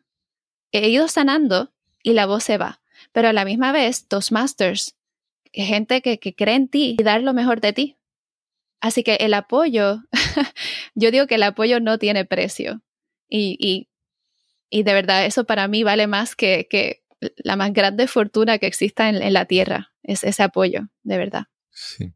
He 0.70 0.88
ido 0.88 1.08
sanando 1.08 1.72
y 2.03 2.12
la 2.12 2.26
voz 2.26 2.44
se 2.44 2.59
va. 2.59 2.80
Pero 3.12 3.28
a 3.28 3.32
la 3.32 3.44
misma 3.44 3.72
vez, 3.72 4.07
Toastmasters, 4.07 4.96
gente 5.53 6.03
que, 6.03 6.18
que 6.18 6.34
cree 6.34 6.55
en 6.55 6.68
ti 6.68 6.96
y 6.98 7.03
dar 7.03 7.22
lo 7.22 7.34
mejor 7.34 7.61
de 7.61 7.72
ti. 7.72 7.98
Así 8.80 9.05
que 9.05 9.14
el 9.16 9.34
apoyo, 9.34 10.03
yo 10.94 11.11
digo 11.11 11.26
que 11.26 11.36
el 11.36 11.42
apoyo 11.44 11.80
no 11.80 11.98
tiene 11.98 12.24
precio. 12.24 12.82
Y, 13.28 13.57
y, 13.61 13.88
y 14.70 14.82
de 14.82 14.92
verdad, 14.92 15.24
eso 15.24 15.44
para 15.44 15.68
mí 15.68 15.84
vale 15.84 16.07
más 16.07 16.34
que, 16.34 16.66
que 16.68 17.03
la 17.36 17.57
más 17.57 17.72
grande 17.72 18.07
fortuna 18.09 18.59
que 18.59 18.66
exista 18.66 19.09
en, 19.09 19.16
en, 19.22 19.32
la 19.32 19.44
tierra, 19.44 19.92
es 20.03 20.24
ese 20.24 20.42
apoyo, 20.42 20.88
de 21.03 21.18
verdad. 21.18 21.44
Sí. 21.70 22.12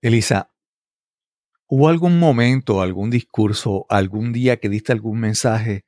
Elisa, 0.00 0.50
¿hubo 1.66 1.88
algún 1.88 2.18
momento, 2.18 2.80
algún 2.80 3.10
discurso, 3.10 3.84
algún 3.90 4.32
día 4.32 4.56
que 4.56 4.70
diste 4.70 4.92
algún 4.92 5.20
mensaje? 5.20 5.84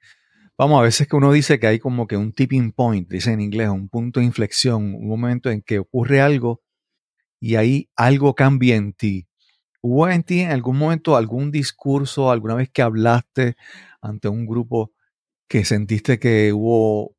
Vamos, 0.58 0.80
a 0.80 0.82
veces 0.82 1.08
que 1.08 1.16
uno 1.16 1.32
dice 1.32 1.58
que 1.58 1.66
hay 1.66 1.78
como 1.78 2.06
que 2.06 2.16
un 2.16 2.32
tipping 2.32 2.72
point, 2.72 3.08
dice 3.08 3.32
en 3.32 3.40
inglés, 3.40 3.70
un 3.70 3.88
punto 3.88 4.20
de 4.20 4.26
inflexión, 4.26 4.94
un 4.94 5.08
momento 5.08 5.50
en 5.50 5.62
que 5.62 5.78
ocurre 5.78 6.20
algo 6.20 6.62
y 7.40 7.56
ahí 7.56 7.90
algo 7.96 8.34
cambia 8.34 8.76
en 8.76 8.92
ti. 8.92 9.26
¿Hubo 9.80 10.08
en 10.08 10.22
ti 10.22 10.40
en 10.40 10.50
algún 10.52 10.78
momento 10.78 11.16
algún 11.16 11.50
discurso, 11.50 12.30
alguna 12.30 12.54
vez 12.54 12.70
que 12.70 12.82
hablaste 12.82 13.56
ante 14.02 14.28
un 14.28 14.46
grupo 14.46 14.92
que 15.48 15.64
sentiste 15.64 16.18
que 16.18 16.52
hubo, 16.52 17.16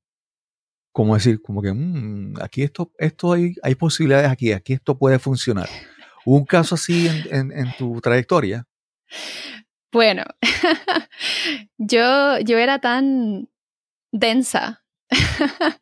como 0.92 1.16
decir, 1.16 1.42
como 1.42 1.62
que 1.62 1.74
mmm, 1.74 2.36
aquí 2.40 2.62
esto, 2.62 2.92
esto 3.00 3.34
hay, 3.34 3.56
hay, 3.64 3.76
posibilidades 3.76 4.30
aquí, 4.30 4.54
aquí 4.54 4.74
esto 4.74 4.98
puede 4.98 5.20
funcionar? 5.20 5.70
¿Hubo 6.26 6.38
un 6.38 6.46
caso 6.46 6.76
así 6.76 7.08
en 7.30 7.74
tu 7.78 8.00
trayectoria? 8.00 8.66
Bueno, 9.94 10.24
yo, 11.78 12.40
yo 12.40 12.58
era 12.58 12.80
tan 12.80 13.50
densa 14.12 14.84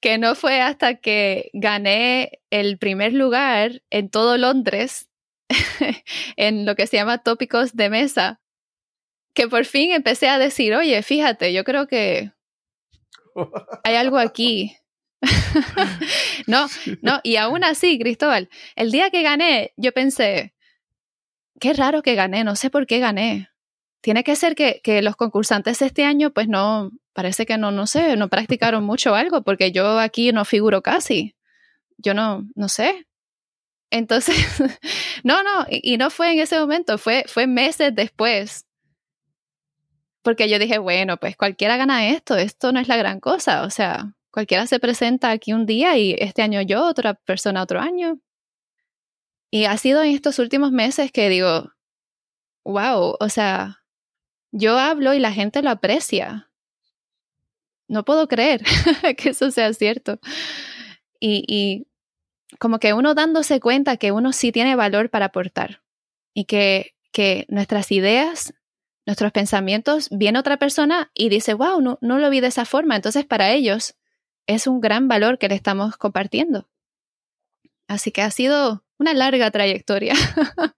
que 0.00 0.18
no 0.18 0.34
fue 0.34 0.60
hasta 0.60 0.96
que 0.96 1.50
gané 1.52 2.40
el 2.50 2.78
primer 2.78 3.12
lugar 3.12 3.82
en 3.90 4.10
todo 4.10 4.36
Londres 4.38 5.08
en 6.36 6.66
lo 6.66 6.74
que 6.74 6.86
se 6.86 6.96
llama 6.96 7.18
tópicos 7.18 7.74
de 7.74 7.90
mesa, 7.90 8.40
que 9.34 9.48
por 9.48 9.64
fin 9.64 9.92
empecé 9.92 10.28
a 10.28 10.38
decir, 10.38 10.74
oye, 10.74 11.02
fíjate, 11.02 11.52
yo 11.52 11.64
creo 11.64 11.86
que 11.86 12.32
hay 13.84 13.94
algo 13.94 14.18
aquí. 14.18 14.76
no, 16.46 16.66
no, 17.02 17.20
y 17.24 17.36
aún 17.36 17.64
así, 17.64 17.98
Cristóbal, 17.98 18.48
el 18.76 18.92
día 18.92 19.10
que 19.10 19.22
gané, 19.22 19.72
yo 19.76 19.92
pensé, 19.92 20.54
qué 21.60 21.72
raro 21.72 22.02
que 22.02 22.14
gané, 22.14 22.44
no 22.44 22.56
sé 22.56 22.70
por 22.70 22.86
qué 22.86 23.00
gané. 23.00 23.50
Tiene 24.00 24.24
que 24.24 24.36
ser 24.36 24.54
que, 24.54 24.80
que 24.82 25.02
los 25.02 25.16
concursantes 25.16 25.82
este 25.82 26.04
año, 26.04 26.30
pues 26.32 26.48
no, 26.48 26.90
parece 27.12 27.46
que 27.46 27.58
no, 27.58 27.72
no 27.72 27.86
sé, 27.86 28.16
no 28.16 28.28
practicaron 28.28 28.84
mucho 28.84 29.14
algo, 29.14 29.42
porque 29.42 29.72
yo 29.72 29.98
aquí 29.98 30.32
no 30.32 30.44
figuro 30.44 30.82
casi. 30.82 31.34
Yo 31.96 32.14
no, 32.14 32.46
no 32.54 32.68
sé. 32.68 33.08
Entonces, 33.90 34.36
no, 35.24 35.42
no, 35.42 35.66
y, 35.68 35.96
no 35.96 36.10
fue 36.10 36.32
en 36.32 36.40
ese 36.40 36.58
momento, 36.58 36.98
fue, 36.98 37.24
fue 37.26 37.46
meses 37.46 37.94
después. 37.94 38.66
Porque 40.22 40.48
yo 40.48 40.58
dije, 40.58 40.78
bueno, 40.78 41.16
pues 41.16 41.36
cualquiera 41.36 41.76
gana 41.76 42.08
esto, 42.08 42.36
esto 42.36 42.72
no 42.72 42.80
es 42.80 42.88
la 42.88 42.96
gran 42.96 43.20
cosa. 43.20 43.62
O 43.62 43.70
sea, 43.70 44.14
cualquiera 44.30 44.66
se 44.66 44.78
presenta 44.80 45.30
aquí 45.30 45.52
un 45.52 45.66
día 45.66 45.96
y 45.96 46.14
este 46.18 46.42
año 46.42 46.60
yo, 46.62 46.86
otra 46.86 47.14
persona 47.14 47.62
otro 47.62 47.80
año. 47.80 48.20
Y 49.50 49.64
ha 49.64 49.76
sido 49.78 50.02
en 50.02 50.14
estos 50.14 50.38
últimos 50.38 50.72
meses 50.72 51.10
que 51.10 51.28
digo, 51.28 51.72
wow, 52.64 53.16
o 53.18 53.28
sea, 53.30 53.77
yo 54.52 54.78
hablo 54.78 55.14
y 55.14 55.20
la 55.20 55.32
gente 55.32 55.62
lo 55.62 55.70
aprecia. 55.70 56.48
No 57.88 58.04
puedo 58.04 58.28
creer 58.28 58.62
que 59.16 59.30
eso 59.30 59.50
sea 59.50 59.72
cierto. 59.72 60.18
Y, 61.20 61.44
y 61.48 61.86
como 62.58 62.78
que 62.78 62.94
uno 62.94 63.14
dándose 63.14 63.60
cuenta 63.60 63.96
que 63.96 64.12
uno 64.12 64.32
sí 64.32 64.52
tiene 64.52 64.76
valor 64.76 65.10
para 65.10 65.26
aportar 65.26 65.82
y 66.34 66.44
que, 66.44 66.94
que 67.12 67.46
nuestras 67.48 67.90
ideas, 67.92 68.54
nuestros 69.06 69.32
pensamientos, 69.32 70.08
viene 70.10 70.38
otra 70.38 70.56
persona 70.56 71.10
y 71.14 71.28
dice, 71.28 71.54
wow, 71.54 71.80
no, 71.80 71.98
no 72.00 72.18
lo 72.18 72.30
vi 72.30 72.40
de 72.40 72.48
esa 72.48 72.64
forma. 72.64 72.96
Entonces 72.96 73.26
para 73.26 73.50
ellos 73.52 73.96
es 74.46 74.66
un 74.66 74.80
gran 74.80 75.08
valor 75.08 75.38
que 75.38 75.48
le 75.48 75.54
estamos 75.54 75.96
compartiendo. 75.96 76.68
Así 77.86 78.12
que 78.12 78.22
ha 78.22 78.30
sido 78.30 78.84
una 78.98 79.14
larga 79.14 79.50
trayectoria. 79.50 80.14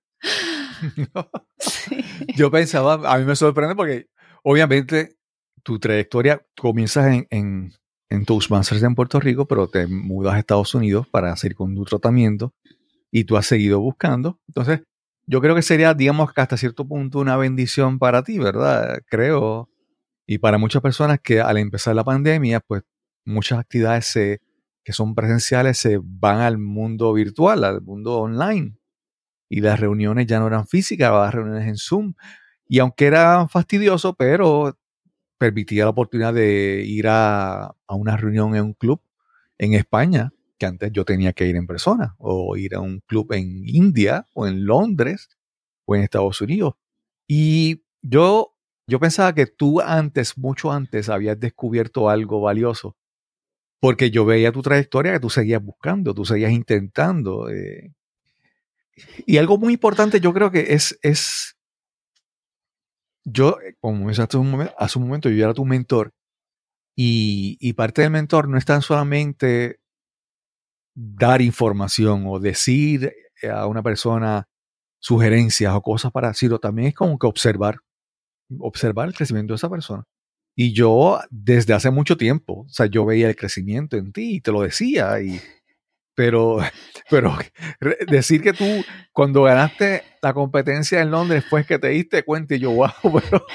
Yo 2.36 2.50
pensaba, 2.50 2.94
a 3.12 3.18
mí 3.18 3.24
me 3.24 3.36
sorprende 3.36 3.74
porque 3.74 4.06
obviamente 4.42 5.16
tu 5.62 5.78
trayectoria 5.78 6.44
comienzas 6.56 7.06
en, 7.12 7.26
en, 7.30 7.72
en 8.08 8.24
Toastmasters 8.24 8.82
en 8.82 8.94
Puerto 8.94 9.20
Rico, 9.20 9.46
pero 9.46 9.68
te 9.68 9.86
mudas 9.86 10.34
a 10.34 10.38
Estados 10.38 10.74
Unidos 10.74 11.06
para 11.08 11.36
seguir 11.36 11.56
con 11.56 11.74
tu 11.74 11.84
tratamiento 11.84 12.54
y 13.10 13.24
tú 13.24 13.36
has 13.36 13.46
seguido 13.46 13.80
buscando. 13.80 14.40
Entonces, 14.48 14.82
yo 15.26 15.40
creo 15.40 15.54
que 15.54 15.62
sería, 15.62 15.94
digamos, 15.94 16.32
que 16.32 16.40
hasta 16.40 16.56
cierto 16.56 16.86
punto 16.86 17.20
una 17.20 17.36
bendición 17.36 17.98
para 17.98 18.22
ti, 18.22 18.38
¿verdad? 18.38 19.00
Creo. 19.06 19.68
Y 20.26 20.38
para 20.38 20.58
muchas 20.58 20.82
personas 20.82 21.20
que 21.22 21.40
al 21.40 21.58
empezar 21.58 21.94
la 21.94 22.04
pandemia, 22.04 22.60
pues 22.60 22.82
muchas 23.24 23.58
actividades 23.58 24.06
se, 24.06 24.40
que 24.84 24.92
son 24.92 25.14
presenciales 25.14 25.78
se 25.78 26.00
van 26.02 26.40
al 26.40 26.58
mundo 26.58 27.12
virtual, 27.12 27.64
al 27.64 27.80
mundo 27.82 28.18
online. 28.18 28.79
Y 29.50 29.62
las 29.62 29.80
reuniones 29.80 30.28
ya 30.28 30.40
no 30.40 30.48
eran 30.48 30.68
físicas, 30.68 31.12
las 31.12 31.34
reuniones 31.34 31.68
en 31.68 31.76
Zoom. 31.78 32.14
Y 32.68 32.80
aunque 32.80 33.06
era 33.06 33.48
fastidioso, 33.48 34.14
pero 34.14 34.78
permitía 35.38 35.84
la 35.84 35.90
oportunidad 35.90 36.34
de 36.34 36.84
ir 36.86 37.08
a, 37.08 37.64
a 37.66 37.94
una 37.94 38.16
reunión 38.16 38.54
en 38.56 38.64
un 38.64 38.74
club 38.74 39.00
en 39.58 39.74
España, 39.74 40.32
que 40.58 40.66
antes 40.66 40.92
yo 40.92 41.04
tenía 41.04 41.32
que 41.32 41.46
ir 41.46 41.56
en 41.56 41.66
persona, 41.66 42.14
o 42.18 42.56
ir 42.56 42.74
a 42.74 42.80
un 42.80 43.00
club 43.06 43.32
en 43.32 43.68
India, 43.68 44.26
o 44.34 44.46
en 44.46 44.66
Londres, 44.66 45.28
o 45.86 45.96
en 45.96 46.02
Estados 46.02 46.40
Unidos. 46.40 46.74
Y 47.28 47.84
yo, 48.02 48.54
yo 48.86 49.00
pensaba 49.00 49.34
que 49.34 49.46
tú 49.46 49.80
antes, 49.80 50.38
mucho 50.38 50.72
antes, 50.72 51.08
habías 51.08 51.40
descubierto 51.40 52.10
algo 52.10 52.40
valioso, 52.40 52.96
porque 53.80 54.10
yo 54.10 54.24
veía 54.24 54.52
tu 54.52 54.62
trayectoria 54.62 55.12
que 55.14 55.20
tú 55.20 55.30
seguías 55.30 55.62
buscando, 55.62 56.14
tú 56.14 56.24
seguías 56.24 56.52
intentando. 56.52 57.48
eh. 57.50 57.92
Y 59.26 59.38
algo 59.38 59.58
muy 59.58 59.74
importante 59.74 60.20
yo 60.20 60.32
creo 60.32 60.50
que 60.50 60.74
es, 60.74 60.98
es 61.02 61.56
yo, 63.24 63.58
eh, 63.60 63.76
como 63.80 64.04
mencionaste 64.04 64.36
un 64.36 64.50
momento, 64.50 64.74
hace 64.78 64.98
un 64.98 65.06
momento, 65.06 65.28
yo 65.28 65.44
era 65.44 65.54
tu 65.54 65.64
mentor, 65.64 66.12
y, 66.96 67.56
y 67.60 67.72
parte 67.74 68.02
del 68.02 68.10
mentor 68.10 68.48
no 68.48 68.58
es 68.58 68.64
tan 68.64 68.82
solamente 68.82 69.80
dar 70.94 71.40
información 71.40 72.24
o 72.26 72.38
decir 72.40 73.12
a 73.50 73.66
una 73.66 73.82
persona 73.82 74.48
sugerencias 75.00 75.74
o 75.74 75.82
cosas 75.82 76.12
para 76.12 76.28
decirlo, 76.28 76.58
también 76.58 76.88
es 76.88 76.94
como 76.94 77.18
que 77.18 77.26
observar, 77.26 77.78
observar 78.58 79.08
el 79.08 79.14
crecimiento 79.14 79.54
de 79.54 79.56
esa 79.56 79.70
persona. 79.70 80.04
Y 80.54 80.74
yo 80.74 81.20
desde 81.30 81.72
hace 81.72 81.90
mucho 81.90 82.16
tiempo, 82.16 82.64
o 82.66 82.68
sea, 82.68 82.86
yo 82.86 83.06
veía 83.06 83.28
el 83.28 83.36
crecimiento 83.36 83.96
en 83.96 84.12
ti 84.12 84.36
y 84.36 84.40
te 84.40 84.52
lo 84.52 84.62
decía, 84.62 85.20
y, 85.22 85.40
pero, 86.20 86.58
pero 87.10 87.34
decir 88.06 88.42
que 88.42 88.52
tú 88.52 88.84
cuando 89.10 89.44
ganaste 89.44 90.02
la 90.20 90.34
competencia 90.34 91.00
en 91.00 91.10
Londres 91.10 91.46
fue 91.48 91.64
que 91.64 91.78
te 91.78 91.88
diste 91.88 92.24
cuenta 92.24 92.56
y 92.56 92.58
yo, 92.58 92.72
wow, 92.72 92.90
pero 93.02 93.46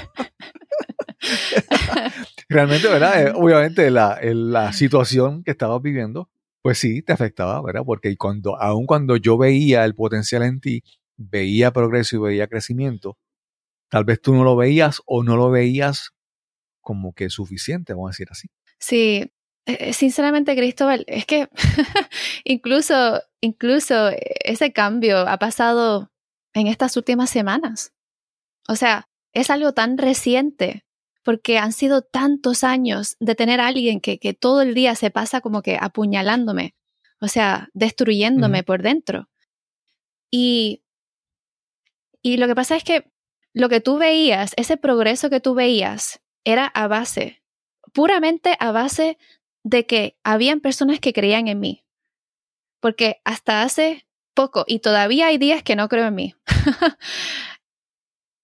realmente, 2.50 2.88
¿verdad? 2.88 3.34
Obviamente 3.36 3.92
la, 3.92 4.20
la 4.24 4.74
situación 4.74 5.44
que 5.44 5.52
estabas 5.52 5.80
viviendo, 5.84 6.28
pues 6.64 6.80
sí, 6.80 7.04
te 7.04 7.14
afectaba, 7.14 7.62
¿verdad? 7.62 7.84
Porque 7.86 8.18
cuando, 8.18 8.60
aun 8.60 8.88
cuando 8.88 9.16
yo 9.16 9.38
veía 9.38 9.86
el 9.86 9.94
potencial 9.94 10.42
en 10.42 10.60
ti, 10.60 10.82
veía 11.16 11.72
progreso 11.72 12.16
y 12.16 12.20
veía 12.20 12.48
crecimiento, 12.48 13.20
tal 13.90 14.06
vez 14.06 14.20
tú 14.20 14.34
no 14.34 14.44
lo 14.44 14.56
veías 14.56 15.04
o 15.06 15.24
no 15.24 15.38
lo 15.38 15.52
veías 15.52 16.16
como 16.82 17.14
que 17.14 17.30
suficiente, 17.30 17.94
vamos 17.94 18.10
a 18.10 18.14
decir 18.14 18.28
así. 18.32 18.48
Sí, 18.80 19.32
sinceramente, 19.94 20.56
Cristóbal, 20.56 21.04
es 21.08 21.26
que 21.26 21.50
incluso, 22.44 23.22
incluso 23.42 24.10
ese 24.44 24.72
cambio 24.72 25.20
ha 25.20 25.38
pasado 25.38 26.12
en 26.54 26.68
estas 26.68 26.98
últimas 26.98 27.30
semanas. 27.30 27.94
O 28.68 28.76
sea, 28.76 29.08
es 29.34 29.50
algo 29.50 29.74
tan 29.74 29.98
reciente 29.98 30.86
porque 31.24 31.58
han 31.58 31.74
sido 31.74 32.02
tantos 32.02 32.64
años 32.64 33.18
de 33.20 33.36
tener 33.36 33.60
a 33.60 33.68
alguien 33.68 34.00
que, 34.00 34.20
que 34.20 34.34
todo 34.34 34.62
el 34.62 34.74
día 34.76 34.96
se 34.96 35.10
pasa 35.10 35.42
como 35.42 35.62
que 35.62 35.78
apuñalándome, 35.80 36.76
o 37.20 37.28
sea, 37.28 37.70
destruyéndome 37.74 38.64
por 38.64 38.84
dentro. 38.84 39.28
Y, 40.32 40.84
y 42.22 42.38
lo 42.38 42.48
que 42.48 42.56
pasa 42.56 42.76
es 42.76 42.84
que 42.84 43.12
lo 43.54 43.70
que 43.70 43.82
tú 43.82 43.98
veías, 43.98 44.54
ese 44.56 44.78
progreso 44.78 45.30
que 45.30 45.40
tú 45.40 45.56
veías, 45.56 46.22
era 46.44 46.68
a 46.68 46.88
base, 46.88 47.42
puramente 47.92 48.56
a 48.60 48.72
base 48.72 49.18
de 49.66 49.88
que 49.88 50.16
habían 50.24 50.60
personas 50.62 51.00
que 51.00 51.12
creían 51.12 51.48
en 51.48 51.60
mí. 51.60 51.84
Porque 52.80 53.20
hasta 53.26 53.64
hace 53.64 54.06
poco, 54.36 54.64
y 54.68 54.80
todavía 54.80 55.28
hay 55.28 55.40
días 55.40 55.64
que 55.64 55.76
no 55.76 55.90
creo 55.90 56.06
en 56.06 56.16
mí, 56.16 56.36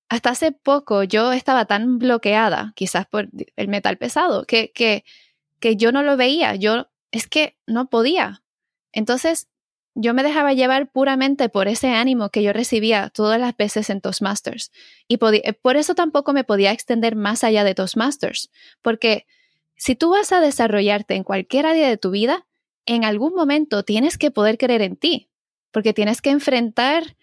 hasta 0.09 0.31
hace 0.31 0.51
poco 0.51 1.03
yo 1.03 1.31
estaba 1.31 1.65
tan 1.65 1.99
bloqueada, 1.99 2.73
quizás 2.75 3.05
por 3.05 3.29
el 3.55 3.67
metal 3.67 3.97
pesado, 3.97 4.45
que, 4.45 4.71
que, 4.71 5.05
que 5.59 5.75
yo 5.75 5.91
no 5.91 6.01
lo 6.01 6.17
veía, 6.17 6.55
yo 6.55 6.87
es 7.11 7.27
que 7.27 7.55
no 7.67 7.87
podía. 7.87 8.41
Entonces, 8.91 9.47
yo 9.93 10.15
me 10.15 10.23
dejaba 10.23 10.53
llevar 10.53 10.91
puramente 10.91 11.49
por 11.49 11.67
ese 11.67 11.91
ánimo 11.91 12.29
que 12.29 12.41
yo 12.41 12.51
recibía 12.51 13.11
todas 13.13 13.39
las 13.39 13.55
veces 13.55 13.91
en 13.91 14.01
Toastmasters. 14.01 14.71
Y 15.07 15.17
por 15.17 15.75
eso 15.75 15.93
tampoco 15.93 16.33
me 16.33 16.45
podía 16.45 16.71
extender 16.71 17.15
más 17.15 17.43
allá 17.43 17.63
de 17.63 17.75
Toastmasters, 17.75 18.49
porque 18.81 19.27
si 19.81 19.95
tú 19.95 20.11
vas 20.11 20.31
a 20.31 20.41
desarrollarte 20.41 21.15
en 21.15 21.23
cualquier 21.23 21.65
área 21.65 21.89
de 21.89 21.97
tu 21.97 22.11
vida, 22.11 22.45
en 22.85 23.03
algún 23.03 23.33
momento 23.33 23.81
tienes 23.81 24.19
que 24.19 24.29
poder 24.29 24.59
creer 24.59 24.83
en 24.83 24.95
ti, 24.95 25.31
porque 25.71 25.91
tienes 25.91 26.21
que 26.21 26.29
enfrentar 26.29 27.17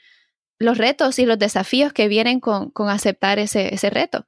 los 0.59 0.77
retos 0.77 1.21
y 1.21 1.25
los 1.25 1.39
desafíos 1.39 1.93
que 1.93 2.09
vienen 2.09 2.41
con, 2.41 2.71
con 2.71 2.89
aceptar 2.89 3.39
ese, 3.39 3.73
ese 3.73 3.91
reto. 3.91 4.27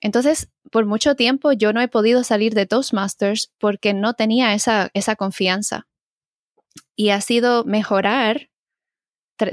Entonces, 0.00 0.52
por 0.70 0.86
mucho 0.86 1.16
tiempo 1.16 1.50
yo 1.50 1.72
no 1.72 1.80
he 1.80 1.88
podido 1.88 2.22
salir 2.22 2.54
de 2.54 2.66
Toastmasters 2.66 3.52
porque 3.58 3.92
no 3.92 4.14
tenía 4.14 4.54
esa, 4.54 4.90
esa 4.94 5.16
confianza. 5.16 5.88
Y 6.94 7.10
ha 7.10 7.20
sido 7.20 7.64
mejorar, 7.64 8.50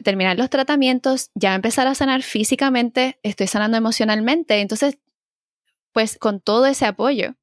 terminar 0.04 0.38
los 0.38 0.52
tratamientos, 0.52 1.32
ya 1.34 1.56
empezar 1.56 1.88
a 1.88 1.96
sanar 1.96 2.22
físicamente, 2.22 3.20
estoy 3.24 3.48
sanando 3.48 3.78
emocionalmente. 3.78 4.62
Entonces, 4.62 5.00
pues 5.92 6.20
con 6.20 6.40
todo 6.40 6.68
ese 6.68 6.86
apoyo, 6.86 7.34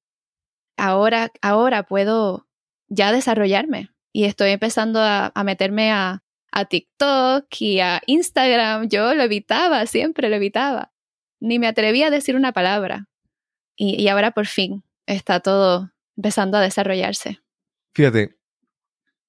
ahora, 0.79 1.31
ahora 1.43 1.83
puedo 1.83 2.47
ya 2.89 3.13
desarrollarme 3.13 3.91
y 4.13 4.25
estoy 4.25 4.51
empezando 4.51 5.01
a, 5.03 5.33
meterme 5.45 5.93
a, 5.93 6.23
a 6.51 6.65
TikTok 6.65 7.47
y 7.61 7.81
a 7.81 8.01
Instagram. 8.07 8.89
Yo 8.89 9.15
lo 9.15 9.23
evitaba, 9.23 9.85
siempre 9.87 10.29
lo 10.31 10.37
evitaba. 10.37 10.93
Ni 11.41 11.59
me 11.59 11.67
atrevía 11.67 12.07
a 12.07 12.11
decir 12.11 12.35
una 12.35 12.53
palabra. 12.53 13.09
Y, 13.77 14.03
y, 14.03 14.09
ahora 14.09 14.33
por 14.33 14.47
fin 14.47 14.83
está 15.07 15.41
todo 15.41 15.93
empezando 16.17 16.57
a 16.57 16.63
desarrollarse. 16.63 17.39
Fíjate, 17.95 18.37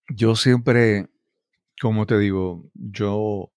yo 0.10 0.36
siempre, 0.36 1.08
como 1.80 2.08
te 2.08 2.18
digo, 2.18 2.72
yo 2.74 3.52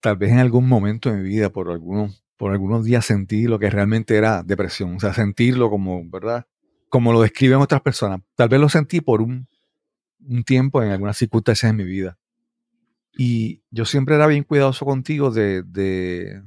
tal 0.00 0.16
vez 0.16 0.32
en 0.32 0.38
algún 0.38 0.68
momento 0.68 1.10
de 1.10 1.16
mi 1.16 1.28
vida, 1.28 1.50
por 1.50 1.70
algunos, 1.70 2.22
por 2.36 2.52
algunos 2.52 2.84
días 2.84 3.06
sentí 3.06 3.44
lo 3.44 3.58
que 3.58 3.70
realmente 3.70 4.16
era 4.16 4.42
depresión. 4.42 4.96
O 4.96 5.00
sea, 5.00 5.14
sentirlo 5.14 5.70
como, 5.70 6.02
¿verdad? 6.10 6.46
Como 6.92 7.10
lo 7.14 7.22
describen 7.22 7.58
otras 7.58 7.80
personas. 7.80 8.20
Tal 8.34 8.50
vez 8.50 8.60
lo 8.60 8.68
sentí 8.68 9.00
por 9.00 9.22
un, 9.22 9.48
un 10.20 10.44
tiempo 10.44 10.82
en 10.82 10.90
algunas 10.90 11.16
circunstancias 11.16 11.72
de 11.72 11.76
mi 11.82 11.84
vida. 11.84 12.18
Y 13.16 13.62
yo 13.70 13.86
siempre 13.86 14.14
era 14.14 14.26
bien 14.26 14.44
cuidadoso 14.44 14.84
contigo 14.84 15.30
de, 15.30 15.62
de, 15.62 16.42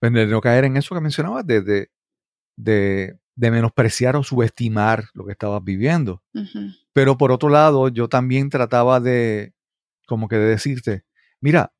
de 0.00 0.26
no 0.28 0.40
caer 0.40 0.66
en 0.66 0.76
eso 0.76 0.94
que 0.94 1.00
mencionabas, 1.00 1.44
de, 1.44 1.62
de, 1.62 1.90
de, 2.56 3.18
de 3.34 3.50
menospreciar 3.50 4.14
o 4.14 4.22
subestimar 4.22 5.06
lo 5.14 5.26
que 5.26 5.32
estabas 5.32 5.64
viviendo. 5.64 6.22
Uh 6.32 6.42
-huh. 6.42 6.76
Pero 6.92 7.18
por 7.18 7.32
otro 7.32 7.48
lado, 7.48 7.88
yo 7.88 8.08
también 8.08 8.50
trataba 8.50 9.00
de, 9.00 9.52
como 10.06 10.28
que 10.28 10.36
de 10.36 10.46
decirte, 10.46 11.04
mira, 11.40 11.72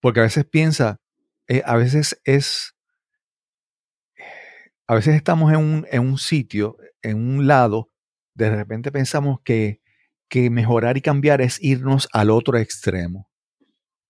porque 0.00 0.20
a 0.20 0.24
veces 0.24 0.44
piensa, 0.44 1.00
eh, 1.48 1.62
a 1.64 1.76
veces 1.76 2.20
es, 2.24 2.75
a 4.88 4.94
veces 4.94 5.14
estamos 5.14 5.52
en 5.52 5.58
un, 5.58 5.86
en 5.90 6.02
un 6.02 6.18
sitio, 6.18 6.76
en 7.02 7.16
un 7.16 7.46
lado, 7.46 7.90
de 8.34 8.54
repente 8.54 8.92
pensamos 8.92 9.40
que, 9.44 9.80
que 10.28 10.50
mejorar 10.50 10.96
y 10.96 11.00
cambiar 11.02 11.40
es 11.40 11.62
irnos 11.62 12.08
al 12.12 12.30
otro 12.30 12.58
extremo, 12.58 13.28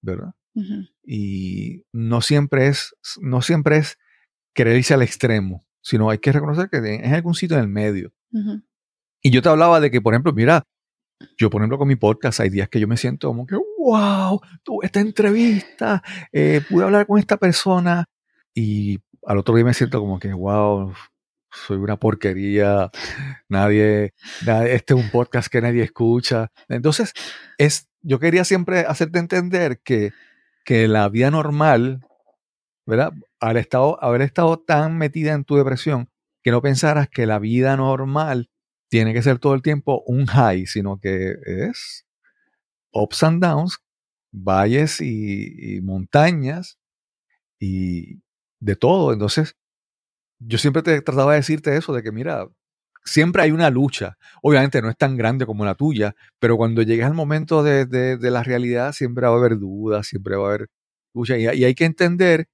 ¿verdad? 0.03 0.35
Uh 0.55 0.63
-huh. 0.63 0.89
Y 1.05 1.85
no 1.93 2.21
siempre 2.21 2.69
es, 2.69 2.95
no 3.21 3.43
siempre 3.43 3.79
es 3.79 3.99
querer 4.55 4.77
irse 4.77 4.95
al 4.95 5.03
extremo, 5.03 5.67
sino 5.83 6.11
hay 6.11 6.19
que 6.19 6.33
reconocer 6.33 6.69
que 6.71 7.01
es 7.03 7.13
algún 7.13 7.35
sitio 7.35 7.57
en 7.57 7.63
el 7.63 7.69
medio. 7.69 8.13
Uh 8.33 8.39
-huh. 8.39 8.65
Y 9.23 9.31
yo 9.31 9.43
te 9.43 9.49
hablaba 9.49 9.81
de 9.81 9.91
que, 9.91 10.01
por 10.01 10.15
ejemplo, 10.15 10.33
mira, 10.33 10.63
yo, 11.39 11.49
por 11.49 11.63
ejemplo, 11.63 11.79
con 11.79 11.89
mi 11.89 11.97
podcast, 11.97 12.41
hay 12.41 12.51
días 12.51 12.69
que 12.69 12.81
yo 12.81 12.87
me 12.87 12.97
siento 12.97 13.29
como 13.29 13.47
que, 13.47 13.57
wow, 13.79 14.41
tuve 14.63 14.87
esta 14.87 15.01
entrevista, 15.01 16.03
eh, 16.33 16.61
pude 16.69 16.85
hablar 16.85 17.07
con 17.07 17.19
esta 17.19 17.37
persona, 17.39 18.05
y 18.59 18.99
al 19.27 19.39
otro 19.39 19.57
día 19.57 19.65
me 19.65 19.75
siento 19.75 20.01
como 20.01 20.19
que, 20.21 20.33
wow, 20.33 20.95
soy 21.51 21.79
una 21.79 21.97
porquería, 21.97 22.91
nadie, 23.49 24.15
este 24.69 24.95
es 24.95 25.01
un 25.01 25.11
podcast 25.11 25.49
que 25.49 25.61
nadie 25.61 25.83
escucha. 25.83 26.53
Entonces, 26.69 27.13
es, 27.59 27.89
yo 28.03 28.21
quería 28.21 28.45
siempre 28.45 28.81
hacerte 28.81 29.19
entender 29.19 29.81
que, 29.83 30.13
que 30.65 30.87
la 30.87 31.09
vida 31.09 31.31
normal, 31.31 32.07
¿verdad? 32.87 33.13
Al 33.41 33.57
estado, 33.57 34.03
haber 34.03 34.23
estado 34.23 34.59
tan 34.61 34.97
metida 34.97 35.33
en 35.33 35.45
tu 35.45 35.57
depresión, 35.57 36.09
que 36.43 36.53
no 36.53 36.63
pensaras 36.63 37.09
que 37.09 37.27
la 37.27 37.41
vida 37.41 37.77
normal 37.77 38.49
tiene 38.89 39.13
que 39.13 39.23
ser 39.23 39.41
todo 39.41 39.55
el 39.55 39.63
tiempo 39.63 40.05
un 40.07 40.27
high, 40.27 40.67
sino 40.67 41.01
que 41.01 41.35
es 41.45 42.07
ups 42.93 43.25
and 43.25 43.43
downs, 43.43 43.79
valles 44.31 45.01
y, 45.01 45.77
y 45.77 45.81
montañas 45.81 46.79
y 47.59 48.21
de 48.61 48.77
todo. 48.77 49.13
Entonces, 49.13 49.57
yo 50.41 50.59
siempre 50.59 50.83
te 50.83 51.01
trataba 51.03 51.33
de 51.33 51.39
decirte 51.39 51.77
eso, 51.77 51.93
de 51.95 52.03
que 52.03 52.13
mira, 52.13 52.49
siempre 53.05 53.43
hay 53.43 53.53
una 53.53 53.71
lucha. 53.71 54.19
Obviamente 54.43 54.83
no 54.83 54.91
es 54.91 54.97
tan 54.97 55.17
grande 55.17 55.47
como 55.47 55.65
la 55.65 55.75
tuya, 55.75 56.15
pero 56.39 56.57
cuando 56.57 56.83
llegues 56.83 57.07
al 57.07 57.15
momento 57.15 57.63
de, 57.63 57.87
de, 57.87 58.17
de 58.19 58.31
la 58.31 58.43
realidad, 58.43 58.93
siempre 58.93 59.27
va 59.27 59.35
a 59.35 59.39
haber 59.39 59.59
dudas, 59.59 60.07
siempre 60.07 60.37
va 60.37 60.47
a 60.47 60.49
haber 60.55 60.69
lucha. 61.15 61.39
Y, 61.39 61.45
y 61.45 61.65
hay 61.65 61.75
que 61.75 61.85
entender 61.87 62.49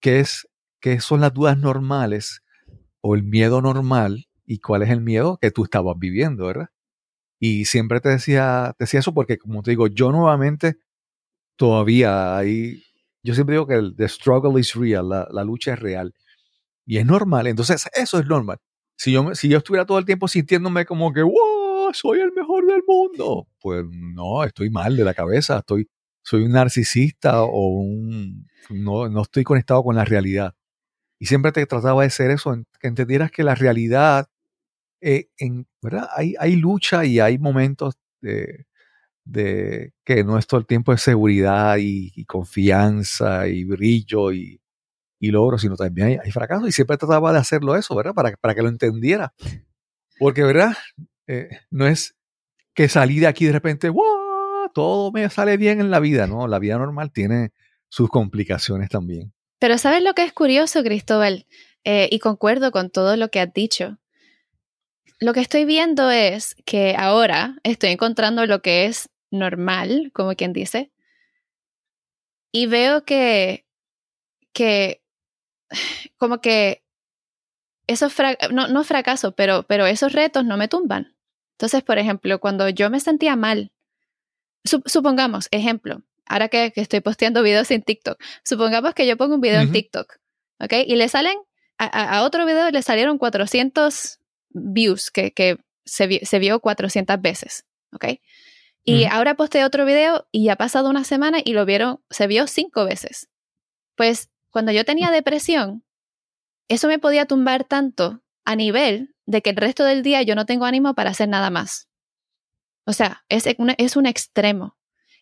qué, 0.00 0.20
es, 0.20 0.48
qué 0.80 1.00
son 1.00 1.20
las 1.20 1.34
dudas 1.34 1.58
normales 1.58 2.42
o 3.00 3.14
el 3.14 3.22
miedo 3.24 3.62
normal 3.62 4.26
y 4.46 4.60
cuál 4.60 4.82
es 4.82 4.90
el 4.90 5.00
miedo 5.00 5.38
que 5.40 5.50
tú 5.50 5.64
estabas 5.64 5.96
viviendo, 5.98 6.46
¿verdad? 6.46 6.68
Y 7.40 7.66
siempre 7.66 8.00
te 8.00 8.08
decía, 8.10 8.74
te 8.78 8.84
decía 8.84 9.00
eso 9.00 9.14
porque, 9.14 9.38
como 9.38 9.62
te 9.62 9.70
digo, 9.72 9.86
yo 9.88 10.12
nuevamente 10.12 10.78
todavía 11.56 12.36
hay, 12.36 12.84
yo 13.22 13.34
siempre 13.34 13.54
digo 13.54 13.66
que 13.66 13.74
el 13.74 13.96
the 13.96 14.08
struggle 14.08 14.58
is 14.60 14.74
real, 14.74 15.08
la, 15.08 15.28
la 15.30 15.44
lucha 15.44 15.74
es 15.74 15.78
real. 15.80 16.14
Y 16.86 16.98
es 16.98 17.06
normal, 17.06 17.46
entonces 17.46 17.86
eso 17.94 18.18
es 18.18 18.26
normal. 18.26 18.58
Si 18.96 19.12
yo, 19.12 19.34
si 19.34 19.48
yo 19.48 19.58
estuviera 19.58 19.86
todo 19.86 19.98
el 19.98 20.04
tiempo 20.04 20.26
sintiéndome 20.26 20.84
como 20.86 21.12
que, 21.12 21.22
wow, 21.22 21.92
soy 21.92 22.20
el 22.20 22.32
mejor 22.32 22.66
del 22.66 22.82
mundo, 22.86 23.46
pues 23.60 23.84
no, 23.90 24.42
estoy 24.44 24.70
mal 24.70 24.96
de 24.96 25.04
la 25.04 25.14
cabeza, 25.14 25.58
estoy, 25.58 25.88
soy 26.22 26.44
un 26.44 26.52
narcisista 26.52 27.42
o 27.42 27.68
un, 27.68 28.48
no, 28.70 29.08
no 29.08 29.22
estoy 29.22 29.44
conectado 29.44 29.84
con 29.84 29.96
la 29.96 30.04
realidad. 30.04 30.54
Y 31.20 31.26
siempre 31.26 31.52
te 31.52 31.66
trataba 31.66 32.02
de 32.04 32.10
ser 32.10 32.30
eso, 32.30 32.54
que 32.80 32.88
entendieras 32.88 33.30
que 33.30 33.44
la 33.44 33.54
realidad, 33.54 34.28
eh, 35.00 35.30
en, 35.38 35.66
¿verdad? 35.82 36.08
Hay, 36.16 36.34
hay 36.38 36.56
lucha 36.56 37.04
y 37.04 37.20
hay 37.20 37.38
momentos 37.38 37.96
de, 38.20 38.66
de 39.28 39.92
que 40.04 40.24
no 40.24 40.38
es 40.38 40.46
todo 40.46 40.58
el 40.58 40.66
tiempo 40.66 40.90
de 40.92 40.98
seguridad 40.98 41.76
y, 41.76 42.12
y 42.14 42.24
confianza 42.24 43.46
y 43.46 43.64
brillo 43.64 44.32
y, 44.32 44.60
y 45.20 45.30
logro, 45.30 45.58
sino 45.58 45.76
también 45.76 46.08
hay, 46.08 46.18
hay 46.24 46.30
fracaso. 46.30 46.66
Y 46.66 46.72
siempre 46.72 46.96
trataba 46.96 47.32
de 47.32 47.38
hacerlo 47.38 47.76
eso, 47.76 47.94
¿verdad? 47.94 48.14
Para, 48.14 48.32
para 48.36 48.54
que 48.54 48.62
lo 48.62 48.68
entendiera. 48.68 49.34
Porque, 50.18 50.42
¿verdad? 50.42 50.72
Eh, 51.26 51.50
no 51.70 51.86
es 51.86 52.16
que 52.74 52.88
salí 52.88 53.20
de 53.20 53.26
aquí 53.26 53.44
de 53.44 53.52
repente, 53.52 53.90
¡wow! 53.90 54.70
Todo 54.74 55.12
me 55.12 55.28
sale 55.28 55.56
bien 55.56 55.80
en 55.80 55.90
la 55.90 56.00
vida, 56.00 56.26
¿no? 56.26 56.46
La 56.48 56.58
vida 56.58 56.78
normal 56.78 57.12
tiene 57.12 57.52
sus 57.88 58.08
complicaciones 58.08 58.88
también. 58.88 59.32
Pero 59.58 59.76
¿sabes 59.76 60.02
lo 60.02 60.14
que 60.14 60.24
es 60.24 60.32
curioso, 60.32 60.82
Cristóbal? 60.82 61.46
Eh, 61.84 62.08
y 62.10 62.18
concuerdo 62.18 62.70
con 62.70 62.90
todo 62.90 63.16
lo 63.16 63.28
que 63.28 63.40
has 63.40 63.52
dicho. 63.52 63.98
Lo 65.20 65.32
que 65.32 65.40
estoy 65.40 65.64
viendo 65.64 66.10
es 66.10 66.54
que 66.64 66.94
ahora 66.96 67.56
estoy 67.64 67.90
encontrando 67.90 68.46
lo 68.46 68.62
que 68.62 68.86
es 68.86 69.08
normal, 69.30 70.10
como 70.12 70.34
quien 70.34 70.52
dice, 70.52 70.90
y 72.52 72.66
veo 72.66 73.04
que, 73.04 73.66
que 74.52 75.02
como 76.16 76.40
que 76.40 76.82
esos, 77.86 78.12
no, 78.50 78.68
no 78.68 78.84
fracaso, 78.84 79.32
pero, 79.32 79.62
pero 79.64 79.86
esos 79.86 80.12
retos 80.12 80.44
no 80.44 80.56
me 80.56 80.68
tumban. 80.68 81.16
Entonces, 81.52 81.82
por 81.82 81.98
ejemplo, 81.98 82.38
cuando 82.38 82.68
yo 82.68 82.90
me 82.90 83.00
sentía 83.00 83.34
mal, 83.34 83.72
sup- 84.64 84.86
supongamos, 84.86 85.48
ejemplo, 85.50 86.02
ahora 86.26 86.48
que, 86.48 86.70
que 86.72 86.80
estoy 86.82 87.00
posteando 87.00 87.42
videos 87.42 87.70
en 87.70 87.82
TikTok, 87.82 88.22
supongamos 88.44 88.94
que 88.94 89.06
yo 89.06 89.16
pongo 89.16 89.34
un 89.36 89.40
video 89.40 89.62
en. 89.62 89.72
TikTok, 89.72 90.16
¿ok? 90.60 90.72
Y 90.86 90.96
le 90.96 91.08
salen, 91.08 91.36
a 91.78 92.22
otro 92.24 92.44
video 92.44 92.70
le 92.70 92.82
salieron 92.82 93.18
400 93.18 94.20
views, 94.50 95.10
que, 95.10 95.32
que 95.32 95.58
se, 95.84 96.06
vi- 96.06 96.20
se 96.24 96.38
vio 96.38 96.60
400 96.60 97.20
veces, 97.20 97.64
¿ok? 97.92 98.04
Y 98.84 99.04
ahora 99.04 99.34
posteé 99.34 99.64
otro 99.64 99.84
video 99.84 100.26
y 100.32 100.48
ha 100.48 100.56
pasado 100.56 100.88
una 100.88 101.04
semana 101.04 101.38
y 101.44 101.52
lo 101.52 101.64
vieron, 101.66 102.00
se 102.10 102.26
vio 102.26 102.46
cinco 102.46 102.84
veces. 102.84 103.28
Pues 103.96 104.30
cuando 104.50 104.72
yo 104.72 104.84
tenía 104.84 105.10
depresión, 105.10 105.84
eso 106.68 106.88
me 106.88 106.98
podía 106.98 107.26
tumbar 107.26 107.64
tanto 107.64 108.22
a 108.44 108.56
nivel 108.56 109.14
de 109.26 109.42
que 109.42 109.50
el 109.50 109.56
resto 109.56 109.84
del 109.84 110.02
día 110.02 110.22
yo 110.22 110.34
no 110.34 110.46
tengo 110.46 110.64
ánimo 110.64 110.94
para 110.94 111.10
hacer 111.10 111.28
nada 111.28 111.50
más. 111.50 111.88
O 112.86 112.92
sea, 112.94 113.24
es, 113.28 113.44
un- 113.58 113.74
es 113.76 113.96
un 113.96 114.06
extremo. 114.06 114.78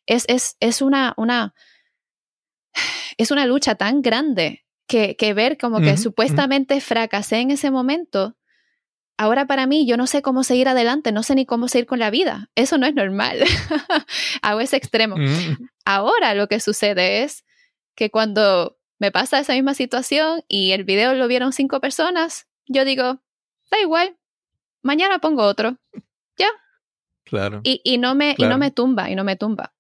Es, 0.07 0.25
es, 0.29 0.57
es 0.61 0.81
una, 0.83 1.15
una, 1.17 1.53
es 3.17 3.31
una 3.31 3.47
lucha 3.47 3.75
tan 3.75 4.03
grande 4.03 4.65
que, 4.87 5.17
que 5.17 5.35
ver 5.35 5.59
como 5.59 5.79
que 5.81 5.97
supuestamente 5.97 6.81
fracasé 6.81 7.39
en 7.39 7.51
ese 7.51 7.71
momento. 7.73 8.37
Ahora 9.19 9.47
para 9.47 9.67
mí 9.67 9.87
yo 9.87 9.97
no 9.97 10.07
sé 10.07 10.21
cómo 10.23 10.45
seguir 10.45 10.69
adelante, 10.69 11.11
no 11.13 11.23
sé 11.23 11.35
ni 11.35 11.47
cómo 11.47 11.69
seguir 11.69 11.87
con 11.87 11.99
la 11.99 12.11
vida. 12.11 12.51
Eso 12.55 12.77
no 12.79 12.87
es 12.87 12.95
normal. 12.95 13.39
Hago 14.43 14.61
ese 14.61 14.77
extremo. 14.77 15.17
Mm, 15.17 15.69
Ahora 15.85 16.35
lo 16.35 16.49
que 16.49 16.61
sucede 16.61 17.23
es 17.23 17.45
que 17.95 18.11
cuando 18.11 18.79
me 18.99 19.11
pasa 19.11 19.39
esa 19.39 19.55
misma 19.55 19.75
situación 19.75 20.43
y 20.49 20.73
el 20.73 20.85
video 20.85 21.15
lo 21.15 21.29
vieron 21.29 21.53
cinco 21.53 21.81
personas, 21.81 22.47
yo 22.67 22.85
digo, 22.85 23.21
da 23.71 23.81
igual, 23.81 24.17
mañana 24.83 25.19
pongo 25.19 25.43
otro. 25.45 25.77
Claro. 27.25 27.61
Y, 27.65 27.81
y 27.83 27.99
no, 27.99 28.15
me, 28.15 28.37
y 28.39 28.45
no 28.45 28.57
me 28.57 28.71
tumba, 28.71 29.11
y 29.11 29.17
no 29.17 29.25
me 29.25 29.35
tumba. 29.35 29.75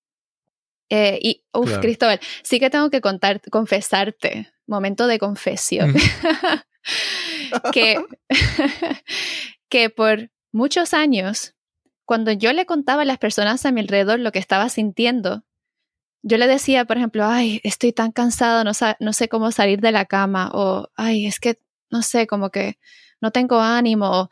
Eh, 0.89 1.18
y, 1.22 1.45
uff, 1.53 1.66
Claro. 1.66 1.80
Cristóbal, 1.80 2.20
sí 2.43 2.59
que 2.59 2.70
tengo 2.70 2.91
que 2.91 3.01
contar, 3.01 3.41
confesarte, 3.51 4.53
momento 4.66 5.07
de 5.07 5.20
confesión, 5.20 5.95
que, 7.72 8.05
que 9.68 9.90
por 9.90 10.30
muchos 10.53 10.94
años, 10.94 11.55
cuando 12.05 12.32
yo 12.32 12.53
le 12.53 12.66
contaba 12.66 13.03
a 13.03 13.05
las 13.07 13.18
personas 13.18 13.64
a 13.66 13.72
mi 13.72 13.80
alrededor 13.80 14.20
lo 14.20 14.32
que 14.32 14.38
estaba 14.38 14.68
sintiendo, 14.68 15.44
yo 16.22 16.38
le 16.38 16.47
decía, 16.47 16.84
por 16.84 16.97
ejemplo, 16.97 17.24
ay, 17.24 17.61
estoy 17.62 17.92
tan 17.92 18.11
cansado, 18.12 18.64
no, 18.64 18.74
sa- 18.74 18.97
no 19.01 19.12
sé 19.12 19.28
cómo 19.28 19.53
salir 19.53 19.80
de 19.80 19.92
la 19.92 20.07
cama, 20.07 20.51
o 20.53 20.88
ay, 20.97 21.26
es 21.26 21.38
que, 21.38 21.61
no 21.90 22.03
sé, 22.03 22.26
como 22.26 22.51
que 22.51 22.78
no 23.20 23.30
tengo 23.30 23.61
ánimo. 23.61 24.11
o, 24.22 24.28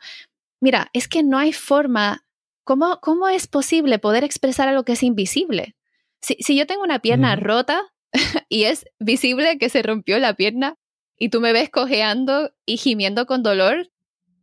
Mira, 0.61 0.89
es 0.93 1.07
que 1.07 1.23
no 1.23 1.37
hay 1.37 1.53
forma 1.53 2.21
¿Cómo, 2.67 2.99
¿Cómo 2.99 3.27
es 3.29 3.45
posible 3.45 3.99
poder 3.99 4.23
expresar 4.23 4.67
algo 4.67 4.83
que 4.83 4.93
es 4.93 5.03
invisible? 5.03 5.75
Si, 6.19 6.35
si 6.39 6.57
yo 6.57 6.65
tengo 6.65 6.81
una 6.81 6.97
pierna 6.97 7.35
rota 7.35 7.83
y 8.49 8.63
es 8.63 8.87
visible 8.99 9.59
que 9.59 9.69
se 9.69 9.83
rompió 9.83 10.17
la 10.17 10.33
pierna 10.33 10.75
y 11.17 11.29
tú 11.29 11.41
me 11.41 11.53
ves 11.53 11.69
cojeando 11.69 12.53
y 12.65 12.77
gimiendo 12.77 13.25
con 13.25 13.43
dolor, 13.43 13.91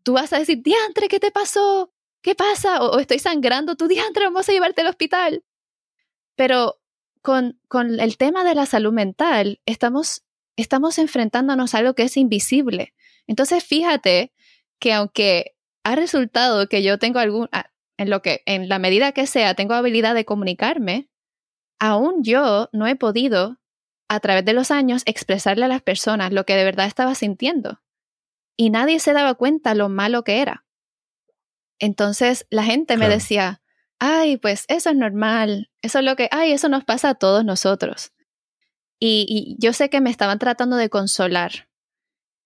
tú 0.02 0.14
vas 0.14 0.32
a 0.32 0.38
decir, 0.38 0.62
diantre, 0.62 1.08
¿qué 1.08 1.20
te 1.20 1.30
pasó? 1.30 1.92
¿Qué 2.22 2.34
pasa? 2.34 2.82
O, 2.82 2.96
o 2.96 2.98
estoy 2.98 3.18
sangrando, 3.18 3.76
tú 3.76 3.88
diantre, 3.88 4.24
vamos 4.24 4.48
a 4.48 4.52
llevarte 4.52 4.82
al 4.82 4.88
hospital. 4.88 5.44
Pero 6.36 6.80
con, 7.22 7.58
con 7.68 8.00
el 8.00 8.16
tema 8.16 8.44
de 8.44 8.54
la 8.54 8.66
salud 8.66 8.92
mental, 8.92 9.60
estamos, 9.66 10.24
estamos 10.56 10.98
enfrentándonos 10.98 11.74
a 11.74 11.78
algo 11.78 11.94
que 11.94 12.02
es 12.02 12.16
invisible. 12.16 12.94
Entonces, 13.26 13.64
fíjate 13.64 14.32
que 14.78 14.92
aunque 14.92 15.56
ha 15.84 15.96
resultado 15.96 16.68
que 16.68 16.82
yo 16.82 16.98
tengo 16.98 17.20
algún, 17.20 17.48
ah, 17.52 17.70
en 17.96 18.10
lo 18.10 18.22
que, 18.22 18.42
en 18.46 18.68
la 18.68 18.78
medida 18.78 19.12
que 19.12 19.26
sea, 19.26 19.54
tengo 19.54 19.74
habilidad 19.74 20.14
de 20.14 20.24
comunicarme, 20.24 21.08
aún 21.78 22.22
yo 22.22 22.68
no 22.72 22.86
he 22.86 22.96
podido, 22.96 23.58
a 24.12 24.20
través 24.20 24.44
de 24.44 24.52
los 24.52 24.70
años, 24.70 25.02
expresarle 25.06 25.64
a 25.64 25.68
las 25.68 25.80
personas 25.80 26.34
lo 26.34 26.44
que 26.44 26.54
de 26.54 26.64
verdad 26.64 26.86
estaba 26.86 27.14
sintiendo. 27.14 27.80
Y 28.58 28.68
nadie 28.68 29.00
se 29.00 29.14
daba 29.14 29.32
cuenta 29.34 29.74
lo 29.74 29.88
malo 29.88 30.22
que 30.22 30.42
era. 30.42 30.66
Entonces 31.78 32.46
la 32.50 32.62
gente 32.62 32.98
me 32.98 33.08
decía, 33.08 33.62
ay, 33.98 34.36
pues 34.36 34.66
eso 34.68 34.90
es 34.90 34.96
normal, 34.96 35.70
eso 35.80 36.00
es 36.00 36.04
lo 36.04 36.14
que, 36.14 36.28
ay, 36.30 36.52
eso 36.52 36.68
nos 36.68 36.84
pasa 36.84 37.08
a 37.08 37.14
todos 37.14 37.42
nosotros. 37.42 38.12
Y, 39.00 39.24
y 39.26 39.56
yo 39.58 39.72
sé 39.72 39.88
que 39.88 40.02
me 40.02 40.10
estaban 40.10 40.38
tratando 40.38 40.76
de 40.76 40.90
consolar, 40.90 41.70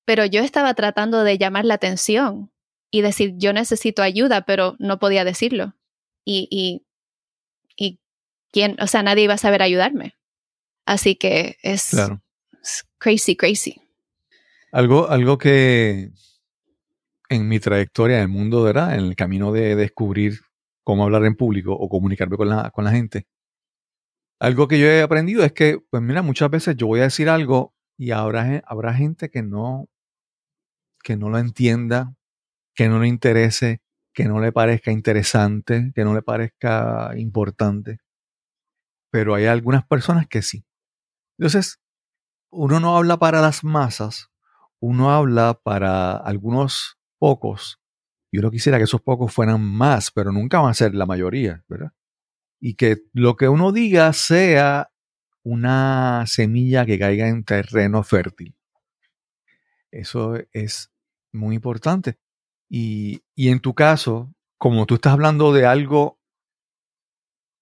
pero 0.04 0.24
yo 0.24 0.42
estaba 0.42 0.72
tratando 0.74 1.24
de 1.24 1.36
llamar 1.36 1.64
la 1.64 1.74
atención 1.74 2.52
y 2.92 3.02
decir, 3.02 3.34
yo 3.38 3.52
necesito 3.52 4.04
ayuda, 4.04 4.42
pero 4.42 4.76
no 4.78 5.00
podía 5.00 5.24
decirlo. 5.24 5.74
Y, 6.24 6.46
y, 6.48 6.86
y 7.74 7.98
quién, 8.52 8.76
o 8.80 8.86
sea, 8.86 9.02
nadie 9.02 9.24
iba 9.24 9.34
a 9.34 9.38
saber 9.38 9.62
ayudarme. 9.62 10.14
Así 10.86 11.16
que 11.16 11.56
es, 11.62 11.88
Claro. 11.90 12.22
es 12.62 12.84
crazy, 12.98 13.36
crazy. 13.36 13.82
Algo, 14.72 15.08
algo 15.08 15.36
que 15.36 16.10
en 17.28 17.48
mi 17.48 17.58
trayectoria 17.58 18.16
en 18.18 18.22
el 18.22 18.28
mundo, 18.28 18.62
¿verdad? 18.62 18.94
En 18.94 19.04
el 19.04 19.16
camino 19.16 19.52
de 19.52 19.74
descubrir 19.74 20.40
cómo 20.84 21.04
hablar 21.04 21.24
en 21.24 21.34
público 21.34 21.72
o 21.72 21.88
comunicarme 21.88 22.36
con 22.36 22.48
la, 22.48 22.70
con 22.70 22.84
la 22.84 22.92
gente. 22.92 23.26
Algo 24.38 24.68
que 24.68 24.78
yo 24.78 24.86
he 24.86 25.02
aprendido 25.02 25.44
es 25.44 25.52
que, 25.52 25.80
pues 25.90 26.02
mira, 26.02 26.22
muchas 26.22 26.50
veces 26.50 26.76
yo 26.76 26.86
voy 26.86 27.00
a 27.00 27.04
decir 27.04 27.28
algo 27.28 27.74
y 27.98 28.12
habrá, 28.12 28.62
habrá 28.66 28.94
gente 28.94 29.30
que 29.30 29.42
no, 29.42 29.88
que 31.02 31.16
no 31.16 31.30
lo 31.30 31.38
entienda, 31.38 32.14
que 32.74 32.88
no 32.88 33.00
le 33.00 33.08
interese, 33.08 33.80
que 34.12 34.26
no 34.26 34.40
le 34.40 34.52
parezca 34.52 34.92
interesante, 34.92 35.90
que 35.94 36.04
no 36.04 36.14
le 36.14 36.22
parezca 36.22 37.12
importante. 37.16 37.98
Pero 39.10 39.34
hay 39.34 39.46
algunas 39.46 39.86
personas 39.86 40.26
que 40.28 40.42
sí. 40.42 40.64
Entonces, 41.38 41.80
uno 42.50 42.80
no 42.80 42.96
habla 42.96 43.18
para 43.18 43.40
las 43.40 43.64
masas, 43.64 44.30
uno 44.80 45.10
habla 45.10 45.60
para 45.62 46.16
algunos 46.16 46.98
pocos. 47.18 47.80
Yo 48.32 48.42
no 48.42 48.50
quisiera 48.50 48.78
que 48.78 48.84
esos 48.84 49.02
pocos 49.02 49.32
fueran 49.32 49.62
más, 49.62 50.10
pero 50.10 50.32
nunca 50.32 50.60
van 50.60 50.70
a 50.70 50.74
ser 50.74 50.94
la 50.94 51.06
mayoría, 51.06 51.64
¿verdad? 51.68 51.92
Y 52.60 52.74
que 52.74 52.98
lo 53.12 53.36
que 53.36 53.48
uno 53.48 53.72
diga 53.72 54.12
sea 54.12 54.90
una 55.42 56.24
semilla 56.26 56.86
que 56.86 56.98
caiga 56.98 57.28
en 57.28 57.44
terreno 57.44 58.02
fértil. 58.02 58.56
Eso 59.90 60.34
es 60.52 60.90
muy 61.32 61.54
importante. 61.54 62.18
Y, 62.68 63.22
y 63.34 63.50
en 63.50 63.60
tu 63.60 63.74
caso, 63.74 64.34
como 64.58 64.86
tú 64.86 64.96
estás 64.96 65.12
hablando 65.12 65.52
de 65.52 65.66
algo, 65.66 66.18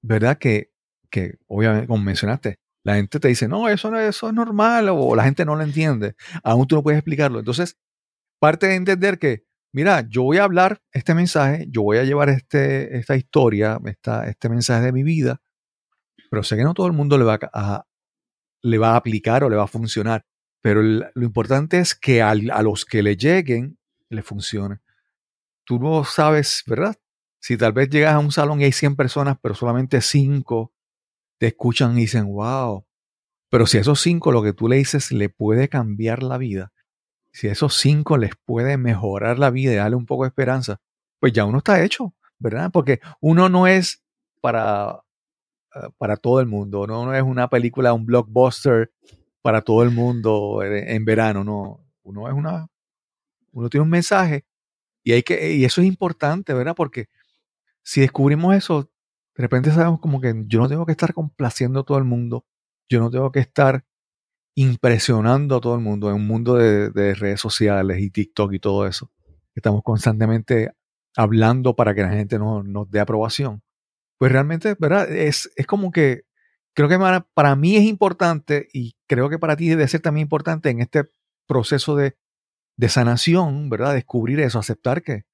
¿verdad? 0.03 0.39
Que, 0.39 0.73
que 1.11 1.39
obviamente, 1.47 1.87
como 1.87 2.03
mencionaste, 2.03 2.59
La 2.85 2.97
gente 2.97 3.19
te 3.19 3.29
dice, 3.29 3.49
no, 3.49 3.69
eso, 3.69 3.91
no, 3.91 3.99
eso 3.99 4.29
es 4.29 4.35
normal, 4.35 4.91
o 4.91 5.17
la 5.17 5.25
gente 5.25 5.45
no 5.45 5.57
lo 5.57 5.63
entiende. 5.63 6.15
Aún 6.43 6.67
tú 6.67 6.77
no 6.77 6.83
puedes 6.83 6.99
explicarlo. 6.99 7.39
Entonces, 7.39 7.79
parte 8.39 8.67
de 8.67 8.75
entender 8.75 9.19
que, 9.19 9.47
mira, 9.73 10.07
yo 10.09 10.23
voy 10.23 10.37
a 10.37 10.45
hablar 10.45 10.83
este 10.93 11.15
mensaje, 11.15 11.67
yo 11.71 11.83
voy 11.83 11.97
a 11.97 12.05
llevar 12.05 12.29
este, 12.29 12.99
esta 12.99 13.17
historia, 13.17 13.81
esta, 13.87 14.29
este 14.29 14.51
mensaje 14.51 14.85
de 14.85 14.93
mi 14.93 15.03
vida, 15.03 15.41
pero 16.31 16.43
sé 16.43 16.57
que 16.57 16.65
no 16.65 16.75
todo 16.75 16.87
el 16.87 16.93
mundo 16.93 17.17
le 17.17 17.25
va 17.25 17.39
a, 17.55 17.87
le 18.63 18.79
va 18.79 18.93
a 18.93 18.97
aplicar 18.97 19.45
o 19.45 19.49
le 19.49 19.57
va 19.57 19.65
a 19.65 19.69
funcionar. 19.69 20.27
Pero 20.61 20.83
lo 20.83 21.23
importante 21.23 21.79
es 21.79 21.95
que 21.95 22.23
a 22.23 22.35
los 22.35 22.85
que 22.85 23.03
le 23.03 23.17
lleguen, 23.17 23.79
le 24.11 24.23
funcione. 24.23 24.81
Tú 25.65 25.79
no 25.79 26.05
sabes, 26.05 26.63
¿verdad? 26.67 26.97
Si 27.41 27.57
tal 27.57 27.73
vez 27.73 27.89
llegas 27.89 28.15
a 28.15 28.19
un 28.19 28.33
salón 28.33 28.61
y 28.61 28.65
hay 28.65 28.73
100 28.73 28.97
personas, 28.97 29.39
pero 29.43 29.55
solamente 29.55 30.01
5 30.01 30.74
te 31.39 31.49
escuchan 31.49 31.97
y 31.99 32.03
dicen, 32.03 32.27
wow. 32.27 32.85
Pero 33.51 33.67
si 33.67 33.79
esos 33.79 34.01
5 34.01 34.33
lo 34.33 34.43
que 34.43 34.53
tú 34.53 34.69
le 34.69 34.77
dices 34.77 35.13
le 35.13 35.29
puede 35.29 35.69
cambiar 35.69 36.23
la 36.23 36.39
vida, 36.39 36.73
si 37.33 37.49
esos 37.49 37.77
5 37.77 38.17
les 38.17 38.33
puede 38.45 38.77
mejorar 38.77 39.39
la 39.39 39.51
vida 39.51 39.73
y 39.73 39.77
darle 39.77 39.97
un 39.97 40.07
poco 40.07 40.25
de 40.25 40.29
esperanza, 40.29 40.81
pues 41.21 41.33
ya 41.33 41.45
uno 41.45 41.59
está 41.59 41.83
hecho, 41.83 42.15
¿verdad? 42.39 42.71
Porque 42.73 43.01
uno 43.21 43.49
no 43.49 43.67
es 43.67 44.03
para, 44.41 45.03
eh, 45.75 45.89
para 45.99 46.17
todo 46.17 46.41
el 46.41 46.47
mundo, 46.47 46.87
no 46.87 47.15
es 47.15 47.23
una 47.23 47.49
película, 47.49 47.93
un 47.93 48.07
blockbuster 48.07 48.93
para 49.43 49.63
todo 49.63 49.83
el 49.83 49.91
mundo 49.91 50.63
en 50.63 51.05
verano, 51.05 51.45
no. 51.45 51.81
Uno 52.03 52.29
es 52.29 52.35
una, 52.35 52.69
uno 53.53 53.69
tiene 53.71 53.85
un 53.85 53.91
mensaje 53.91 54.45
y 55.03 55.13
hay 55.13 55.23
que, 55.23 55.53
y 55.55 55.65
eso 55.65 55.81
es 55.81 55.87
importante, 55.87 56.55
¿verdad? 56.55 56.75
Porque 56.75 57.09
si 57.83 58.01
descubrimos 58.01 58.55
eso, 58.57 58.91
de 59.37 59.43
repente 59.43 59.71
sabemos 59.71 60.01
como 60.01 60.21
que 60.21 60.45
yo 60.47 60.61
no 60.61 60.69
tengo 60.69 60.87
que 60.87 60.93
estar 60.93 61.13
complaciendo 61.13 61.81
a 61.81 61.85
todo 61.85 61.99
el 61.99 62.05
mundo, 62.05 62.45
yo 62.89 63.01
no 63.01 63.11
tengo 63.11 63.33
que 63.33 63.41
estar 63.41 63.85
impresionando 64.55 65.57
a 65.57 65.61
todo 65.61 65.75
el 65.75 65.81
mundo 65.81 66.09
en 66.09 66.17
un 66.17 66.27
mundo 66.27 66.55
de, 66.55 67.15
redes 67.15 67.41
sociales 67.41 68.01
y 68.01 68.11
TikTok 68.11 68.53
y 68.53 68.61
todo 68.61 68.87
eso. 68.87 69.11
Estamos 69.55 69.83
constantemente 69.83 70.73
hablando 71.17 71.75
para 71.75 71.95
que 71.95 72.03
la 72.03 72.11
gente 72.11 72.39
nos, 72.39 72.91
dé 72.91 73.01
aprobación. 73.01 73.63
Pues 74.19 74.31
realmente, 74.31 74.77
¿verdad? 74.79 75.11
Es, 75.11 75.51
es 75.57 75.67
como 75.67 75.91
que 75.91 76.23
creo 76.75 76.89
que 76.89 76.99
para, 77.35 77.57
mí 77.57 77.77
es 77.77 77.85
importante 77.85 78.69
y 78.73 78.97
creo 79.09 79.29
que 79.29 79.39
para 79.39 79.57
ti 79.57 79.69
debe 79.69 79.89
ser 79.89 80.01
también 80.01 80.27
importante 80.27 80.71
en 80.71 80.81
este 80.81 81.05
proceso 81.47 81.97
de, 81.97 82.17
de 82.77 82.89
sanación, 82.89 83.69
¿verdad? 83.71 83.95
Descubrir 83.95 84.41
eso, 84.41 84.59
aceptar 84.61 85.03
que, 85.03 85.25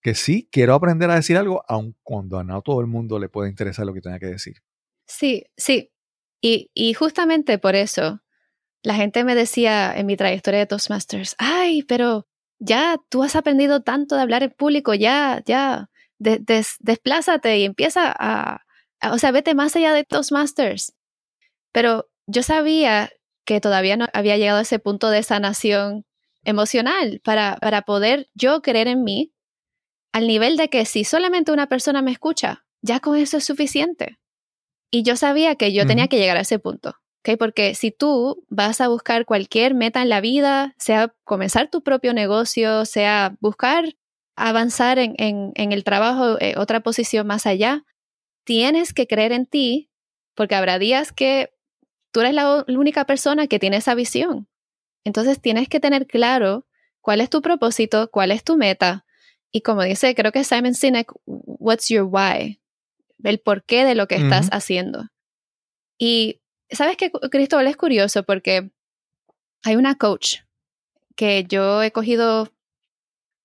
que 0.00 0.14
sí, 0.14 0.48
quiero 0.50 0.74
aprender 0.74 1.10
a 1.10 1.16
decir 1.16 1.36
algo, 1.36 1.62
aun 1.68 1.96
cuando 2.02 2.38
a 2.38 2.44
no 2.44 2.62
todo 2.62 2.80
el 2.80 2.86
mundo 2.86 3.18
le 3.18 3.28
puede 3.28 3.50
interesar 3.50 3.86
lo 3.86 3.94
que 3.94 4.00
tenga 4.00 4.18
que 4.18 4.26
decir. 4.26 4.56
Sí, 5.06 5.44
sí. 5.56 5.90
Y, 6.40 6.70
y 6.72 6.94
justamente 6.94 7.58
por 7.58 7.74
eso, 7.74 8.20
la 8.82 8.94
gente 8.94 9.24
me 9.24 9.34
decía 9.34 9.92
en 9.94 10.06
mi 10.06 10.16
trayectoria 10.16 10.60
de 10.60 10.66
Toastmasters, 10.66 11.34
ay, 11.38 11.82
pero 11.82 12.26
ya 12.58 12.98
tú 13.08 13.22
has 13.22 13.36
aprendido 13.36 13.82
tanto 13.82 14.16
de 14.16 14.22
hablar 14.22 14.42
en 14.42 14.50
público, 14.50 14.94
ya, 14.94 15.42
ya, 15.44 15.90
desplázate 16.18 17.58
y 17.58 17.64
empieza 17.64 18.14
a, 18.16 18.64
o 19.10 19.18
sea, 19.18 19.32
vete 19.32 19.54
más 19.54 19.76
allá 19.76 19.92
de 19.92 20.04
Toastmasters. 20.04 20.94
Pero 21.72 22.10
yo 22.26 22.42
sabía 22.42 23.10
que 23.44 23.60
todavía 23.60 23.96
no 23.96 24.06
había 24.12 24.36
llegado 24.36 24.58
a 24.58 24.62
ese 24.62 24.78
punto 24.78 25.10
de 25.10 25.22
sanación 25.22 26.04
emocional 26.44 27.20
para, 27.24 27.56
para 27.60 27.82
poder 27.82 28.28
yo 28.34 28.62
creer 28.62 28.88
en 28.88 29.02
mí 29.02 29.32
al 30.12 30.26
nivel 30.26 30.56
de 30.56 30.68
que 30.68 30.84
si 30.84 31.04
solamente 31.04 31.52
una 31.52 31.68
persona 31.68 32.02
me 32.02 32.10
escucha, 32.10 32.64
ya 32.82 33.00
con 33.00 33.16
eso 33.16 33.36
es 33.36 33.44
suficiente. 33.44 34.18
Y 34.90 35.02
yo 35.04 35.16
sabía 35.16 35.54
que 35.54 35.72
yo 35.72 35.86
tenía 35.86 36.08
que 36.08 36.18
llegar 36.18 36.36
a 36.36 36.40
ese 36.40 36.58
punto, 36.58 36.96
¿ok? 37.20 37.38
Porque 37.38 37.74
si 37.76 37.92
tú 37.92 38.44
vas 38.48 38.80
a 38.80 38.88
buscar 38.88 39.24
cualquier 39.24 39.74
meta 39.74 40.02
en 40.02 40.08
la 40.08 40.20
vida, 40.20 40.74
sea 40.78 41.14
comenzar 41.22 41.70
tu 41.70 41.82
propio 41.82 42.12
negocio, 42.12 42.84
sea 42.84 43.36
buscar 43.40 43.94
avanzar 44.34 44.98
en, 44.98 45.14
en, 45.18 45.72
el 45.72 45.84
trabajo, 45.84 46.40
eh, 46.40 46.54
otra 46.56 46.80
posición 46.80 47.26
más 47.26 47.46
allá, 47.46 47.84
tienes 48.44 48.92
que 48.92 49.06
creer 49.06 49.32
en 49.32 49.46
ti, 49.46 49.90
porque 50.34 50.54
habrá 50.56 50.78
días 50.78 51.12
que 51.12 51.52
tú 52.10 52.20
eres 52.20 52.34
la 52.34 52.64
única 52.66 53.04
persona 53.04 53.46
que 53.46 53.58
tiene 53.58 53.76
esa 53.76 53.94
visión. 53.94 54.48
Entonces 55.04 55.40
tienes 55.40 55.68
que 55.68 55.78
tener 55.78 56.06
claro 56.06 56.66
cuál 57.00 57.20
es 57.20 57.30
tu 57.30 57.42
propósito, 57.42 58.10
cuál 58.10 58.32
es 58.32 58.42
tu 58.42 58.56
meta, 58.56 59.04
y 59.52 59.62
como 59.62 59.82
dice, 59.82 60.14
creo 60.14 60.32
que 60.32 60.44
Simon 60.44 60.74
Sinek, 60.74 61.12
what's 61.26 61.88
your 61.88 62.04
why? 62.04 62.60
El 63.22 63.40
porqué 63.40 63.84
de 63.84 63.94
lo 63.94 64.06
que 64.06 64.16
estás 64.16 64.48
haciendo. 64.52 65.08
Y 65.98 66.40
sabes 66.70 66.96
que 66.96 67.10
Cristóbal 67.10 67.66
es 67.66 67.76
curioso 67.76 68.22
porque 68.22 68.70
hay 69.62 69.76
una 69.76 69.96
coach 69.96 70.38
que 71.16 71.44
yo 71.44 71.82
he 71.82 71.90
cogido, 71.92 72.50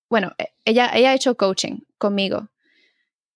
bueno, 0.08 0.32
e, 0.38 0.54
ella, 0.64 0.90
ella 0.94 1.10
ha 1.10 1.14
hecho 1.14 1.36
coaching 1.36 1.80
conmigo. 1.98 2.48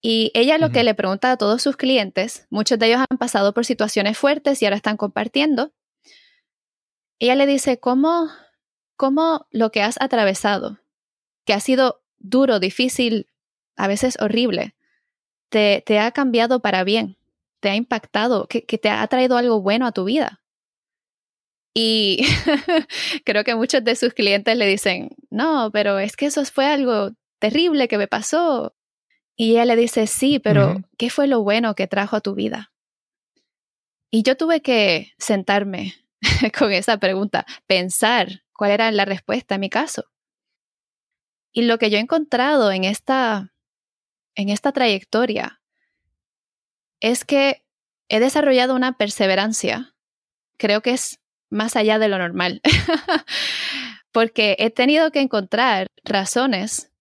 Y 0.01 0.31
ella 0.33 0.57
lo 0.57 0.71
que 0.71 0.83
le 0.83 0.95
pregunta 0.95 1.31
a 1.31 1.37
todos 1.37 1.61
sus 1.61 1.77
clientes, 1.77 2.47
muchos 2.49 2.79
de 2.79 2.87
ellos 2.87 3.05
han 3.11 3.19
pasado 3.19 3.53
por 3.53 3.67
situaciones 3.67 4.17
fuertes 4.17 4.63
y 4.63 4.65
ahora 4.65 4.77
están 4.77 4.97
compartiendo. 4.97 5.73
Ella 7.19 7.35
le 7.35 7.47
dice, 7.47 7.79
¿cómo, 7.79 8.31
cómo 8.97 9.47
lo 9.51 9.71
que 9.71 9.83
has 9.83 10.01
atravesado, 10.01 10.79
que 11.45 11.53
ha 11.53 11.61
sido 11.61 12.00
duro, 12.21 12.61
difícil, 12.61 13.27
a 13.77 13.89
veces 13.89 14.17
horrible, 14.21 14.75
te, 15.49 15.83
te 15.85 15.99
ha 15.99 16.13
cambiado 16.13 16.61
para 16.61 16.85
bien, 16.85 17.17
te 17.61 17.71
ha 17.71 17.75
impactado, 17.75 18.47
que, 18.47 18.65
que 18.65 18.79
te 18.79 18.89
ha 18.89 19.07
traído 19.09 19.37
algo 19.37 19.61
bueno 19.61 19.87
a 19.87 19.93
tu 19.93 20.05
vida. 20.05 20.41
Y 21.75 22.25
creo 23.25 23.45
que 23.45 23.55
muchos 23.55 23.85
de 23.85 23.97
sus 23.97 24.13
clientes 24.13 24.57
le 24.57 24.67
dicen, 24.67 25.11
no, 25.31 25.71
pero 25.73 25.99
es 25.99 26.17
que 26.17 26.27
eso 26.27 26.45
fue 26.45 26.67
algo 26.67 27.11
terrible 27.39 27.89
que 27.89 27.99
me 27.99 28.09
pasó. 28.09 28.75
Y 29.37 29.53
ella 29.53 29.65
le 29.65 29.77
dice, 29.77 30.07
sí, 30.07 30.39
pero 30.39 30.83
¿qué 30.99 31.11
fue 31.11 31.27
lo 31.27 31.43
bueno 31.43 31.75
que 31.75 31.87
trajo 31.87 32.17
a 32.17 32.21
tu 32.21 32.35
vida? 32.35 32.73
Y 34.11 34.23
yo 34.23 34.37
tuve 34.37 34.61
que 34.61 35.13
sentarme 35.19 35.95
con 36.59 36.73
esa 36.73 36.99
pregunta, 36.99 37.47
pensar 37.67 38.43
cuál 38.53 38.73
era 38.73 38.91
la 38.91 39.05
respuesta 39.05 39.55
en 39.55 39.63
mi 39.63 39.71
caso. 39.71 40.05
Y 41.53 41.63
lo 41.63 41.79
que 41.79 41.91
yo 41.91 41.99
he 41.99 42.01
encontrado 42.01 42.71
en 42.73 42.85
esta, 42.85 43.53
en 44.35 44.49
esta 44.49 44.73
trayectoria 44.73 45.61
es 47.01 47.25
que 47.25 47.65
he 48.09 48.21
desarrollado 48.21 48.75
una 48.75 48.97
perseverancia, 48.97 49.95
creo 50.57 50.83
que 50.83 50.91
es 50.91 51.21
más 51.49 51.77
allá 51.77 51.99
de 51.99 52.09
lo 52.09 52.19
normal, 52.19 52.61
porque 54.13 54.57
he 54.59 54.71
tenido 54.71 55.11
que 55.11 55.21
encontrar 55.21 55.87
razones 56.05 56.93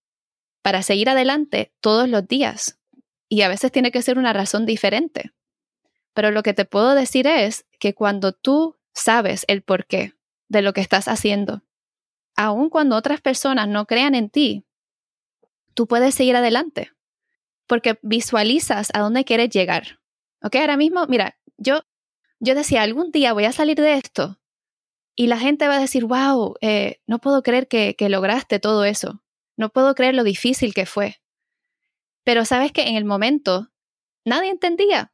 para 0.62 0.82
seguir 0.82 1.10
adelante 1.10 1.74
todos 1.82 2.08
los 2.10 2.28
días 2.28 2.80
y 3.28 3.42
a 3.44 3.50
veces 3.50 3.72
tiene 3.72 3.92
que 3.92 4.02
ser 4.02 4.18
una 4.18 4.34
razón 4.34 4.66
diferente. 4.66 5.32
Pero 6.14 6.32
lo 6.32 6.44
que 6.44 6.54
te 6.54 6.66
puedo 6.66 6.96
decir 6.96 7.28
es 7.28 7.66
que 7.80 7.94
cuando 7.94 8.34
tú 8.34 8.78
sabes 8.94 9.46
el 9.48 9.62
porqué 9.62 10.14
de 10.48 10.62
lo 10.62 10.74
que 10.74 10.82
estás 10.82 11.08
haciendo, 11.08 11.64
aun 12.40 12.70
cuando 12.70 12.96
otras 12.96 13.20
personas 13.20 13.68
no 13.68 13.86
crean 13.86 14.16
en 14.16 14.30
ti, 14.30 14.64
tú 15.74 15.88
puedes 15.88 16.16
seguir 16.16 16.38
adelante 16.38 16.94
porque 17.68 18.00
visualizas 18.02 18.92
a 18.94 19.00
dónde 19.02 19.26
quieres 19.26 19.50
llegar. 19.50 20.00
¿Ok? 20.42 20.56
Ahora 20.56 20.78
mismo, 20.78 21.06
mira, 21.08 21.38
yo, 21.58 21.82
yo 22.40 22.56
decía, 22.56 22.82
algún 22.82 23.12
día 23.12 23.34
voy 23.34 23.44
a 23.44 23.52
salir 23.52 23.76
de 23.76 23.96
esto 23.96 24.40
y 25.18 25.28
la 25.28 25.38
gente 25.38 25.68
va 25.68 25.76
a 25.76 25.82
decir, 25.82 26.06
wow, 26.06 26.56
eh, 26.62 27.02
no 27.08 27.20
puedo 27.20 27.44
creer 27.44 27.68
que, 27.68 27.94
lograste 28.08 28.58
todo 28.58 28.86
eso. 28.86 29.22
No 29.58 29.70
puedo 29.70 29.94
creer 29.94 30.16
lo 30.16 30.24
difícil 30.24 30.74
que 30.74 30.86
fue. 30.86 31.20
Pero 32.24 32.46
sabes 32.46 32.72
que 32.72 32.88
en 32.88 32.96
el 32.96 33.04
momento 33.04 33.70
nadie 34.24 34.50
entendía. 34.50 35.12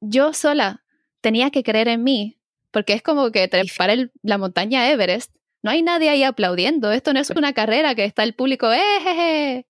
Yo 0.00 0.32
sola 0.32 0.82
tenía 1.20 1.50
que 1.50 1.62
creer 1.62 1.88
en 1.88 2.02
mí, 2.04 2.38
porque 2.70 2.94
es 2.94 3.02
como 3.02 3.30
que 3.32 3.46
trepar 3.48 4.10
la 4.22 4.38
montaña 4.38 4.90
Everest 4.90 5.34
no 5.64 5.70
hay 5.70 5.82
nadie 5.82 6.10
ahí 6.10 6.22
aplaudiendo. 6.22 6.92
Esto 6.92 7.14
no 7.14 7.20
es 7.20 7.30
una 7.30 7.54
carrera 7.54 7.94
que 7.94 8.04
está 8.04 8.22
el 8.22 8.34
público, 8.34 8.70
¡eh! 8.70 9.66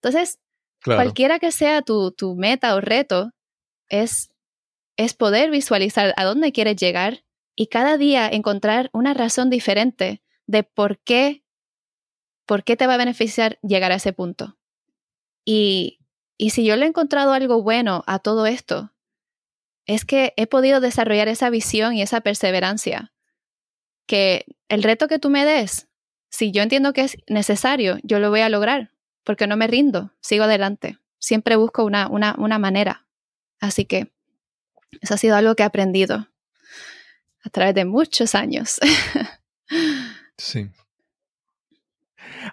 Entonces, 0.00 0.38
cualquiera 0.84 1.38
que 1.38 1.52
sea 1.52 1.80
tu, 1.80 2.12
tu 2.12 2.36
meta 2.36 2.74
o 2.74 2.82
reto, 2.82 3.32
es, 3.88 4.30
es 4.98 5.14
poder 5.14 5.50
visualizar 5.50 6.12
a 6.18 6.24
dónde 6.24 6.52
quieres 6.52 6.76
llegar 6.76 7.24
y 7.56 7.68
cada 7.68 7.96
día 7.96 8.28
encontrar 8.28 8.90
una 8.92 9.14
razón 9.14 9.48
diferente 9.48 10.22
de 10.46 10.64
por 10.64 10.98
qué, 10.98 11.42
por 12.46 12.62
qué 12.62 12.76
te 12.76 12.86
va 12.86 12.94
a 12.94 12.98
beneficiar 12.98 13.58
llegar 13.62 13.90
a 13.90 13.96
ese 13.96 14.12
punto. 14.12 14.58
Y, 15.46 15.98
y 16.36 16.50
si 16.50 16.66
yo 16.66 16.76
le 16.76 16.84
he 16.84 16.88
encontrado 16.88 17.32
algo 17.32 17.62
bueno 17.62 18.04
a 18.06 18.18
todo 18.18 18.44
esto, 18.44 18.92
es 19.86 20.04
que 20.04 20.34
he 20.36 20.46
podido 20.46 20.80
desarrollar 20.80 21.28
esa 21.28 21.48
visión 21.48 21.94
y 21.94 22.02
esa 22.02 22.20
perseverancia 22.20 23.14
que 24.08 24.44
el 24.68 24.82
reto 24.82 25.06
que 25.06 25.20
tú 25.20 25.30
me 25.30 25.44
des, 25.44 25.86
si 26.30 26.50
yo 26.50 26.62
entiendo 26.62 26.92
que 26.92 27.02
es 27.02 27.16
necesario, 27.28 27.98
yo 28.02 28.18
lo 28.18 28.30
voy 28.30 28.40
a 28.40 28.48
lograr, 28.48 28.90
porque 29.22 29.46
no 29.46 29.56
me 29.56 29.68
rindo, 29.68 30.12
sigo 30.20 30.44
adelante. 30.44 30.98
Siempre 31.20 31.54
busco 31.56 31.84
una, 31.84 32.08
una, 32.08 32.34
una 32.38 32.58
manera. 32.58 33.06
Así 33.60 33.84
que 33.84 34.10
eso 35.00 35.14
ha 35.14 35.18
sido 35.18 35.36
algo 35.36 35.54
que 35.54 35.62
he 35.62 35.66
aprendido. 35.66 36.28
a 37.44 37.50
través 37.50 37.74
de 37.74 37.84
muchos 37.84 38.34
años. 38.34 38.80
Sí. 40.38 40.70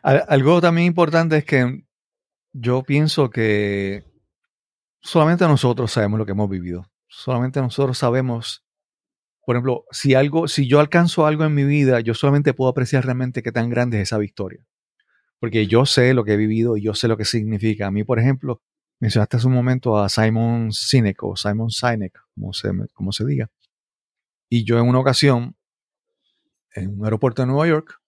Al- 0.01 0.25
Algo 0.27 0.59
también 0.59 0.87
importante 0.87 1.37
es 1.37 1.45
que 1.45 1.85
yo 2.51 2.83
pienso 2.83 3.29
que 3.29 4.03
solamente 5.01 5.45
nosotros 5.47 5.91
sabemos 5.91 6.17
lo 6.19 6.25
que 6.25 6.31
hemos 6.33 6.49
vivido. 6.49 6.91
Solamente 7.07 7.61
nosotros 7.61 7.97
sabemos, 7.97 8.64
por 9.45 9.55
ejemplo, 9.55 9.85
si 9.91 10.15
algo, 10.15 10.47
si 10.47 10.67
yo 10.67 10.79
alcanzo 10.79 11.25
algo 11.25 11.43
en 11.45 11.53
mi 11.53 11.63
vida, 11.63 11.99
yo 11.99 12.13
solamente 12.13 12.53
puedo 12.53 12.69
apreciar 12.69 13.05
realmente 13.05 13.43
qué 13.43 13.51
tan 13.51 13.69
grande 13.69 13.97
es 13.97 14.03
esa 14.09 14.17
victoria. 14.17 14.65
Porque 15.39 15.67
yo 15.67 15.85
sé 15.85 16.13
lo 16.13 16.23
que 16.23 16.33
he 16.33 16.37
vivido 16.37 16.77
y 16.77 16.81
yo 16.81 16.95
sé 16.95 17.07
lo 17.07 17.17
que 17.17 17.25
significa. 17.25 17.87
A 17.87 17.91
mí, 17.91 18.03
por 18.03 18.19
ejemplo, 18.19 18.61
mencionaste 18.99 19.37
hace 19.37 19.47
un 19.47 19.53
momento 19.53 19.97
a 19.97 20.09
Simon 20.09 20.71
Sinek 20.71 21.23
o 21.23 21.35
Simon 21.35 21.69
Sinek, 21.69 22.19
como 22.33 22.53
se, 22.53 22.71
como 22.93 23.11
se 23.11 23.25
diga. 23.25 23.51
Y 24.49 24.63
yo 24.65 24.79
en 24.79 24.87
una 24.87 24.99
ocasión, 24.99 25.55
en 26.73 26.97
un 26.99 27.05
aeropuerto 27.05 27.41
de 27.43 27.47
Nueva 27.47 27.67
York, 27.67 28.01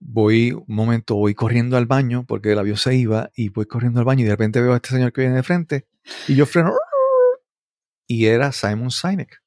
voy 0.00 0.52
un 0.52 0.64
momento, 0.74 1.14
voy 1.14 1.34
corriendo 1.34 1.76
al 1.76 1.86
baño 1.86 2.24
porque 2.26 2.52
el 2.52 2.58
avión 2.58 2.76
se 2.76 2.94
iba 2.94 3.30
y 3.36 3.50
voy 3.50 3.66
corriendo 3.66 4.00
al 4.00 4.06
baño 4.06 4.22
y 4.22 4.24
de 4.24 4.30
repente 4.30 4.60
veo 4.60 4.72
a 4.72 4.76
este 4.76 4.90
señor 4.90 5.12
que 5.12 5.22
viene 5.22 5.36
de 5.36 5.42
frente 5.42 5.86
y 6.28 6.34
yo 6.34 6.44
freno 6.44 6.74
y 8.06 8.26
era 8.26 8.52
Simon 8.52 8.90
Sinek. 8.90 9.43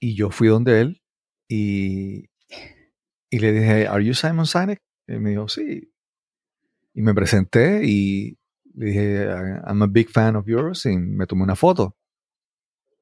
Y 0.00 0.14
yo 0.14 0.30
fui 0.30 0.48
donde 0.48 0.80
él 0.80 1.02
y, 1.48 2.30
y 3.30 3.38
le 3.38 3.52
dije, 3.52 3.86
¿Are 3.86 4.04
you 4.04 4.14
Simon 4.14 4.46
Sinek? 4.46 4.82
Y 5.06 5.14
me 5.14 5.30
dijo, 5.30 5.48
sí. 5.48 5.92
Y 6.94 7.02
me 7.02 7.14
presenté 7.14 7.84
y 7.84 8.38
le 8.74 8.86
dije, 8.86 9.24
I'm 9.66 9.82
a 9.82 9.86
big 9.86 10.10
fan 10.10 10.36
of 10.36 10.46
yours 10.46 10.86
y 10.86 10.96
me 10.96 11.26
tomé 11.26 11.42
una 11.42 11.56
foto 11.56 11.96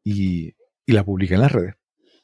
y, 0.04 0.54
y 0.86 0.92
la 0.92 1.04
publiqué 1.04 1.34
en 1.34 1.40
las 1.40 1.52
redes. 1.52 1.74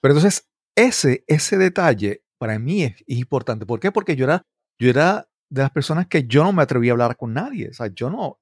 Pero 0.01 0.15
entonces, 0.15 0.49
ese, 0.75 1.25
ese 1.27 1.59
detalle 1.59 2.25
para 2.39 2.59
mí 2.59 2.85
es, 2.85 3.05
es 3.07 3.19
importante. 3.19 3.67
¿Por 3.67 3.81
qué? 3.81 3.93
Porque 3.93 4.17
yo 4.17 4.25
era, 4.25 4.47
yo 4.79 4.89
era 4.89 5.29
de 5.49 5.63
las 5.63 5.71
personas 5.71 6.07
que 6.07 6.25
yo 6.25 6.45
no 6.45 6.53
me 6.53 6.63
atreví 6.63 6.89
a 6.89 6.93
hablar 6.93 7.17
con 7.17 7.35
nadie. 7.35 7.69
O 7.69 7.75
sea, 7.75 7.89
yo 7.89 8.09
no. 8.09 8.23
O 8.23 8.41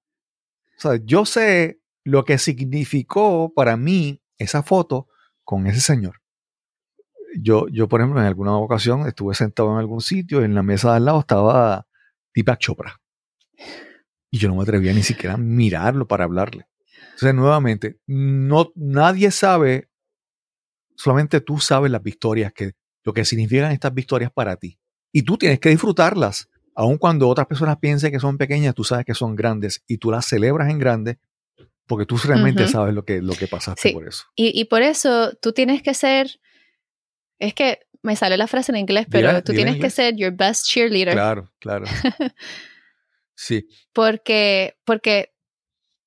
sea, 0.76 1.00
yo 1.04 1.24
sé 1.24 1.80
lo 2.04 2.24
que 2.24 2.38
significó 2.38 3.52
para 3.54 3.76
mí 3.76 4.22
esa 4.38 4.62
foto 4.62 5.08
con 5.44 5.66
ese 5.66 5.80
señor. 5.80 6.19
Yo, 7.38 7.68
yo, 7.68 7.88
por 7.88 8.00
ejemplo, 8.00 8.20
en 8.20 8.26
alguna 8.26 8.56
ocasión 8.56 9.06
estuve 9.06 9.34
sentado 9.34 9.72
en 9.72 9.78
algún 9.78 10.00
sitio 10.00 10.40
y 10.40 10.44
en 10.44 10.54
la 10.54 10.62
mesa 10.62 10.90
de 10.90 10.96
al 10.96 11.04
lado 11.04 11.20
estaba 11.20 11.86
Deepak 12.34 12.58
Chopra. 12.58 13.00
Y 14.30 14.38
yo 14.38 14.48
no 14.48 14.56
me 14.56 14.62
atrevía 14.62 14.92
ni 14.92 15.02
siquiera 15.02 15.34
a 15.34 15.38
mirarlo 15.38 16.06
para 16.06 16.24
hablarle. 16.24 16.66
Entonces, 17.12 17.34
nuevamente, 17.34 17.98
no, 18.06 18.72
nadie 18.74 19.30
sabe, 19.30 19.90
solamente 20.96 21.40
tú 21.40 21.58
sabes 21.58 21.90
las 21.90 22.02
victorias, 22.02 22.52
que, 22.52 22.72
lo 23.04 23.12
que 23.12 23.24
significan 23.24 23.72
estas 23.72 23.92
victorias 23.92 24.30
para 24.32 24.56
ti. 24.56 24.78
Y 25.12 25.22
tú 25.22 25.36
tienes 25.36 25.60
que 25.60 25.70
disfrutarlas. 25.70 26.48
Aun 26.74 26.96
cuando 26.98 27.28
otras 27.28 27.46
personas 27.46 27.78
piensen 27.78 28.12
que 28.12 28.20
son 28.20 28.38
pequeñas, 28.38 28.74
tú 28.74 28.84
sabes 28.84 29.04
que 29.04 29.14
son 29.14 29.34
grandes 29.36 29.82
y 29.86 29.98
tú 29.98 30.10
las 30.10 30.26
celebras 30.26 30.70
en 30.70 30.78
grande 30.78 31.18
porque 31.86 32.06
tú 32.06 32.16
realmente 32.18 32.68
sabes 32.68 32.94
lo 32.94 33.04
que, 33.04 33.20
lo 33.20 33.34
que 33.34 33.48
pasaste 33.48 33.88
Sí. 33.88 33.92
por 33.92 34.06
eso. 34.06 34.24
Y, 34.36 34.58
y 34.58 34.66
por 34.66 34.82
eso 34.82 35.32
tú 35.42 35.52
tienes 35.52 35.82
que 35.82 35.92
ser, 35.92 36.40
es 37.40 37.54
que 37.54 37.80
me 38.02 38.14
sale 38.16 38.36
la 38.36 38.46
frase 38.46 38.70
en 38.70 38.78
inglés, 38.78 39.06
pero 39.10 39.42
tú 39.42 39.52
tienes 39.52 39.78
que 39.78 39.90
ser 39.90 40.14
your 40.16 40.32
best 40.32 40.66
cheerleader. 40.66 41.14
Claro, 41.14 41.52
claro. 41.58 41.86
Sí, 43.34 43.66
Porque, 43.94 44.76
porque, 44.84 45.32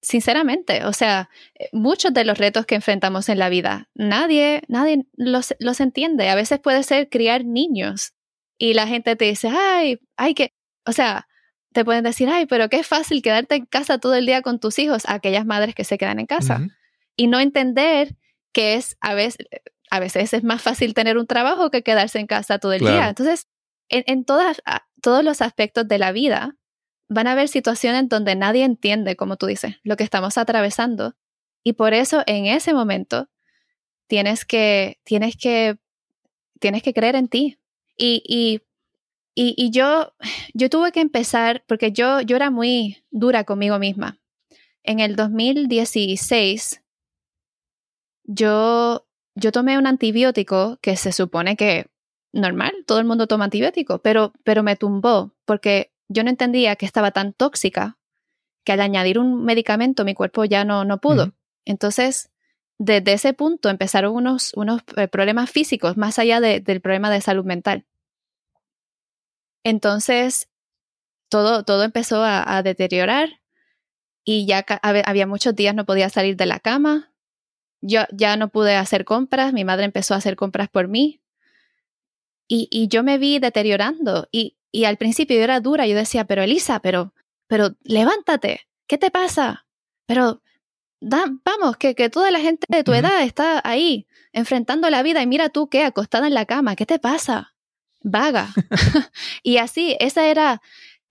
sinceramente, 0.03 0.85
o 0.85 0.93
sea, 0.93 1.31
eh, 1.55 1.67
muchos 1.71 2.13
de 2.13 2.25
los 2.25 2.37
retos 2.37 2.67
que 2.67 2.75
enfrentamos 2.75 3.27
en 3.27 3.39
la 3.39 3.49
vida, 3.49 3.89
nadie, 3.95 4.61
nadie 4.67 5.07
los, 5.15 5.55
los 5.57 5.79
entiende. 5.79 6.29
A 6.29 6.35
veces 6.35 6.59
puede 6.59 6.83
ser 6.83 7.09
criar 7.09 7.43
niños 7.43 8.13
y 8.59 8.75
la 8.75 8.85
gente 8.85 9.15
te 9.15 9.25
dice, 9.25 9.49
ay, 9.49 9.99
hay 10.15 10.35
que, 10.35 10.53
o 10.85 10.91
sea, 10.91 11.27
te 11.71 11.83
pueden 11.83 12.03
decir, 12.03 12.29
ay, 12.29 12.45
pero 12.45 12.69
qué 12.69 12.83
fácil 12.83 13.23
quedarte 13.23 13.55
en 13.55 13.65
casa 13.65 13.97
todo 13.97 14.13
el 14.13 14.27
día 14.27 14.43
con 14.43 14.59
tus 14.59 14.77
hijos, 14.77 15.01
aquellas 15.07 15.47
madres 15.47 15.73
que 15.73 15.85
se 15.85 15.97
quedan 15.97 16.19
en 16.19 16.27
casa. 16.27 16.67
Y 17.15 17.25
no 17.25 17.39
entender 17.39 18.15
que 18.51 18.75
es 18.75 18.95
a 19.01 19.15
veces, 19.15 19.47
a 19.95 19.99
veces 19.99 20.33
es 20.33 20.43
más 20.43 20.59
fácil 20.61 20.95
tener 20.95 21.19
un 21.19 21.27
trabajo 21.27 21.69
que 21.69 21.83
quedarse 21.83 22.17
en 22.19 22.25
casa 22.25 22.57
todo 22.57 22.73
el 22.73 22.79
Claro. 22.79 22.95
día. 22.95 23.09
Entonces, 23.09 23.47
en, 23.89 24.03
en 24.07 24.25
todas, 24.25 24.59
a- 24.65 24.87
todos 25.03 25.23
los 25.23 25.39
aspectos 25.41 25.87
de 25.87 25.99
la 25.99 26.11
vida 26.11 26.57
van 27.09 27.27
a 27.27 27.33
haber 27.33 27.47
situaciones 27.47 28.09
donde 28.09 28.35
nadie 28.35 28.63
entiende, 28.63 29.15
como 29.15 29.35
tú 29.37 29.45
dices, 29.45 29.75
lo 29.83 29.95
que 29.95 30.03
estamos 30.03 30.39
atravesando. 30.39 31.15
Y 31.63 31.73
por 31.73 31.93
eso 31.93 32.23
en 32.25 32.47
ese 32.47 32.73
momento 32.73 33.29
tienes 34.07 34.45
que, 34.45 34.99
tienes 35.03 35.37
que, 35.37 35.77
tienes 36.59 36.81
que 36.81 36.93
creer 36.95 37.15
en 37.15 37.27
ti. 37.27 37.59
Y, 37.95 38.23
y, 38.25 38.61
y, 39.35 39.53
y 39.57 39.69
yo, 39.69 40.15
yo 40.55 40.71
tuve 40.71 40.91
que 40.91 41.01
empezar, 41.01 41.63
porque 41.67 41.91
yo, 41.91 42.19
yo 42.21 42.35
era 42.35 42.49
muy 42.49 43.05
dura 43.11 43.43
conmigo 43.43 43.77
misma. 43.77 44.19
En 44.81 44.99
el 44.99 45.15
2016, 45.15 46.81
yo, 48.23 49.05
yo 49.35 49.51
tomé 49.51 49.77
un 49.77 49.87
antibiótico 49.87 50.77
que 50.81 50.95
se 50.95 51.11
supone 51.11 51.55
que 51.55 51.87
normal, 52.33 52.73
todo 52.87 52.99
el 52.99 53.05
mundo 53.05 53.27
toma 53.27 53.45
antibiótico, 53.45 53.99
pero, 53.99 54.33
pero 54.43 54.63
me 54.63 54.75
tumbó 54.75 55.31
porque 55.45 55.91
yo 56.09 56.23
no 56.23 56.29
entendía 56.29 56.75
que 56.75 56.85
estaba 56.85 57.11
tan 57.11 57.33
tóxica 57.33 57.97
que 58.63 58.71
al 58.71 58.81
añadir 58.81 59.19
un 59.19 59.43
medicamento 59.43 60.05
mi 60.05 60.13
cuerpo 60.13 60.45
ya 60.45 60.63
no, 60.65 60.85
no 60.85 60.99
pudo. 60.99 61.33
Entonces, 61.65 62.29
desde 62.79 63.13
ese 63.13 63.33
punto 63.33 63.69
empezaron 63.69 64.15
unos, 64.15 64.53
unos 64.55 64.81
eh, 64.97 65.07
problemas 65.07 65.49
físicos 65.51 65.95
más 65.97 66.17
allá 66.19 66.39
de- 66.39 66.59
del 66.59 66.81
problema 66.81 67.09
de 67.09 67.21
salud 67.21 67.45
mental. 67.45 67.85
Entonces, 69.63 70.49
todo, 71.29 71.63
todo 71.63 71.83
empezó 71.83 72.23
a, 72.23 72.57
a 72.57 72.63
deteriorar 72.63 73.41
y 74.25 74.45
ya 74.45 74.65
había 74.81 75.27
muchos 75.27 75.55
días 75.55 75.75
no 75.75 75.85
podía 75.85 76.09
salir 76.09 76.35
de 76.37 76.45
la 76.45 76.59
cama. 76.59 77.12
Yo 77.85 78.03
ya 78.13 78.37
no 78.37 78.47
pude 78.47 78.75
hacer 78.77 79.03
compras, 79.03 79.51
mi 79.51 79.65
madre 79.65 79.83
empezó 79.83 80.13
a 80.13 80.17
hacer 80.17 80.37
compras 80.37 80.69
por 80.69 80.87
mí 80.87 81.19
y, 82.47 82.67
y 82.71 82.87
yo 82.87 83.03
me 83.03 83.17
vi 83.17 83.39
deteriorando 83.39 84.27
y, 84.31 84.57
y 84.71 84.85
al 84.85 84.97
principio 84.97 85.37
yo 85.37 85.43
era 85.43 85.59
dura, 85.59 85.85
yo 85.87 85.95
decía, 85.95 86.25
pero 86.25 86.41
Elisa, 86.43 86.79
pero, 86.79 87.13
pero 87.47 87.75
levántate, 87.83 88.61
¿qué 88.87 88.97
te 88.97 89.11
pasa? 89.11 89.65
Pero 90.05 90.41
da- 91.01 91.31
vamos, 91.45 91.77
que, 91.77 91.95
que 91.95 92.09
toda 92.09 92.31
la 92.31 92.39
gente 92.39 92.65
de 92.69 92.83
tu 92.83 92.93
edad 92.93 93.21
está 93.23 93.61
ahí 93.63 94.07
enfrentando 94.33 94.89
la 94.89 95.03
vida 95.03 95.21
y 95.21 95.27
mira 95.27 95.49
tú 95.49 95.69
qué, 95.69 95.83
acostada 95.83 96.27
en 96.27 96.33
la 96.33 96.45
cama, 96.45 96.75
¿qué 96.75 96.85
te 96.85 96.99
pasa? 96.99 97.55
Vaga. 98.01 98.49
y 99.43 99.57
así, 99.57 99.97
esa 99.99 100.25
era, 100.27 100.61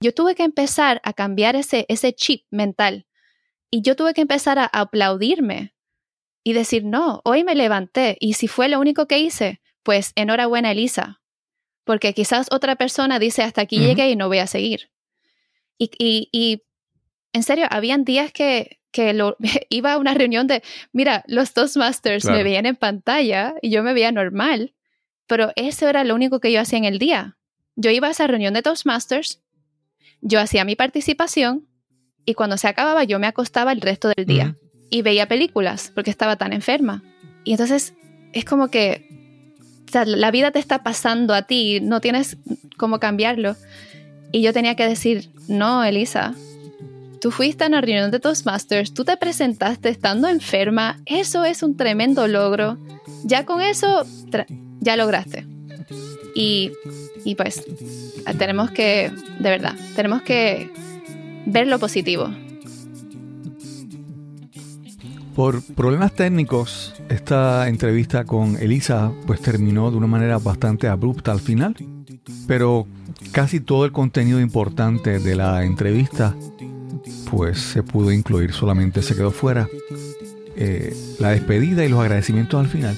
yo 0.00 0.14
tuve 0.14 0.34
que 0.34 0.44
empezar 0.44 1.00
a 1.04 1.12
cambiar 1.12 1.56
ese, 1.56 1.86
ese 1.88 2.14
chip 2.14 2.46
mental 2.50 3.06
y 3.70 3.82
yo 3.82 3.96
tuve 3.96 4.14
que 4.14 4.22
empezar 4.22 4.58
a 4.58 4.66
aplaudirme 4.66 5.74
y 6.44 6.52
decir, 6.52 6.84
no, 6.84 7.20
hoy 7.24 7.44
me 7.44 7.54
levanté 7.54 8.16
y 8.20 8.34
si 8.34 8.48
fue 8.48 8.68
lo 8.68 8.80
único 8.80 9.06
que 9.06 9.18
hice, 9.18 9.60
pues 9.82 10.12
enhorabuena 10.14 10.72
Elisa, 10.72 11.20
porque 11.84 12.14
quizás 12.14 12.48
otra 12.50 12.76
persona 12.76 13.18
dice, 13.18 13.42
hasta 13.42 13.62
aquí 13.62 13.78
llegué 13.78 14.10
y 14.10 14.16
no 14.16 14.28
voy 14.28 14.38
a 14.38 14.46
seguir. 14.46 14.90
Y, 15.78 15.90
y, 15.98 16.28
y 16.32 16.62
en 17.32 17.42
serio, 17.42 17.66
habían 17.70 18.04
días 18.04 18.32
que, 18.32 18.80
que 18.92 19.12
lo, 19.14 19.36
iba 19.70 19.92
a 19.94 19.98
una 19.98 20.14
reunión 20.14 20.46
de, 20.46 20.62
mira, 20.92 21.24
los 21.26 21.52
Toastmasters 21.54 22.22
Claro. 22.24 22.38
me 22.38 22.44
veían 22.44 22.66
en 22.66 22.76
pantalla 22.76 23.54
y 23.62 23.70
yo 23.70 23.82
me 23.82 23.94
veía 23.94 24.12
normal, 24.12 24.74
pero 25.26 25.50
eso 25.56 25.88
era 25.88 26.04
lo 26.04 26.14
único 26.14 26.40
que 26.40 26.52
yo 26.52 26.60
hacía 26.60 26.78
en 26.78 26.84
el 26.84 26.98
día. 26.98 27.36
Yo 27.74 27.90
iba 27.90 28.08
a 28.08 28.10
esa 28.10 28.26
reunión 28.26 28.54
de 28.54 28.62
Toastmasters, 28.62 29.40
yo 30.20 30.40
hacía 30.40 30.64
mi 30.64 30.76
participación 30.76 31.66
y 32.24 32.34
cuando 32.34 32.56
se 32.58 32.68
acababa 32.68 33.02
yo 33.04 33.18
me 33.18 33.26
acostaba 33.26 33.72
el 33.72 33.80
resto 33.80 34.12
del 34.14 34.26
día. 34.26 34.56
Y 34.92 35.00
veía 35.00 35.26
películas 35.26 35.90
porque 35.94 36.10
estaba 36.10 36.36
tan 36.36 36.52
enferma. 36.52 37.02
Y 37.44 37.52
entonces 37.52 37.94
es 38.34 38.44
como 38.44 38.68
que 38.68 39.08
la 40.04 40.30
vida 40.30 40.50
te 40.50 40.58
está 40.58 40.82
pasando 40.82 41.32
a 41.32 41.42
ti, 41.42 41.80
no 41.80 42.02
tienes 42.02 42.36
cómo 42.76 43.00
cambiarlo. 43.00 43.56
Y 44.32 44.42
yo 44.42 44.52
tenía 44.52 44.76
que 44.76 44.86
decir, 44.86 45.30
no, 45.48 45.82
Elisa, 45.82 46.34
tú 47.22 47.30
fuiste 47.30 47.64
a 47.64 47.68
una 47.68 47.80
reunión 47.80 48.10
de 48.10 48.20
Toastmasters, 48.20 48.92
tú 48.92 49.04
te 49.04 49.16
presentaste 49.16 49.88
estando 49.88 50.28
enferma, 50.28 51.00
eso 51.06 51.46
es 51.46 51.62
un 51.62 51.74
tremendo 51.74 52.28
logro. 52.28 52.76
Ya 53.24 53.46
con 53.46 53.62
eso, 53.62 54.04
ya 54.80 54.96
lograste. 54.96 55.46
Y, 56.34 56.72
y 57.24 57.34
pues, 57.34 57.64
tenemos 58.38 58.70
que, 58.70 59.10
de 59.38 59.50
verdad, 59.50 59.74
tenemos 59.96 60.20
que 60.20 60.70
ver 61.46 61.66
lo 61.66 61.78
positivo. 61.78 62.30
Por 65.34 65.62
problemas 65.74 66.12
técnicos, 66.12 66.94
esta 67.08 67.66
entrevista 67.68 68.24
con 68.24 68.56
Elisa 68.56 69.12
pues 69.26 69.40
terminó 69.40 69.90
de 69.90 69.96
una 69.96 70.06
manera 70.06 70.38
bastante 70.38 70.88
abrupta 70.88 71.32
al 71.32 71.40
final, 71.40 71.74
pero 72.46 72.86
casi 73.32 73.60
todo 73.60 73.86
el 73.86 73.92
contenido 73.92 74.40
importante 74.40 75.20
de 75.20 75.34
la 75.34 75.64
entrevista 75.64 76.36
pues 77.30 77.58
se 77.60 77.82
pudo 77.82 78.12
incluir, 78.12 78.52
solamente 78.52 79.00
se 79.00 79.14
quedó 79.14 79.30
fuera 79.30 79.68
eh, 80.54 80.94
la 81.18 81.30
despedida 81.30 81.82
y 81.82 81.88
los 81.88 82.00
agradecimientos 82.00 82.60
al 82.60 82.68
final. 82.68 82.96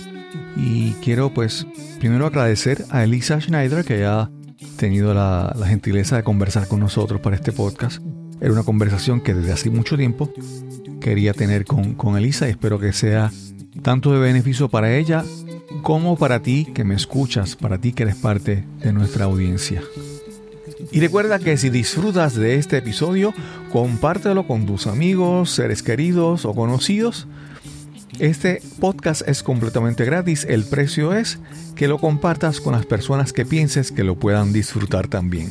Y 0.56 0.92
quiero 0.94 1.32
pues 1.32 1.68
primero 2.00 2.26
agradecer 2.26 2.84
a 2.90 3.04
Elisa 3.04 3.40
Schneider 3.40 3.84
que 3.84 4.06
ha 4.06 4.28
tenido 4.76 5.14
la, 5.14 5.54
la 5.56 5.68
gentileza 5.68 6.16
de 6.16 6.24
conversar 6.24 6.66
con 6.66 6.80
nosotros 6.80 7.20
para 7.20 7.36
este 7.36 7.52
podcast. 7.52 8.02
Era 8.40 8.52
una 8.52 8.64
conversación 8.64 9.20
que 9.20 9.34
desde 9.34 9.52
hace 9.52 9.70
mucho 9.70 9.96
tiempo 9.96 10.32
quería 11.04 11.34
tener 11.34 11.66
con, 11.66 11.92
con 11.92 12.16
Elisa 12.16 12.46
y 12.48 12.52
espero 12.52 12.78
que 12.78 12.94
sea 12.94 13.30
tanto 13.82 14.14
de 14.14 14.20
beneficio 14.20 14.70
para 14.70 14.96
ella 14.96 15.22
como 15.82 16.16
para 16.16 16.40
ti 16.40 16.66
que 16.74 16.82
me 16.82 16.94
escuchas, 16.94 17.56
para 17.56 17.76
ti 17.76 17.92
que 17.92 18.04
eres 18.04 18.16
parte 18.16 18.64
de 18.80 18.92
nuestra 18.94 19.26
audiencia. 19.26 19.82
Y 20.90 21.00
recuerda 21.00 21.38
que 21.38 21.58
si 21.58 21.68
disfrutas 21.68 22.34
de 22.34 22.54
este 22.54 22.78
episodio, 22.78 23.34
compártelo 23.70 24.46
con 24.46 24.64
tus 24.64 24.86
amigos, 24.86 25.50
seres 25.50 25.82
queridos 25.82 26.46
o 26.46 26.54
conocidos. 26.54 27.26
Este 28.18 28.62
podcast 28.80 29.28
es 29.28 29.42
completamente 29.42 30.06
gratis, 30.06 30.46
el 30.48 30.64
precio 30.64 31.12
es 31.12 31.38
que 31.74 31.86
lo 31.86 31.98
compartas 31.98 32.62
con 32.62 32.72
las 32.72 32.86
personas 32.86 33.34
que 33.34 33.44
pienses 33.44 33.92
que 33.92 34.04
lo 34.04 34.18
puedan 34.18 34.54
disfrutar 34.54 35.08
también. 35.08 35.50